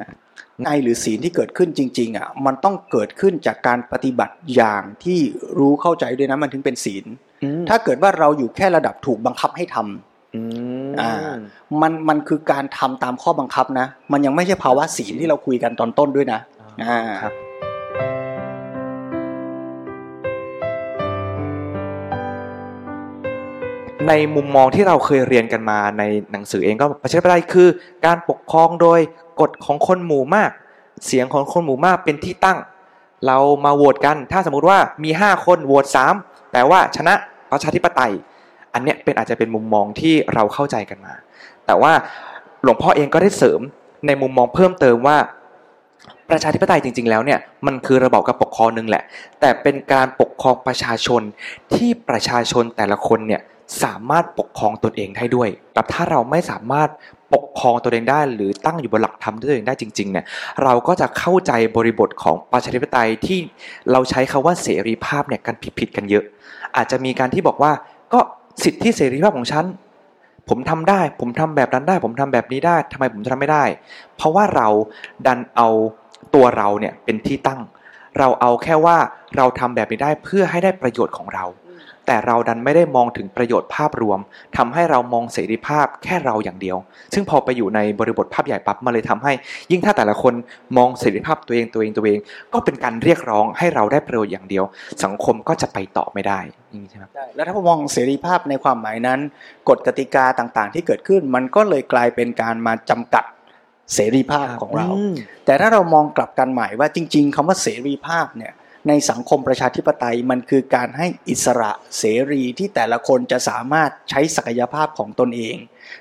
[0.63, 5.19] ในหรือศีลที่เกิดขึ้นจริง ๆอะมันต้องเกิดขึ้นจากการปฏิบัติอย่างที่
[5.59, 7.05] รู้เข้าใจด้วยนะมันถึงเป็นศีล
[7.43, 10.43] อืมถ้าเกิดว่าเราอยู่แค่ระดับถูกบังคับให้ทำ อื
[10.87, 11.11] มอ่า
[11.81, 16.39] มันมันคือการทำตามข้อบังคับนะ มันยังไม่ใช่ภาวะศีลที่เราคุยกันตอนต้นด้วยนะ
[16.83, 17.33] อ่าครับ
[24.07, 27.67] ในมุมมองที่เราเคยเรียนกันมาในหนังสือเองก็ประชาธิปไตยคือ
[28.05, 28.99] การปกครองโดย
[29.41, 30.51] กฎของคนหมู่มาก
[31.05, 32.57] เสียงของคนหมู่มากเป็นที่ตั้ง
[33.27, 36.13] เรามาโหวตกัน ถ้าสมมุติว่ามีห้าคนโหวตสาม
[36.51, 37.13] แปลว่าชนะ
[37.51, 38.11] ประชาธิปไตย
[38.73, 41.13] อันเนี้ยเป็นอาจจะเป็นมุมมองที่เราเข้าใจกันมา
[41.65, 41.93] แต่ว่า
[42.63, 43.59] หลวงพ่อเองก็ได้เสริม
[44.07, 45.17] ในมุมมองเพิ่มเติมว่า
[46.29, 49.03] ประชาธิปไตยจริง ๆ แล้วเนี่ยมันคือระบอบการปกครองหนึ่งแหละ
[49.39, 51.21] แต่เป็นการปกครองประชาชน
[51.73, 53.41] ที่ประชาชนแต่ละคนเนี่ย
[53.83, 56.89] สามารถปกครองตนเองได้ด้วยแต่ถ้าเราไม่สามารถ
[57.33, 60.25] ปกครองตัวเองได้หรือตั้งอยู่บนหลักธรรมด้วยตัวเองได้จริงๆเนี่ย
[60.63, 63.39] เราก็จะเข้าใจบริบทของประชาธิปไตยที่
[63.91, 66.23] เราใช้คาว่าเสรีภาพเนี่ยกันผิดๆกันเยอะ
[66.75, 67.71] อาจจะมีการที่บอกว่า
[68.13, 68.19] ก็
[68.63, 69.65] สิทธิเสรีภาพของฉัน
[70.49, 73.63] ผมทำได้ ผมทำแบบนั้นได้ ผมทำแบบนี้ได้ทำไมผมจะทำไม่ได้
[74.15, 74.67] เพราะว่าเรา
[75.25, 75.67] ดันเอา
[76.35, 77.61] ตัวเราเนี่ยเป็นที่ตั้ง
[78.19, 78.97] เราเอาแค่ว่า
[79.37, 81.45] เราทำแบบนี้ได้เพื่อให้ได้ประโยชน์ของเรา
[82.07, 84.19] แต่เราดันไม่ได้มองถึงประโยชน์ภาพรวม
[84.57, 86.77] ทำให้เรามองเสรีภาพแค่เราอย่างเดียว
[87.13, 89.31] ซึ่งพอไปอยู่ในบริบทภาพใหญ่ปั๊บมาเลยทำให้
[89.71, 90.33] ยิ่งถ้าแต่ละคน
[90.77, 92.19] มองเสรีภาพตัวเองตัวเองตัวเอง
[92.53, 94.63] ก็เป็นการเรียกร้องให้เราได้ประโยชน์อย่างเดียว
[95.03, 96.39] สังคมก็จะไปต่อไม่ได้
[96.71, 99.19] อย่างนี้ใช่ไหมครับใช่แล้วถ้ามองเสรีภาพในความหมายนั้น
[99.69, 103.25] กฎกติกาต่างๆ ที่เกิดขึ้นมันก็เลยกลายเป็นการมาจำกัด
[103.93, 108.53] เสรีภาพของเราอืมแต่ถ้าเรามองกลับกันใหม่ว่าจริง ๆคำว่าเสรีภาพเนี่ย
[108.87, 115.57] ในสังคมประชาธิปไตยมันคือการให้อิสระเสรีที่แต่ละคนจะสามารถใช้ศักยภาพของตนเอง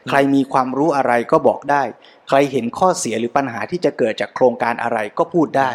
[0.08, 1.82] ใครมีความรู้อะไรก็บอกได้
[2.28, 5.70] ใครเห็นข้อเสียหรือปัญหาที่จะเกิดจากโครงการอะไรก็พูดได้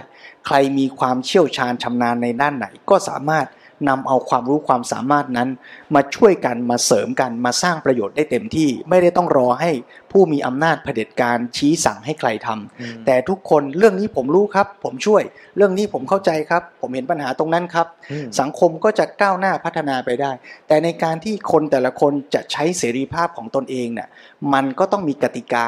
[0.46, 3.48] ใครมีความเชี่ยวชาญชำนาญในด้านไหนก็สามารถ
[3.90, 5.50] นำเอาความรู้ความสามารถนั้น
[5.96, 9.72] มาช่วยกันมาเสริมกันมาสร้างประโยชน์ได้เต็มที่ ไม่ได้ต้องรอให้
[10.12, 15.24] ผู้มีอำนาจเผด็จการชี้สั่งให้ใครทำแต่ทุกคนเรื่องนี้ผมรู้ครับ ผมช่วย
[15.56, 20.32] เรื่องนี้ผมเข้าใจครับ ผมเห็นปัญหาตรงนั้นครับอืมสังคมก็จะก้าวหน้าพัฒนาไปได้
[20.68, 24.10] แต่ในการที่คนแต่ละคนจะใช้เสรีภาพของตนเองเนี่ย
[24.54, 25.68] มันก็ต้องมีกติกา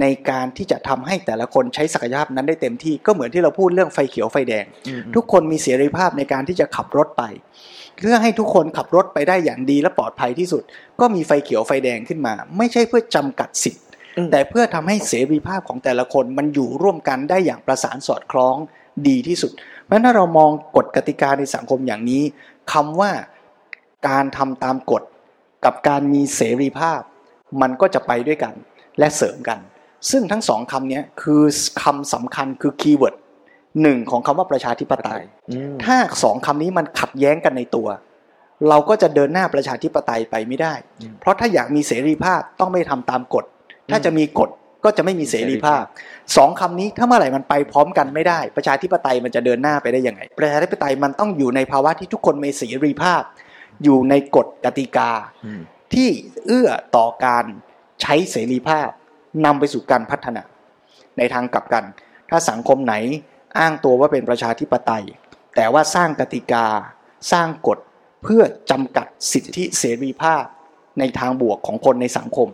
[0.00, 4.64] ในการที่จะทำให้แต่ละคนใช้ศักยภาพนั้นได้เต็มที่ก็เหมือนที่เราพูดเรื่องไฟเขียวไฟแดง
[5.14, 7.22] ทุกคนมีเสรีภาพในการที่จะขับรถไป
[7.98, 10.62] เพื่อให้ทุกคนขับรถไปได้อย่างดีและปลอดภัยที่สุด
[11.00, 13.84] ก็มีไฟเขียวไฟแดงขึ้นมา ไม่ใช่เพื่อจำกัดสิทธิ์
[14.16, 18.56] อืมแต่เพื่อทำให้เสรีภาพของแต่ละคนมันอยู่ร่วมกันได้อย่างประสานสอดคล้อง
[19.08, 19.52] ดีที่สุด
[19.84, 22.22] เพราะฉะนั้นถ้าเรามองกฎกติกาในสังคมอย่างนี้
[22.72, 23.10] คำว่า
[24.08, 25.02] การทำตามกฎ
[25.64, 27.00] กับการมีเสรีภาพ
[27.60, 28.54] มันก็จะไปด้วยกัน
[28.98, 29.58] และเสริมกัน
[30.10, 31.42] ซึ่งทั้งสองคำเนี้ยคือ
[31.82, 33.14] คำสำคัญคือ keyword
[33.82, 35.22] หนึ่งของคำว่าประชาธิปไตย
[35.84, 37.88] ถ้าสองคำนี้มันขัดแย้งกันในตัว
[38.68, 43.44] เราก็จะเดินหน้าประชาธิปไตยไปไม่ได้อืมเพราะถ้าอยากมีเสรีภาพต้องไม่ทำตามกฎ
[43.90, 44.50] ถ้าจะมีกฎ
[44.84, 45.82] ก็จะไม่มีเสรีภาพ
[46.36, 53.22] สองคำนี้ถ้าเมื่อไหร่มันไปพร้อมกันไม่ได้ ประชาธิปไตยมันจะเดินหน้าไปได้ยังไง ประชาธิปไตยมันต้องอยู่ในภาวะที่ทุกคนมีเสรีภาพ
[53.84, 55.10] อยู่ในกฎกติกา
[55.44, 55.60] อืม
[55.94, 56.08] ที่
[56.46, 57.44] เอื้อต่อการ
[58.02, 58.88] ใช้เสรีภาพ
[59.44, 60.42] นำไปสู่การพัฒนา
[61.18, 61.84] ในทางกลับกัน
[62.30, 62.94] ถ้าสังคมไหน
[63.58, 65.04] อ้างตัวว่าเป็นประชาธิปไตย
[65.56, 66.66] แต่ว่าสร้างกติกา
[67.32, 67.78] สร้างกฎ
[68.24, 70.44] เพื่อจำกัดสิทธิเสรีภาพ
[70.98, 72.48] ในทางบวกของคนในสังคม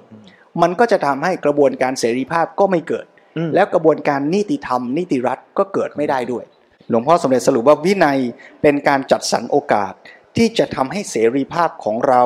[0.62, 3.06] มันก็จะทำให้กระบวนการเสรีภาพก็ไม่เกิด
[3.36, 6.44] อืมแล้วกระบวนการนิติธรรม นิติรัฐก็เกิดไม่ได้ด้วย
[6.88, 8.18] หลวงพ่อสมเด็จสรุปว่าวินัย
[8.62, 9.92] เป็นการจัดสรรโอกาส
[10.36, 12.22] ที่จะทำให้เสรีภาพของเรา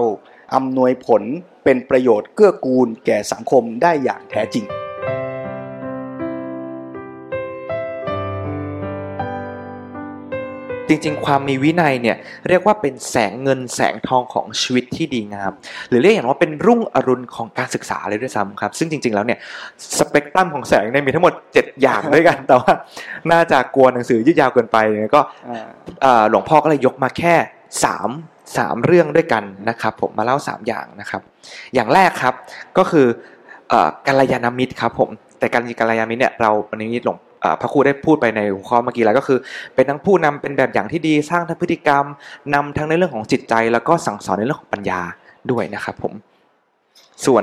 [0.55, 1.23] อำนวยผล
[1.71, 4.65] เป็นประโยชน์เกื้อกูลแก่สังคมได้อย่างแท้จริง
[10.89, 12.17] จริงๆ ความมีวินัยเนี่ย
[12.49, 15.53] เรียกว่าเป็นแสงเงินแสงทองของชีวิตที่ดีงาม
[15.89, 19.39] หรือเรียกอย่างว่าเป็นรุ่งอรุณของการศึกษาเลยด้วยซ้ำครับ ซึ่งจริง ๆ แล้วเนี่ย
[19.99, 22.73] สเปกตรัมของแสงเนี่ยมีทั้งหมด 7 อย่างด้วยกัน แต่ว่า
[23.31, 25.21] น่าจะกลัวหนังสือยืดยาวเกินไปเนี่ยก็
[26.03, 27.35] เอ่อหลวงพ่อก็เลยยกมาแค่
[27.89, 31.23] 3 3 เรื่องด้วยกันนะครับ ผมมาเล่า 3 อย่างนะครับ
[31.75, 32.35] อย่างแรกครับ
[32.79, 33.07] ก็คือ
[33.73, 33.75] อ
[34.07, 37.17] กัลยาณมิตรครับผมแต่การกัลยาณมิตรเนี่ยเราวันนี้หลวง
[37.61, 39.39] พระครูได้พูดไปในหัวข้อเมื่อกี้แล้วก็คือ
[39.75, 42.05] เป็นทั้งผู้นำเป็นแบบอย่างที่ดีสร้างทั้งพฤติกรรม
[42.55, 45.01] นำทั้งในเรื่องของจิตใจ แล้วก็สั่งสอนในเรื่องของปัญญา
[45.51, 46.13] ด้วยนะครับผม
[47.27, 47.43] ส่วน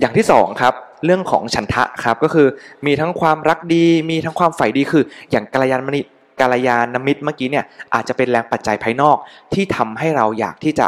[0.00, 0.74] อย่างที่สองครับ
[1.04, 2.46] เรื่องของฉันทะครับก็คือ
[2.86, 7.64] มีทั้งความรักดี มีทั้งความใฝ่ดีคืออย่างกัลยาณมิตร กัลยาณมิตรเมื่อกี้เนี่ย
[7.94, 9.16] อาจจะเป็นแรงปัจจัยภายนอก
[9.54, 10.86] ที่ทำให้เราอยากที่จะ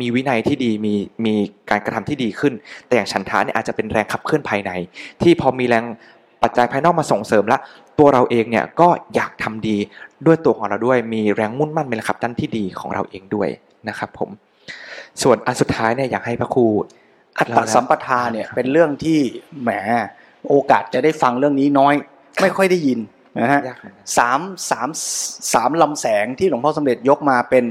[0.00, 0.94] มีวินัยที่ดีมี
[1.24, 1.34] มี
[1.70, 2.52] การกระทำที่ดีขึ้น
[2.86, 4.70] แต่อย่างฉันทะเนี่ยอาจจะเป็นแรงขับเคลื่อนภายใน
[5.22, 5.84] ที่พอมีแรง
[6.42, 7.58] ปัจจัยภายนอกมาส่งเสริมละ
[7.98, 9.76] ตัวเราเองเนี่ยก็อยากทำดี
[10.26, 13.48] ด้วยตัวของเราด้วย มีแรงมุ่นมั่นเป็นแรงขับด้านที่ดีของเราเองด้วย
[13.88, 14.30] นะครับผม
[15.22, 16.66] ส่วนอันสุดท้ายเนี่ยอยากให้พระครู
[17.38, 19.18] อัตตสัมปทาเนี่ยเป็นเรื่องที่
[19.62, 19.70] แหม
[20.48, 21.94] โอกาสจะได้ฟังเรื่องนี้น้อย
[22.40, 22.98] ไม่ค่อยได้ยิน
[23.40, 24.88] นะฮะยากเหมือนกันสามสาม
[25.54, 27.66] สามลำแสงที่หลวงพ่อสมเด็จยกมาเป็น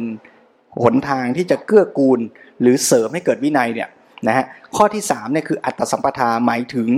[0.84, 2.20] หนทางที่จะเกื้อกูล
[2.62, 3.90] หรือเสริมให้เกิดวินัยเนี่ย
[4.28, 4.46] นะฮะ
[4.76, 6.90] ข้อที่สามเนี่ยคืออัตตสัมปทาหมายถึง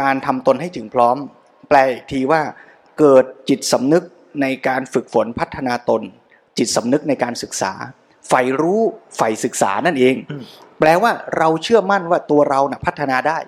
[0.00, 1.16] การทำตนให้ถึงพร้อม
[1.68, 2.42] แปลอีกทีว่า
[2.98, 4.04] เกิดจิตสำนึก
[4.42, 6.02] ในการฝึกฝนพัฒนาตน
[6.58, 7.72] จิตสำนึกในการศึกษา
[8.28, 8.80] ใฝ่รู้
[9.16, 10.42] ใฝ่ศึกษานั่นเองอืม
[10.80, 13.38] แปลว่าเราเชื่อมั่นว่าตัวเราน่ะพัฒนาได้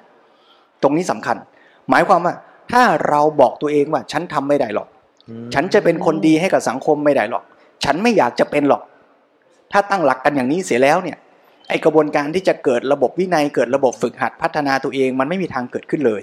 [0.83, 1.37] ตรงนี้สำคัญ
[1.91, 2.35] หมายความว่า
[2.73, 4.89] ถ้าเราบอกตัวเองว่า ฉันทำไม่ได้หรอก
[5.55, 7.45] ฉันจะเป็นคนดีให้กับสังคมไม่ได้หรอก
[7.85, 8.83] ฉันไม่อยากจะเป็นหรอก
[9.73, 11.19] ถ้าตั้งหลักกันอย่างนี้เสียแล้วเนี่ย
[11.69, 16.23] ไอกระบวนการที่จะเกิดระบบวินัยเกิดระบบฝึกหัดพัฒนาตัวเองมันไม่มีทางเกิดขึ้นเลย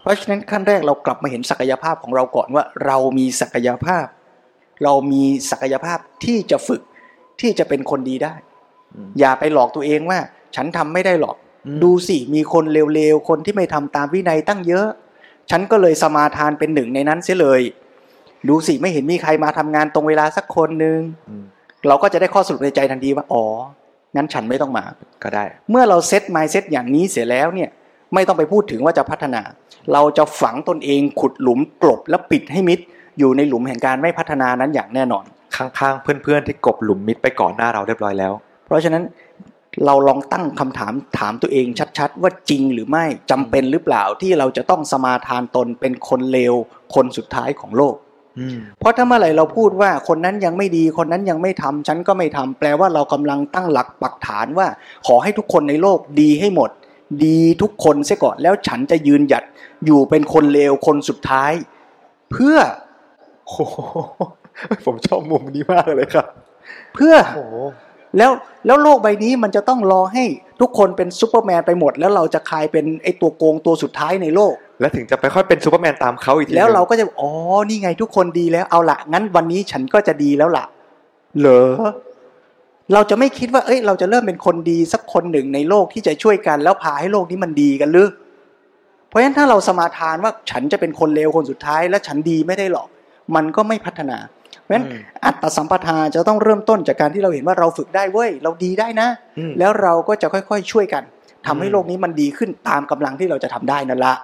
[0.00, 4.06] เพราะฉะนั้นขั้นแรกเรากลับมาเห็นศักยภาพของเราก่อนว่า เรามีศักยภาพ
[4.84, 6.82] เรามีศักยภาพที่จะฝึก
[7.40, 8.34] ที่จะเป็นคนดีได้
[8.94, 10.18] อืมอย่าไปหลอกตัวเองว่า
[10.56, 11.36] ฉันทำไม่ได้หรอก
[11.66, 12.64] อืมดูสิมีคน
[12.94, 14.88] เร็วๆคนที่ไม่ทำตามวินัยตั้งเยอะ
[15.50, 17.60] ฉันก็เลยสมาทานเป็นหนึ่งในนั้นเสียเลย
[18.48, 21.44] ดูสิไม่เห็นมีใครมาทำงานตรงเวลาสักคนหนึ่งอืม
[21.88, 23.44] เราก็จะได้ข้อสรุปในใจทันทีว่าอ๋อ
[24.16, 24.84] งั้นฉันไม่ต้องมา
[25.22, 27.70] ก็ได้ เมื่อเราเซตไมเซตอย่างนี้เสียแล้วเนี่ย
[28.14, 29.42] ไม่ต้องไปพูดถึงว่าจะพัฒนา
[29.92, 32.78] เราจะฝังตนเองขุดหลุมกลบและปิดให้มิด
[33.18, 35.24] อยู่ในหลุมแห่งการไม่พัฒนานั้นอย่างแน่นอน
[35.56, 38.32] ข้างๆเพื่อนๆที่กบหลุมมิดไปก่อนหน้าเราเรียบร้อยแล้ว
[38.66, 39.02] เพราะฉะนั้น
[39.86, 41.66] เราลองตั้งคำถามถามตัวเอง
[41.98, 46.54] ชัดๆ ว่าจริงหรือไม่จำเป็นหรือเปล่าที่เราจะต้องสมาทานตนเป็นคนเลว
[46.94, 47.96] คนสุดท้ายของโลก
[48.38, 54.68] อืมเพราะถ้าเมื่อไหร่เราพูดว่าคนนั้นยังไม่ดีคนนั้นยังไม่ทำฉันก็ไม่ทำแปลว่าเรากำลังตั้งหลักปักฐานว่า
[55.06, 56.70] ขอให้ทุกคนในโลกดีให้หมด
[57.24, 59.44] ดีทุกคนเสียก่อนแล้วฉันจะยืนหยัด
[59.84, 61.52] อยู่เป็นคนเลวคนสุดท้าย
[62.30, 62.56] เพื่อ
[63.46, 63.78] โอ้โห
[64.86, 66.26] ผมชอบมุมนี้มากเลยครับ
[66.94, 67.56] เพื่อโอ้โห
[68.18, 68.30] แล้ว
[68.66, 70.24] แล้วโลกใบนี้มันจะต้องรอให้
[70.60, 77.30] ทุกคนเป็นซูเปอร์แมนไปหมด แล้วเราจะกลายเป็นไอตัวโกงตัวสุดท้ายในโลก แล้วถึงจะไปค่อยเป็นซูเปอร์แมนตามเขาอีกทีแล้วเราหนึ่งก็จะอ๋อ
[77.68, 80.64] นี่ไงทุกคนดีแล้วเอาละงั้นวันนี้ฉันก็จะดีแล้วล่ะ
[81.40, 81.64] เหรอ
[82.94, 88.08] เราจะไม่คิดว่าเอ้ย เราจะเริ่มเป็นคนดีสักคนหนึ่งในโลกที่จะช่วยกันแล้วพาให้โลกนี้มันดีกันหรือ
[89.08, 92.88] เพราะฉะนั้นถ้าเราสมาทานว่าฉันจะเป็นคนเลวคนสุดท้าย และฉันดีไม่ได้หรอก
[93.34, 94.18] มันก็ไม่พัฒนา
[94.64, 99.08] เพราะฉะนั้นอืมอัตตสัมปทาจะต้องเริ่มต้นจากการที่เราเห็นว่าเราฝึกได้เว้ย เราดีได้นะ
[99.38, 101.02] อืมแล้วเราก็จะค่อยๆช่วยกัน
[101.46, 104.14] ทำให้อืมโลกนี้มันดีขึ้นตามกำลังที่เราจะทำได้นั่นละ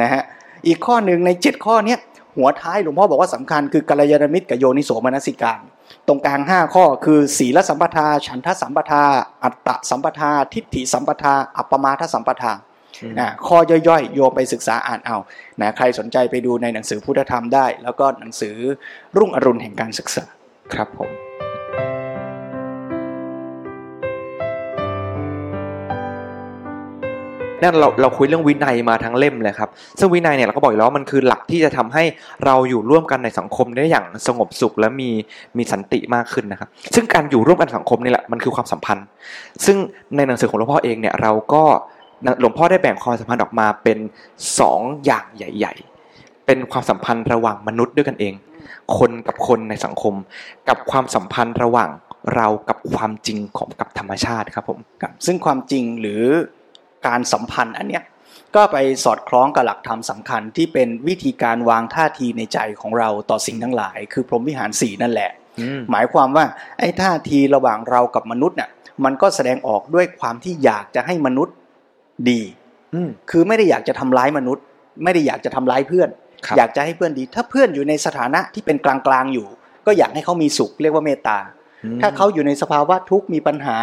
[0.00, 0.22] นะฮะ
[0.66, 1.98] อีกข้อหนึ่งในเจ็ดข้อเนี้ย
[2.36, 5.60] หัวท้ายหลวงพ่อบอกว่าสำคัญคือกัลยาณมิตรกับโยนิโสมนสิการ
[6.08, 9.02] ตรงกลางห้าข้อคือศีลสัมปทา ฉันทสัมปทา
[9.44, 12.52] อัตตสัมปทา ทิฏฐิสัมปทา อัปปมาทสัมปทา
[13.02, 15.16] อืมอ่าข้อย่อยๆ โยมไปศึกษาอ่านเอา
[15.60, 18.54] นะใครสนใจไปดูในหนังสือพุทธธรรมได้ แล้วก็หนังสือ
[19.18, 20.24] รุ่งอรุณแห่งการศึกษา
[20.74, 21.10] ครับผม
[27.64, 32.04] นั่นเราเราคุยเรื่องวินัยมาทั้งเล่มเลยครับ ซึ่งวินัยเนี่ยเราก็บอกอยู่แล้วว่ามันคือหลักที่จะทำให้
[32.44, 35.10] เราอยู่ร่วมกันในสังคมได้อย่างสงบสุขและมี
[35.56, 39.06] มีสันติมากขึ้นนะครับ ซึ่งการอยู่ร่วมกันสังคมนี่แหละมันคือความสัมพันธ์
[39.66, 39.76] ซึ่ง
[40.16, 41.64] ในหนังสือของหลวงพ่อเองเนี่ยเราก็
[42.40, 43.98] หลวงพ่อได้แบ่งความสัมพันธ์ออกมาเป็น
[44.58, 45.74] สองอย่างใหญ่
[46.10, 48.34] ๆ เป็นความสัมพันธ์ระหว่างมนุษย์ด้วยกันเอง
[48.98, 50.14] คนกับคนในสังคม
[50.68, 51.90] กับความสัมพันธ์ระหว่าง
[52.36, 56.22] เรากับความจริงของกับธรรมชาติครับผมครับซึ่งความจริงหรือ
[57.06, 58.04] การสัมพันธ์อันเนี้ย
[58.54, 65.30] ก็ไปสอดคล้องกับหลักธรรมสำคัญที่เป็นวิธีการวางท่าทีในใจของเราต่อสิ่งทั้งหลาย คือพรหมวิหารสี่นั่นแหละ
[65.90, 66.44] หมายความว่า
[66.78, 68.70] ไอ้ท่าทีระหว่างเรากับมนุษย์เนี่ย
[69.04, 71.54] มันก็แสดงออกด้วยความที่อยากจะให้มนุษย์
[72.30, 72.40] ดี
[72.94, 74.64] อืมคือไม่ได้อยากจะทำร้ายมนุษย์
[75.04, 76.08] ไม่ได้อยากจะทำร้ายเพื่อน
[76.46, 79.46] ครับอยากจะให้เพื่อนดี ถ้าเพื่อนอยู่ในสถานะที่เป็นกลางๆอยู่
[79.86, 81.38] ก็อยากให้เขามีสุขเรียกว่าเมตตา
[82.00, 83.78] ถ้าเขาอยู่ในสภาวะทุกข์มีปัญหา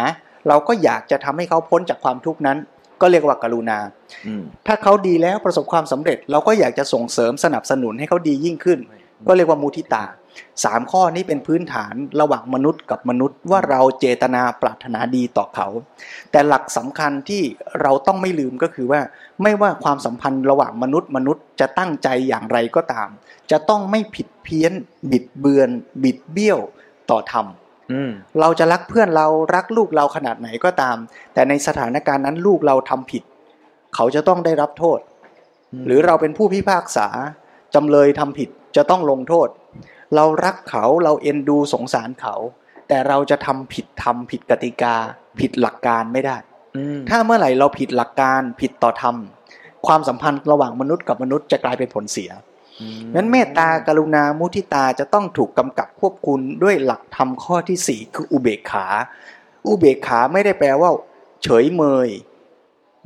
[0.48, 2.58] เราก็อยากจะทำให้เขาพ้นจากความทุกข์นั้น
[3.00, 3.78] ก็เรียกว่ากรุณา
[4.26, 8.78] อืมถ้าเขาดีแล้วประสบความสำเร็จ เราก็อยากจะส่งเสริมสนับสนุนให้เขาดียิ่งขึ้น
[9.28, 10.04] ก็เรียกว่ามุทิตา
[10.64, 15.68] สามข้อนี้เป็นพื้นฐานระหว่างมนุษย์กับมนุษย์ว่าเราเจตนาปรารถนาดีต่อเขา
[16.30, 17.42] แต่หลักสำคัญที่
[17.82, 19.00] เราต้องไม่ลืมก็คือว่า
[19.42, 23.08] ไม่ว่าความสัมพันธ์ระหว่างมนุษย์มนุษย์จะตั้งใจอย่างไรก็ตาม
[23.50, 24.72] จะต้องไม่ผิดเพี้ยน
[25.10, 25.68] บิดเบือน
[26.04, 26.58] บิดเบี้ยว
[27.10, 27.46] ต่อธรรม
[27.92, 28.10] อืม
[28.40, 30.96] เราจะรักเพื่อนเรารักลูกเราขนาดไหนก็ตาม
[31.34, 33.22] แต่ในสถานการณ์นั้นลูกเราทำผิด
[33.94, 34.98] เขาจะต้องได้รับโทษ
[35.86, 37.08] หรือเราเป็นผู้พิพากษา
[37.74, 39.48] จำเลยทำผิดจะต้องลงโทษ
[40.14, 42.34] เรารักเขาเราเอ็นดูสงสารเขา
[42.88, 44.94] แต่เราจะทำผิดทำผิดกติกา
[45.40, 46.36] ผิดหลักการไม่ได้
[46.76, 49.16] อืมถ้าเมื่อไหร่เราผิดหลักการผิดต่อธรรม
[49.86, 52.30] ความสัมพันธ์ระหว่างมนุษย์กับมนุษย์จะกลายเป็นผลเสีย
[53.16, 58.86] นั้นเมตตากรุณามุทิตาจะต้องถูกกำกับควบคุมด้วยหลักธรรมข้อที่สี่คืออุเบกขา
[59.66, 60.90] อุเบกขาไม่ได้แปลว่า
[61.42, 62.08] เฉยเมย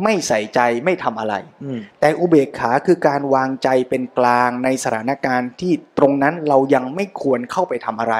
[0.02, 1.34] ไม่ใส่ใจไม่ทำอะไร
[1.64, 8.16] อืมแต่อุเบกขาคือการวางใจเป็นกลางในสถานการณ์ที่ตรงนั้นเรายังไม่ควรเข้าไปทำอะไร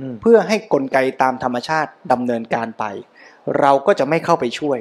[0.00, 2.84] อืมเพื่อให้กลไกตามธรรมชาติดำเนินการไป
[3.60, 4.78] เราก็จะไม่เข้าไปช่วย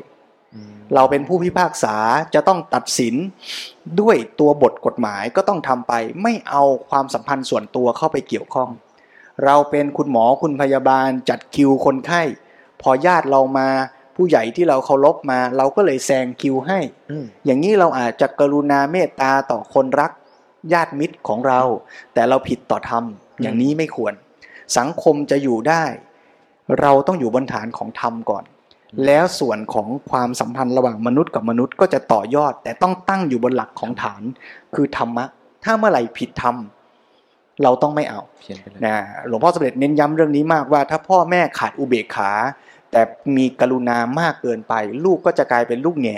[0.56, 1.96] อืมเราเป็นผู้พิพากษา
[2.36, 3.16] จะต้องตัดสิน
[4.02, 5.94] ด้วยตัวบทกฎหมายก็ต้องทำไป
[6.24, 8.70] ไม่เอาความสัมพันธ์ส่วนตัวเข้าไปเกี่ยวข้อง
[9.46, 12.22] เราเป็นคุณหมอคุณพยาบาลจัดคิวคนไข้
[12.82, 13.70] พอญาติเรามา
[14.16, 16.80] ผู้ใหญ่ที่เราเคารพมา เราก็เลยแซงคิวให้
[17.12, 20.12] อืมอย่างนี้เราอาจจะกรุณาเมตตาต่อคนรัก
[20.74, 21.62] ญาติมิตรของเรา
[22.14, 23.04] แต่เราผิดต่อธรรม
[23.42, 24.14] อย่างนี้ไม่ควร
[24.78, 25.84] สังคมจะอยู่ได้
[26.82, 28.44] เราต้องอยู่บนฐานของธรรมก่อน
[29.06, 34.22] แล้วส่วนของความสัมพันธ์ระหว่างมนุษย์กับมนุษย์ก็จะต่อยอด แต่ต้องตั้งอยู่บนหลักของฐาน
[34.76, 35.26] คือธรรมะ
[35.64, 36.56] ถ้าเมื่อไหร่ผิดธรรม
[37.64, 38.96] เราต้องไม่เอาเพี้ยนไปเลยนะ
[39.28, 42.32] หลวงพ่อสมเด็จเน้นย้ำเรื่องนี้มากว่า ถ้าพ่อแม่ขาดอุเบกขา
[42.94, 43.02] แต่
[43.38, 44.74] มีกรุณามากเกินไป
[45.06, 46.18] ลูกก็จะกลายเป็นลูกแง่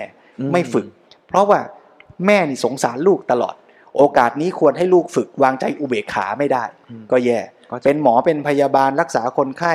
[0.52, 0.86] ไม่ฝึก
[1.28, 1.60] เพราะว่า
[2.26, 3.56] แม่นี่สงสารลูกตลอด
[3.98, 7.40] โอกาสนี้ควรให้ลูกฝึกวางใจอุเบกขาไม่ได้อืมก็แย่
[7.72, 9.74] ก็จะเป็นหมอเป็นพยาบาลรักษาคนไข้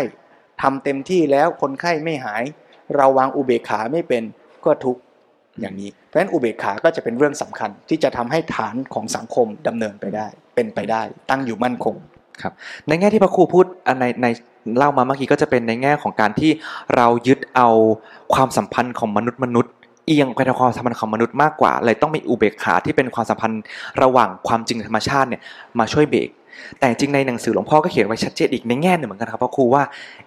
[0.63, 2.43] ทำเต็มที่แล้วคนไข้ไม่หาย
[2.97, 4.23] เราวางอุเบกขาไม่เป็น
[4.65, 5.01] ก็ทุกข์
[5.61, 11.97] อย่างนี้ เพราะฉะนั้นอุเบกขาก็จะเป็นเรื่องสำคัญที่จะทำให้ฐานของสังคมดำเนินไปได้ เป็นไปได้ ตั้งอยู่มั่นคง
[12.87, 14.27] ในแง่ที่พระครูพูดอันในใน
[14.79, 16.51] เล่ามาเมื่อกี้ก็จะเป็นในแง่ของการที่
[16.97, 17.69] เรายึดเอา
[18.35, 19.73] ความสัมพันธ์ของมนุษย์มนุษย์
[20.07, 23.63] เอียงไปทางความสัมพันธ์ของมนุษย์มากกว่าเลยต้องมีอุเบกขาที่เป็นความสัมพันธ์
[24.03, 25.43] ระหว่างความจริงธรรมชาติเนี่ย
[25.79, 26.29] มาช่วยเบรก
[26.79, 29.83] แต่จริงในหนังสือหลวงพ่อก็เขียนไว้ชัดเจนอีกในแง่หนึ่งเหมือนกันครับพระครูว่า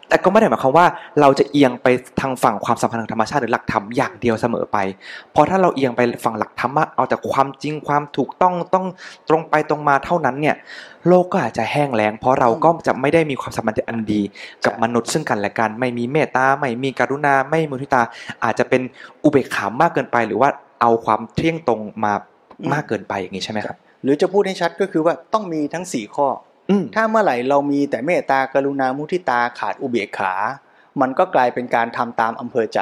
[0.09, 0.85] แต่ก็ไม่ได้หมายความว่า
[1.21, 1.87] เราจะเอียงไป
[2.21, 4.77] ทางฝั่งความสัมพันธ์ทางธรรมชาติหรือหลักธรรมอย่างเดียวเสมอไป
[5.31, 8.85] เพราะถ้าเราเอียงไปฝั่งหลักธรรมะเอาแต่ความจริงความถูกต้องต้อง
[9.29, 10.55] ตรงไปตรงมาเท่านั้นเนี่ย
[11.07, 14.21] โลกก็อาจจะแห้งแล้งเพราะเราก็จะไม่ได้มีความสัมพันธ์อันดี
[14.65, 18.01] กับมนุษย์ซึ่งกันและกัน ไม่มีเมตตาไม่มีกรุณาไม่มีมุทิตา
[18.43, 18.81] อาจจะเป็น
[19.23, 20.49] อุเบกขามากเกินไป หรือว่า
[20.81, 22.13] เอาความเที่ยงตรงมา
[22.73, 26.27] มากเกินไปอย่างนี้ใช่ไหมครับ หรือจะพูดให้ชัดก็คือว่าต้องมีทั้งสี่ข้อ
[26.69, 30.33] อืมถ้าเมื่อไหร่เรามีแต่เมตตากรุณามุทิตาขาดอุเบกขา
[31.01, 32.79] มันก็กลายเป็นการทำตามอำเภอใจ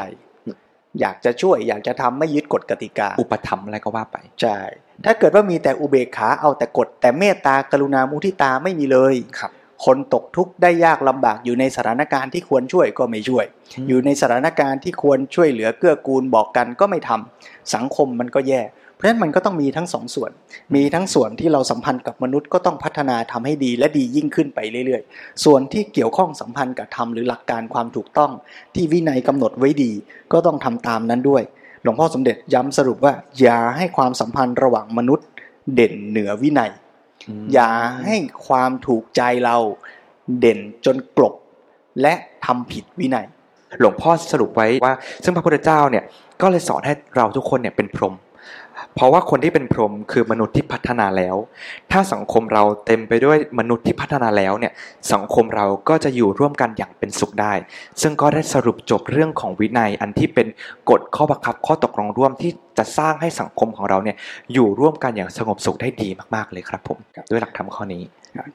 [1.00, 4.58] อยากจะช่วยอยากจะทำไม่ยึดกฎกติกา อุปถัมภ์อะไรก็ว่าไป ใช่
[5.06, 9.52] ถ้าเกิดว่ามีแต่อุเบกขาเอาแต่กฎ แต่เมตตากรุณามุทิตาไม่มีเลยครับ
[9.86, 13.46] คนตกทุกข์ได้ยากลำบากอยู่ในสถานการณ์ที่ควรช่วยก็ไม่ช่วย
[13.78, 20.32] อืมอยู่ในสถานการณ์ที่ควรช่วยเหลือเกื้อกูลบอกกันก็ไม่ทำสังคมมันก็แย่เพ ราะฉะนั้นมันก็ต้องมีทั้งสองส่วน
[20.76, 28.32] มีทั้งส่วนที่เราสัมพันธ์กับมนุษย์ก็ต้องพัฒนาทำให้ดีและดียิ่งขึ้นไปเรื่อยๆ ส่วนที่เกี่ยวข้องสัมพันธ์กับธรรมหรือหลักการความถูกต้อง
[28.76, 29.92] ที่วินัยกำหนดไว้ดี
[30.34, 31.44] ก็ต้องทำตามนั้นด้วย
[31.84, 35.28] หลวงพ่อสมเด็จย้ำสรุปว่า อย่าให้ความสัมพันธ์ระหว่างมนุษย์
[35.76, 36.72] เด่นเหนือวินัย
[37.54, 37.70] อย่า
[38.06, 38.16] ให้
[38.48, 39.58] ความถูกใจเรา
[40.40, 41.34] เด่นจนกลบ
[42.02, 42.14] และ
[42.46, 43.26] ทำผิดวินัย
[43.80, 46.04] หลวงพ่อสรุปไว้ว่า ซึ่งพระพุทธเจ้าเนี่ย
[46.42, 48.14] ก็เลยสอนให้เราทุกคนเนี่ยเป็นพรหม
[48.96, 51.36] เพราะว่าคนที่เป็นพรหมคือมนุษย์ที่พัฒนาแล้ว
[51.92, 54.74] ถ้าสังคมเราเต็มไปด้วยมนุษย์ที่พัฒนาแล้วเนี่ย
[55.14, 57.54] สังคมเราก็จะอยู่ร่วมกันอย่างเป็นสุขได้
[58.02, 60.48] ซึ่งก็ได้สรุปจบเรื่องของวินัยอันที่เป็น
[60.90, 64.18] กฎข้อบังคับข้อตกลงร่วมที่จะสร้างให้สังคมของเราเนี่ย
[64.54, 66.98] อยู่ร่วมกันอย่างสงบสุขได้ดีมากๆเลยครับผม
[67.30, 68.04] ด้วยหลักธรรมข้อนี้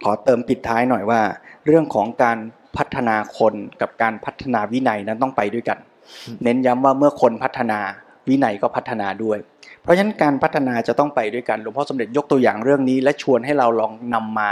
[0.03, 1.21] ขอเติมปิดท้ายหน่อยว่า
[1.67, 2.39] เรื่องของการ
[2.77, 5.79] พัฒนาคนกับการพัฒนาวินัยนั้นต้องไปด้วยกัน
[6.27, 7.81] อืมเน้นย้ำว่าเมื่อคนพัฒนา
[8.29, 9.39] วินัยก็พัฒนาด้วย
[9.83, 14.51] เพราะฉะนั้นการพัฒนาจะต้องไปด้วยกันหลวงพ่อสมเด็จยกตัวอย่างเรื่องนี้ และชวนให้เราลองนำมา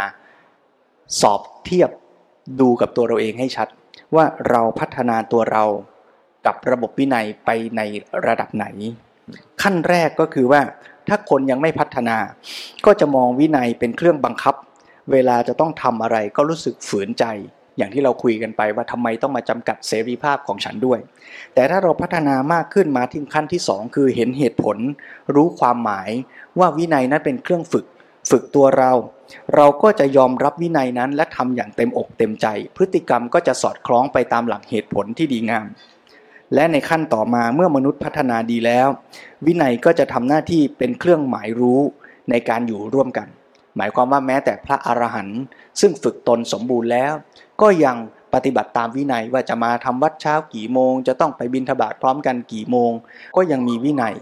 [1.20, 1.90] สอบเทียบ
[2.60, 3.68] ดูกับตัวเราเองให้ชัด
[4.14, 5.64] ว่าเราพัฒนาตัวเรา
[6.46, 7.80] กับระบบวินัยไปใน
[8.26, 8.66] ระดับไหน
[9.62, 10.60] ขั้นแรกก็คือว่า
[11.08, 12.16] ถ้าคนยังไม่พัฒนา
[12.86, 14.54] ก็จะมองวินัยเป็นเครื่องบังคับ
[15.12, 17.24] เวลาจะต้องทำอะไรก็รู้สึกฝืนใจ
[17.76, 20.98] อย่างที่เราคุยกันไปว่าทำไมต้องมาจำกัดเสรีภาพของฉันด้วย
[21.54, 24.76] แต่ถ้าเราพัฒนามากขึ้นมาถึงขั้นที่สองคือเห็นเหตุผล
[25.34, 26.10] รู้ความหมาย
[26.58, 27.86] ว่าวินัยนั้นเป็นเครื่องฝึก
[28.30, 28.92] ฝึกตัวเรา
[29.54, 32.46] เราก็จะยอมรับวินัยนั้น และทำอย่างเต็มอกเต็มใจ
[32.76, 35.66] พฤติกรรมก็จะสอดคล้องไปตามหลักเหตุผลที่ดีงาม
[36.54, 38.88] และในขั้นต่อมาเมื่อมนุษย์พัฒนาดีแล้ว
[39.46, 41.80] วินัยก็จะทำหน้าที่เป็นเครื่องหมายรู้
[42.30, 43.28] ในการอยู่ร่วมกัน
[43.76, 45.40] หมายความว่าแม้แต่พระอรหันต์
[45.80, 47.12] ซึ่งฝึกตนสมบูรณ์แล้ว
[47.62, 47.96] ก็ยัง
[48.34, 52.92] ปฏิบัติตามวินัยว่าจะมาทำวัดเช้ากี่โมง จะต้องไปบิณฑบาตพร้อมกันกี่โมง
[53.36, 54.14] ก็ยังมีวินัย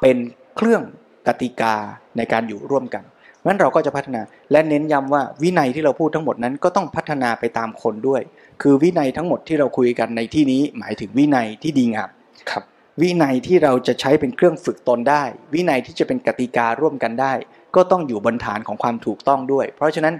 [0.00, 0.16] เป็น
[0.56, 0.82] เครื่อง
[1.26, 1.74] กติกา
[2.16, 3.04] ในการอยู่ร่วมกัน
[3.46, 8.22] นั้นเราก็จะพัฒนาและเน้นย้ำว่าวินัยที่เราพูดทั้งหมดนั้นก็ต้องพัฒนาไปตามคนด้วย
[8.62, 12.10] คือวินัยทั้งหมดที่เราคุยกันในที่นี้หมายถึงวินัยที่ดีงาม
[12.50, 12.62] ครับ
[13.02, 15.22] วินัยที่เราจะใช้เป็นเครื่องฝึกตนได้
[15.54, 17.32] วินัยที่จะเป็นกติการ่วมกันได้
[17.76, 20.14] ก็ต้องอยู่บนฐานของความถูกต้องด้วย เพราะฉะนั้น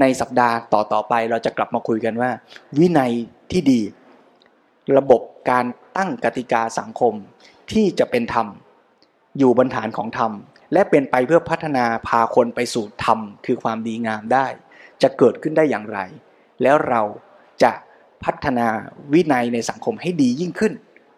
[0.00, 2.30] ในสัปดาห์ต่อๆไปเราจะกลับมาคุยกันว่า
[2.78, 3.12] วินัย
[3.52, 3.80] ที่ดี
[4.96, 5.64] ระบบการ
[5.96, 7.14] ตั้งกติกาสังคม
[7.72, 8.46] ที่จะเป็นธรรม
[9.38, 10.32] อยู่บนฐานของธรรม
[10.72, 14.46] และเป็นไปเพื่อพัฒนาพาคนไปสู่ธรรม คือความดีงามได้
[15.02, 15.98] จะเกิดขึ้นได้อย่างไร
[16.62, 17.02] แล้วเรา
[17.62, 17.72] จะ
[18.24, 18.66] พัฒนา
[19.12, 20.72] วินัยในสังคมให้ดียิ่งขึ้น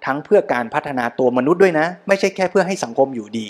[0.07, 3.47] ทั้งเพื่อการพัฒนาตัวมนุษย์ด้วยนะ ไม่ใช่แค่เพื่อให้สังคมอยู่ดี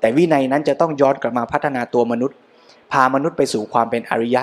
[0.00, 2.36] แต่วินัยนั้นจะต้องย้อนกลับมาพัฒนาตัวมนุษย์
[2.92, 4.42] พามนุษย์ไปสู่ความเป็นอริยะ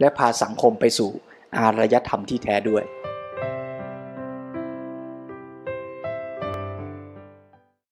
[0.00, 1.10] และพาสังคมไปสู่
[1.58, 2.84] อารยธรรมที่แท้ด้วย